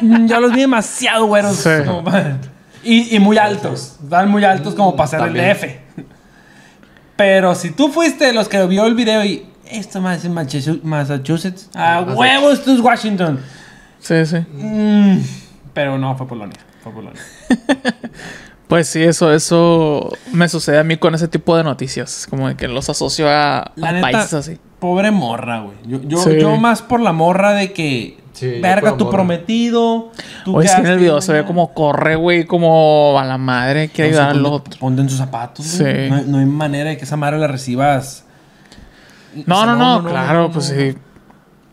[0.00, 1.56] Mm, Yo los vi demasiado güeros.
[1.56, 1.70] Sí.
[1.84, 2.04] como
[2.84, 3.96] y, y muy altos.
[4.02, 5.32] Estaban muy altos como para ser el.
[5.34, 5.64] DF.
[7.16, 10.80] Pero si tú fuiste de los que vio el video y esto más es Massachu-
[10.82, 11.68] Massachusetts.
[11.74, 12.16] A Massachusetts.
[12.18, 13.40] huevo, esto es Washington.
[13.98, 14.36] Sí, sí.
[14.52, 15.18] Mm,
[15.74, 16.58] pero no, fue Polonia.
[18.68, 22.26] Pues sí, eso, eso me sucede a mí con ese tipo de noticias.
[22.28, 24.58] Como de que los asocio a, La a neta, países así.
[24.78, 25.76] pobre morra, güey.
[25.86, 26.38] Yo, yo, Sí.
[26.38, 28.18] yo más por la morra de que.
[28.34, 29.16] Sí, verga, tu morra.
[29.16, 30.12] prometido.
[30.46, 33.88] Oye, es que en el video se ve como corre, güey, como a la madre,
[33.88, 34.78] quiere No ayudar al otro.
[34.78, 35.94] Ponte en sus zapatos, güey.
[36.04, 36.10] Sí.
[36.10, 38.26] No, hay- no hay manera de que esa madre la recibas.
[39.46, 40.76] No, O sea, no, no, claro, no, pues no.
[40.78, 40.94] sí.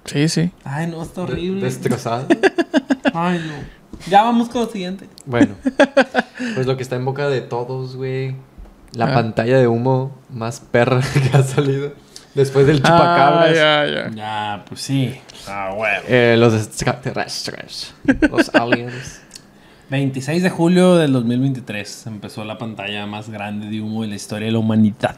[0.06, 0.52] Sí, sí.
[0.64, 1.66] Ay, no, está De- horrible.
[1.66, 2.28] Destrozado.
[3.14, 3.76] Ay, no.
[4.10, 5.08] Ya vamos con lo siguiente.
[5.26, 5.56] Bueno,
[6.56, 8.36] pues lo que está en boca de todos, güey.
[8.94, 9.14] La Ah.
[9.14, 11.94] pantalla de humo más perra que ha salido.
[12.34, 13.56] Después del Ah, chupacabras.
[13.56, 14.12] ya, ya.
[14.16, 15.16] Ya, pues sí.
[15.48, 16.06] Ah, huevo.
[16.08, 17.94] Eh, los extraterrestres.
[18.30, 19.22] Los aliens.
[19.90, 24.48] 26 de julio del 2023 empezó la pantalla más grande de humo de la historia
[24.48, 25.18] de la humanidad.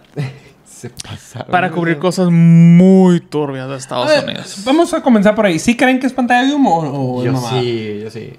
[0.66, 1.50] Se pasaron.
[1.50, 4.62] Para cubrir cosas muy turbias de Estados A ver, Unidos.
[4.66, 5.58] Vamos a comenzar por ahí.
[5.58, 7.62] ¿Sí creen que es pantalla de humo o, o Yo mamada?
[7.62, 8.34] sí, yo sí.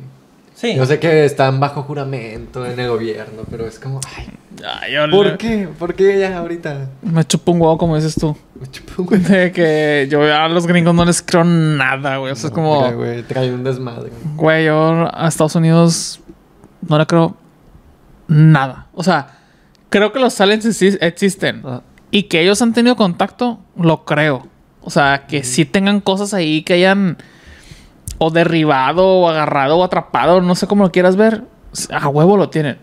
[0.60, 0.74] Sí.
[0.74, 4.26] Yo sé que están bajo juramento en el gobierno, pero es como, ay,
[4.82, 5.68] Ay, yo ¿por le- qué?
[5.78, 6.88] ¿Por qué ya ahorita?
[7.02, 8.36] Me chupo un huevo, como dices tú.
[8.60, 9.20] Me chupó un güey.
[9.20, 12.32] De que yo a los gringos no les creo nada, güey.
[12.32, 14.10] O sea, es como, Mira, güey, trae un desmadre.
[14.34, 16.18] güey, yo a Estados Unidos
[16.88, 17.36] no le creo
[18.26, 18.86] nada.
[18.94, 19.38] O sea,
[19.90, 21.62] creo que los aliens exis- existen.
[21.64, 24.46] Ah, Y que ellos han tenido contacto, lo creo.
[24.80, 27.18] O sea, que sí tengan cosas ahí que hayan
[28.18, 31.44] o derribado o agarrado o atrapado, no sé cómo lo quieras ver.
[31.90, 32.78] A huevo lo tienen.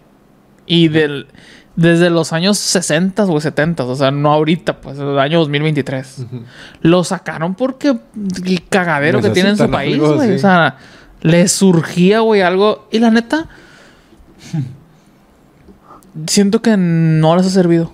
[0.66, 1.28] Y del,
[1.76, 6.20] desde los años 60 o 70, o sea, no ahorita, pues, el año 2023.
[6.20, 6.44] ujú.
[6.82, 7.98] Lo sacaron porque
[8.46, 10.30] el cagadero que tiene en su país, güey.
[10.30, 10.36] sí.
[10.36, 10.78] O sea,
[11.22, 12.88] le surgía, güey, algo.
[12.92, 13.48] Y la neta,
[16.28, 17.92] siento que no les ha servido.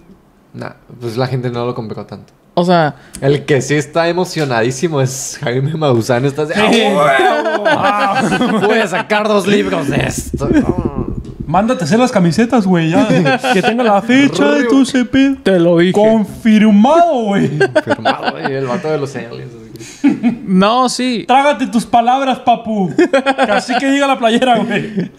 [0.53, 2.33] Nah, pues la gente no lo compró tanto.
[2.53, 6.25] O sea, El que sí está emocionadísimo es Jaime Maussan.
[6.25, 6.81] Está así, Sí.
[6.85, 8.59] "Ah, huevo!
[8.67, 10.49] Voy a sacar dos libros de esto.
[11.47, 13.07] Mándate a hacer las camisetas, güey, ya.
[13.53, 15.37] que tenga la fecha de tu CP.
[15.43, 15.93] te lo dije.
[15.93, 17.49] Confirmado, güey.
[17.83, 19.51] Firmado, güey, el vato de los aliens.
[20.45, 21.25] No, sí.
[21.27, 22.91] Trágate tus palabras, papu.
[23.49, 25.11] Así que diga la playera, güey.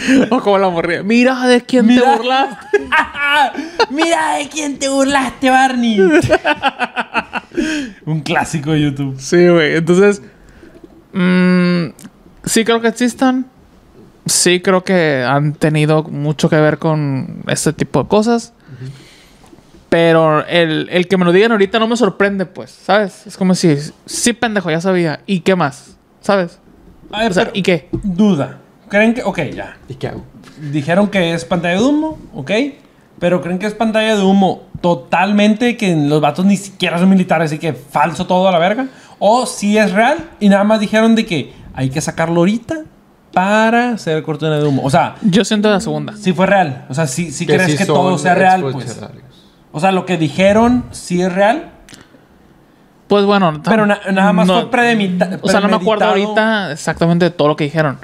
[0.30, 1.02] O como la morría.
[1.02, 2.02] Mira de quién Mira.
[2.12, 2.78] te burlaste.
[3.90, 6.00] Mira de quién te burlaste, Barney.
[8.06, 9.16] Un clásico de YouTube.
[9.20, 9.76] Sí, güey.
[9.76, 10.22] Entonces,
[11.12, 11.86] mm,
[12.44, 13.46] sí creo que existan.
[14.26, 18.52] Sí creo que han tenido mucho que ver con este tipo de cosas.
[19.88, 23.26] Pero el, el que me lo digan ahorita no me sorprende, pues, ¿sabes?
[23.26, 25.20] Es como si, sí, pendejo, ya sabía.
[25.26, 25.96] ¿Y qué más?
[26.22, 26.58] ¿Sabes?
[27.10, 27.88] A ver, O sea, pero- ¿y qué?
[28.02, 28.58] Duda.
[28.92, 29.22] ¿Creen que.?
[29.24, 29.76] Ok, ya.
[29.88, 30.22] ¿Y qué hago?
[30.70, 32.50] Dijeron que es pantalla de humo, ok.
[33.18, 37.50] Pero creen que es pantalla de humo totalmente, que los vatos ni siquiera son militares,
[37.50, 38.88] así que falso todo a la verga.
[39.18, 42.80] O si es real y nada más dijeron de que hay que sacarlo ahorita
[43.32, 44.82] para ser cortina de humo.
[44.84, 46.14] O sea, Yo siento la segunda.
[46.16, 46.84] si fue real.
[46.90, 49.00] O sea, si si crees sí que todo sea real, pues.
[49.72, 51.70] O sea, lo que dijeron sí es real,
[53.08, 56.40] Pues bueno, pero na- nada más no- fue predemita- O sea, no me acuerdo premeditado.
[56.40, 57.98] ahorita exactamente de todo lo que dijeron.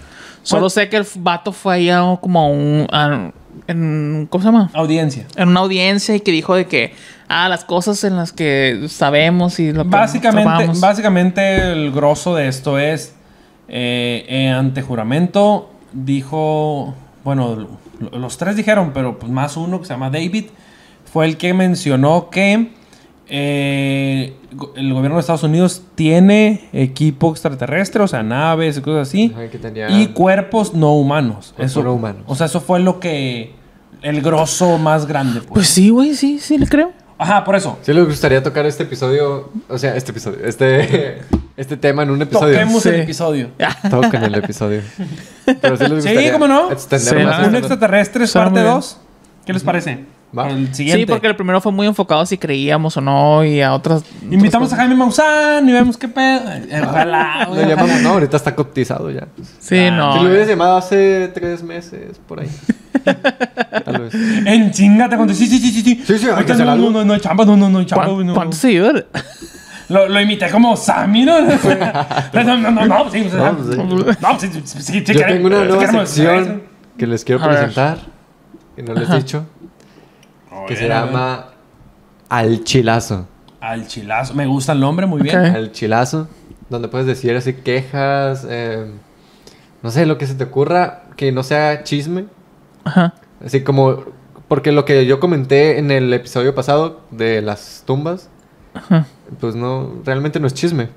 [0.48, 2.86] Solo Pues- sé que el vato fue ahí a como a un.
[2.90, 3.32] a-
[3.66, 4.70] en, ¿Cómo se llama?
[4.72, 5.26] Audiencia.
[5.36, 6.94] En una audiencia y que dijo de que.
[7.28, 10.80] Ah, las cosas en las que sabemos y lo que Básicamente, observamos.
[10.80, 13.14] básicamente el grosso de esto es,
[13.68, 16.94] eh, eh, ante juramento, dijo,
[17.24, 17.68] bueno,
[18.00, 20.46] lo- los tres dijeron, pero pues más uno que se llama David,
[21.12, 22.70] fue el que mencionó que
[23.28, 24.34] eh,
[24.76, 29.48] el gobierno de Estados Unidos tiene equipo extraterrestre, o sea, naves y cosas así, Ajá,
[29.48, 31.52] que tenía- y cuerpos no humanos.
[31.56, 32.22] Cuerpos Eso, no humanos.
[32.26, 33.54] O sea, eso fue lo que,
[34.02, 35.40] el grosso más grande.
[35.40, 35.50] Pues.
[35.52, 36.92] Pues sí, güey, sí, sí le creo.
[37.20, 37.78] Ajá, por eso.
[37.82, 41.18] Sí les gustaría tocar este episodio, o sea, este episodio, este,
[41.56, 42.54] este tema en un episodio.
[42.54, 43.50] Toquemos el episodio.
[43.90, 44.82] Toquen el episodio.
[45.60, 46.68] Pero sí les Sí, gustaría ¿cómo no?
[46.68, 47.58] Sí, más la- esto, Un ¿no?
[47.58, 48.74] extraterrestre parte muy bien.
[48.74, 48.98] 2.
[49.44, 50.04] ¿Qué les parece?
[50.36, 50.42] Va.
[50.42, 51.02] Para El siguiente.
[51.02, 54.02] Sí, porque el primero fue muy enfocado si creíamos o no y a otras.
[54.30, 56.42] Invitamos a Jaime Maussan y vemos qué pedo.
[56.52, 59.26] Eh, Ojalá, Lo llamamos, no, ahorita está cotizado ya.
[59.58, 60.12] Sí, Ah, no.
[60.14, 62.48] Si lo hubieras llamado hace tres meses, por ahí.
[63.84, 64.14] Tal vez.
[64.14, 65.34] En chinga te conté.
[65.34, 66.18] Sí, sí, sí, sí.
[66.18, 68.04] Sí, Ahorita no, no, no, no hay chamba, no, no, no hay chamba.
[68.04, 68.34] ¿Cuán- güey, no.
[68.34, 69.04] ¿Cuántos seguidores?
[69.88, 71.40] Lo, lo imité como Sammy, ¿no?
[71.40, 74.16] no, no, no, no, sí, No, pues, sí.
[74.20, 76.62] no, sí, sí, sí, sí, Yo queremos- tengo una sí nueva sección
[76.98, 77.96] que les quiero presentar,
[78.76, 79.46] que no les he dicho,
[80.68, 81.46] que se llama
[82.28, 83.26] Al Chilazo.
[83.60, 84.34] Al chilazo.
[84.34, 85.36] Me gusta el nombre, muy bien.
[85.36, 86.28] Al Chilazo,
[86.70, 88.86] donde puedes decir así quejas, eh,
[89.82, 92.26] no sé, lo que se te ocurra, que no sea chisme.
[92.84, 93.14] Ajá.
[93.44, 94.04] Así como,
[94.46, 98.30] porque lo que yo comenté en el episodio pasado de las tumbas,
[98.74, 99.06] Ajá.
[99.40, 100.88] pues no, realmente no es chisme.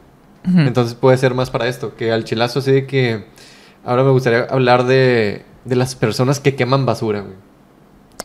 [0.44, 3.26] Entonces puede ser más para esto, que al chilazo así de que
[3.86, 7.36] ahora me gustaría hablar de, de las personas que queman basura, güey.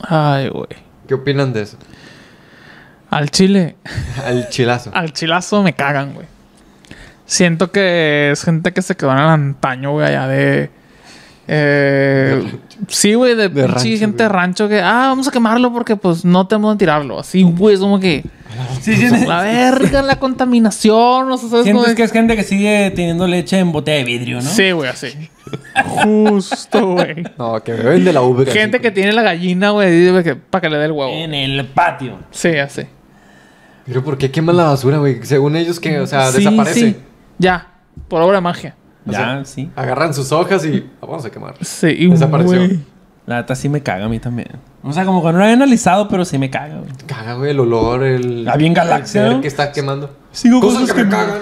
[0.00, 0.68] Ay, güey.
[1.06, 1.76] ¿Qué opinan de eso?
[3.10, 3.76] Al chile.
[4.24, 4.90] Al chilazo.
[4.94, 6.26] Al chilazo me cagan, güey.
[7.24, 10.70] Siento que es gente que se quedó en el antaño, güey, allá de.
[11.48, 12.58] Eh,
[12.88, 16.24] sí, güey, de, De rancho, gente de rancho que, ah, vamos a quemarlo porque pues
[16.24, 17.20] no tenemos que tirarlo.
[17.20, 18.24] Así, güey, es como que.
[18.80, 21.64] Sí, sí, La verga, la contaminación, no sé, ¿sabes?
[21.64, 24.48] Sientes que es gente que sigue teniendo leche en botella de vidrio, ¿no?
[24.48, 25.08] Sí, güey, así.
[25.84, 27.24] Justo, güey.
[27.38, 28.50] No, que beben de la ubre.
[28.50, 30.10] así Gente que tiene la gallina, güey,
[30.50, 31.10] para que le dé el huevo.
[31.12, 32.18] En el patio.
[32.30, 32.82] Sí, así.
[33.86, 35.20] Pero ¿por qué queman la basura, güey?
[35.24, 36.80] Según ellos que, o sea, Sí, desaparece.
[36.80, 36.96] sí.
[37.38, 37.68] Ya,
[38.08, 38.74] por obra de magia.
[39.06, 39.70] O Ya, sea, sí.
[39.76, 41.54] Agarran sus hojas y "Ah, vamos a quemar.
[41.60, 42.80] Sí, Desapareció.
[43.26, 44.48] La neta sí me caga a mí también.
[44.82, 46.90] O sea, como que no lo había analizado, pero sí me caga, güey.
[47.06, 48.48] Caga, güey, el olor, el...
[48.48, 50.16] Ah, bien galaxia, el que está quemando.
[50.32, 51.38] Cinco Cosas cosas que me cagan.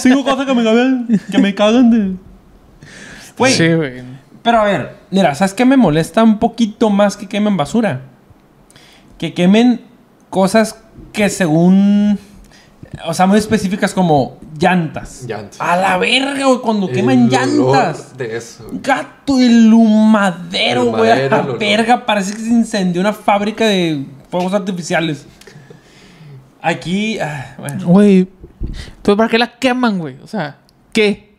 [0.00, 2.29] Cinco cosas que me cagan, que me cagan de...
[3.40, 4.02] Güey, Sí, güey.
[4.42, 8.02] pero a ver, mira, ¿sabes qué me molesta un poquito más que quemen basura?
[9.18, 9.80] Que quemen
[10.30, 10.80] cosas
[11.12, 12.18] que según...
[13.06, 15.24] O sea, muy específicas como llantas.
[15.26, 15.60] Llantas.
[15.60, 18.16] A la verga, güey, cuando queman El llantas.
[18.16, 18.64] De eso.
[18.66, 18.80] güey.
[18.82, 21.10] Gato, el humadero, El güey.
[21.10, 25.26] A la verga, parece que se incendió una fábrica de fuegos artificiales.
[26.62, 27.86] Aquí, ah, bueno.
[27.86, 28.28] Güey.
[29.02, 30.16] ¿Pero para qué la queman, güey?
[30.22, 30.58] O sea,
[30.92, 31.29] ¿qué?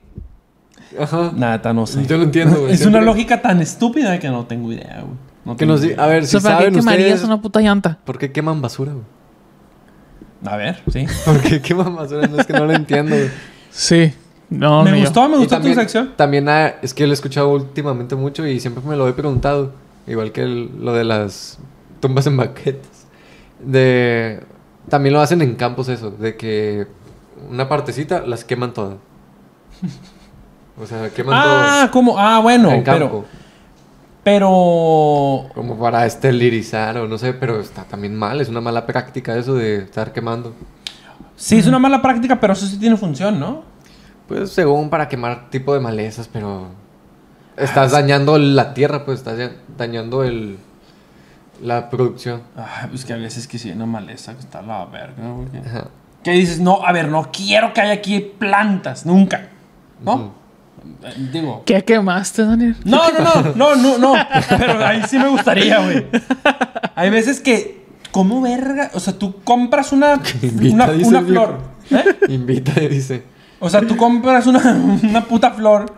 [0.99, 1.31] Ajá.
[1.35, 2.05] Nada, no sé.
[2.05, 2.73] Yo lo entiendo, güey.
[2.73, 5.15] Es una lógica tan estúpida que no tengo idea, güey.
[5.45, 6.03] No Que nos idea.
[6.03, 7.23] A ver, O si ¿para qué saben quemarías ustedes...
[7.25, 7.97] una puta llanta?
[8.05, 9.05] ¿Por qué queman basura, güey?
[10.45, 11.05] A ver, sí.
[11.25, 12.27] ¿Por qué queman basura?
[12.27, 13.29] No, es que no lo entiendo, güey.
[13.71, 14.13] Sí.
[14.49, 14.97] No, me yo.
[15.05, 16.11] gustó, me gustó también, tu sección.
[16.17, 19.71] También ah, es que lo he escuchado últimamente mucho y siempre me lo he preguntado.
[20.07, 21.57] Igual que el- lo de las
[22.01, 23.05] tumbas en baquetes.
[23.63, 24.41] De...
[24.89, 26.11] También lo hacen en campos eso.
[26.11, 26.85] De que
[27.49, 28.95] una partecita las queman todas.
[30.79, 33.25] O sea, queman Ah, como, ah, bueno, en pero, campo.
[34.23, 38.41] pero, Como para esterilizar o no sé, pero está también mal.
[38.41, 40.53] Es una mala práctica eso de estar quemando.
[41.35, 43.63] sí es una mala práctica, pero eso sí tiene función, ¿no?
[44.27, 46.67] Pues según para quemar tipo de malezas, pero
[47.57, 50.57] estás dañando la tierra, pues estás dañando el
[51.61, 52.41] la producción.
[52.55, 55.15] Ay, pues que a veces que hay una maleza que está la verga.
[56.23, 59.49] Que dices, no, a ver, no quiero que haya aquí plantas, nunca.
[60.03, 60.33] ¿No?
[61.31, 61.63] Digo.
[61.65, 62.75] ¿Qué quemaste, Daniel?
[62.83, 64.25] No, no, no, no, no, no.
[64.49, 66.05] Pero ahí sí me gustaría, güey.
[66.95, 68.91] Hay veces que, ¿cómo verga?
[68.93, 71.59] O sea, tú compras una, Invita, una, dice flor.
[71.91, 72.03] ¿eh?
[72.29, 73.23] Invita, dice.
[73.59, 74.59] O sea, tú compras una,
[75.03, 75.93] una puta flor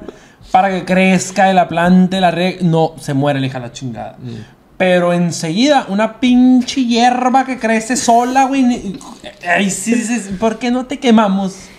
[0.51, 2.59] para que crezca y la plante, la re...
[2.61, 4.17] No, se muere la hija la chingada.
[4.77, 8.99] Pero enseguida, una pinche hierba que crece sola, güey.
[9.47, 11.69] Ahí sí dices, ¿por qué no te quemamos?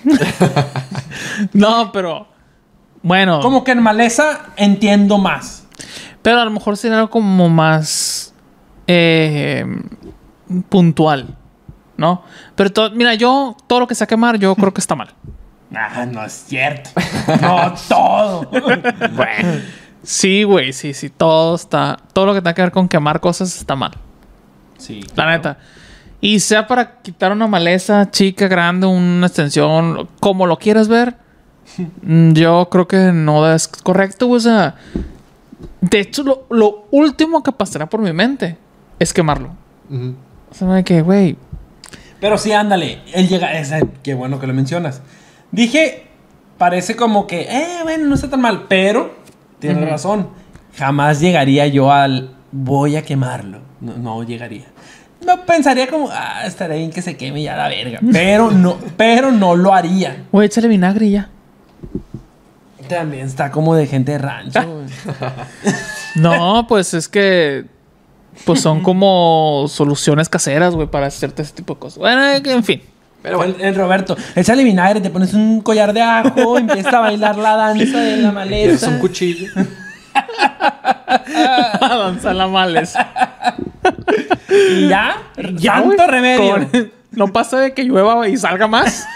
[1.52, 2.33] No, pero.
[3.04, 5.66] Bueno, Como que en maleza entiendo más.
[6.22, 8.34] pero a lo mejor algo como más
[8.86, 9.66] eh,
[10.70, 11.36] puntual,
[11.98, 12.22] ¿no?
[12.56, 15.08] Pero mira, yo todo lo que sea quemar, yo creo que está mal.
[15.76, 16.90] Ah, no es cierto.
[17.40, 18.48] No, todo.
[20.04, 23.56] Sí, güey, sí, sí, todo está, todo lo que tenga que ver con quemar cosas
[23.56, 23.92] está mal.
[24.76, 25.00] Sí.
[25.16, 25.56] La neta.
[26.20, 31.16] Y sea para quitar una maleza chica, grande, una extensión, como lo quieras ver,
[32.32, 34.28] yo creo que no es correcto.
[34.28, 34.74] O sea,
[35.80, 38.56] de hecho, lo, lo último que pasará por mi mente
[38.98, 39.50] es quemarlo.
[39.90, 40.14] Ujú.
[40.50, 41.36] O sea, de que, güey,
[42.20, 43.00] Pero sí, ándale.
[43.12, 43.58] Él llega.
[43.58, 45.02] esa- qué bueno que lo mencionas.
[45.52, 46.06] Dije,
[46.58, 48.64] parece como que, eh, bueno, no está tan mal.
[48.68, 49.14] Pero,
[49.58, 50.28] tienes razón.
[50.76, 53.60] Jamás llegaría yo al voy a quemarlo.
[53.80, 54.66] No, no llegaría.
[55.24, 58.00] No pensaría como, ah, estaré bien que se queme ya la verga.
[58.12, 60.24] Pero no, pero no lo haría.
[60.32, 61.30] güey, échale vinagre y ya.
[62.94, 64.60] También está como de gente de rancho.
[64.66, 64.86] güey.
[66.16, 67.64] No, pues es que.
[68.44, 71.98] Pues son como soluciones caseras, güey, para hacerte ese tipo de cosas.
[71.98, 72.82] Bueno, en fin.
[73.22, 77.00] Pero bueno, el, el Roberto, échale vinagre, te pones un collar de ajo, empieza a
[77.00, 78.88] bailar la danza de la es maleza.
[78.88, 79.50] un cuchillo.
[81.80, 83.08] Avanza la maleza.
[84.50, 85.16] Y ya,
[85.80, 86.54] güey, remedio.
[86.70, 89.06] con- No pasa de que llueva y salga más.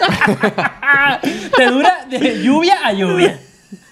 [1.55, 3.37] Te dura de lluvia a lluvia.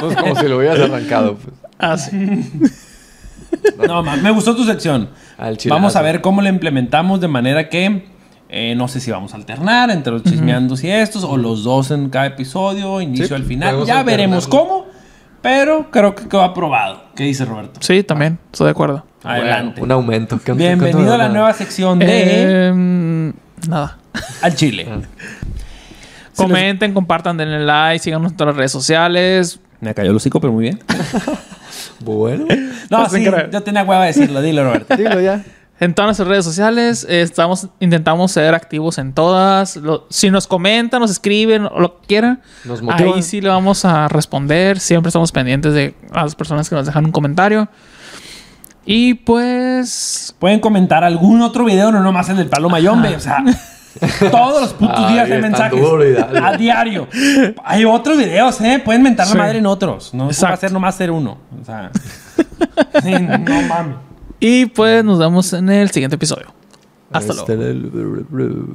[0.00, 1.36] Pues como si lo hubieras arrancado.
[1.36, 1.54] Pues.
[1.78, 2.16] Así.
[3.86, 5.08] No, ma, me gustó tu sección.
[5.38, 5.58] Al.
[5.68, 8.06] Vamos a ver cómo la implementamos de manera que
[8.48, 11.90] eh, no sé si vamos a alternar entre los chismeandos y estos o los dos
[11.90, 13.84] en cada episodio, inicio Sí, al final.
[13.84, 14.86] Ya veremos cómo,
[15.42, 17.04] pero creo que quedó aprobado.
[17.16, 17.80] ¿Qué dice Roberto?
[17.82, 19.04] Sí, también, estoy de acuerdo.
[19.22, 19.80] Adelante.
[19.80, 20.38] Bueno, un aumento.
[20.44, 23.32] ¿Qué- Bienvenido a la nueva sección de Em,
[23.68, 23.98] nada.
[24.42, 24.86] Al Chile.
[26.36, 29.60] Comenten, compartan, denle like, síganos en todas las redes sociales.
[29.80, 30.80] Me cayó el hocico, pero muy bien.
[32.00, 32.46] Bueno,
[32.90, 34.42] No, Pues, sí, yo tenía hueva de decirlo.
[34.42, 34.96] Dilo, Roberto.
[34.98, 35.42] dilo ya.
[35.80, 39.76] En todas nuestras redes sociales eh, estamos, intentamos ser activos en todas.
[39.76, 43.84] Lo- si nos comentan, nos escriben o lo que quieran, Nos ahí sí le vamos
[43.84, 44.78] a responder.
[44.78, 47.68] Siempre estamos pendientes de las personas que nos dejan un comentario.
[48.86, 53.16] Y pues Pueden comentar algún otro video, no nomás el del palo mayombe.
[53.16, 53.42] O sea,
[54.30, 55.80] todos los putos días hay mensajes.
[55.80, 56.38] duro y dale.
[56.38, 57.08] A diario.
[57.64, 58.80] Hay otros videos, ¿eh?
[58.84, 59.34] Pueden mentar Sí.
[59.36, 60.12] la madre en otros.
[60.14, 61.38] No va a ser nomás ser uno.
[61.60, 61.90] O sea,
[63.02, 63.96] sí, no mames.
[64.40, 66.46] Y pues nos vemos en el siguiente episodio.
[67.12, 67.54] Hasta luego.
[68.30, 68.66] luego.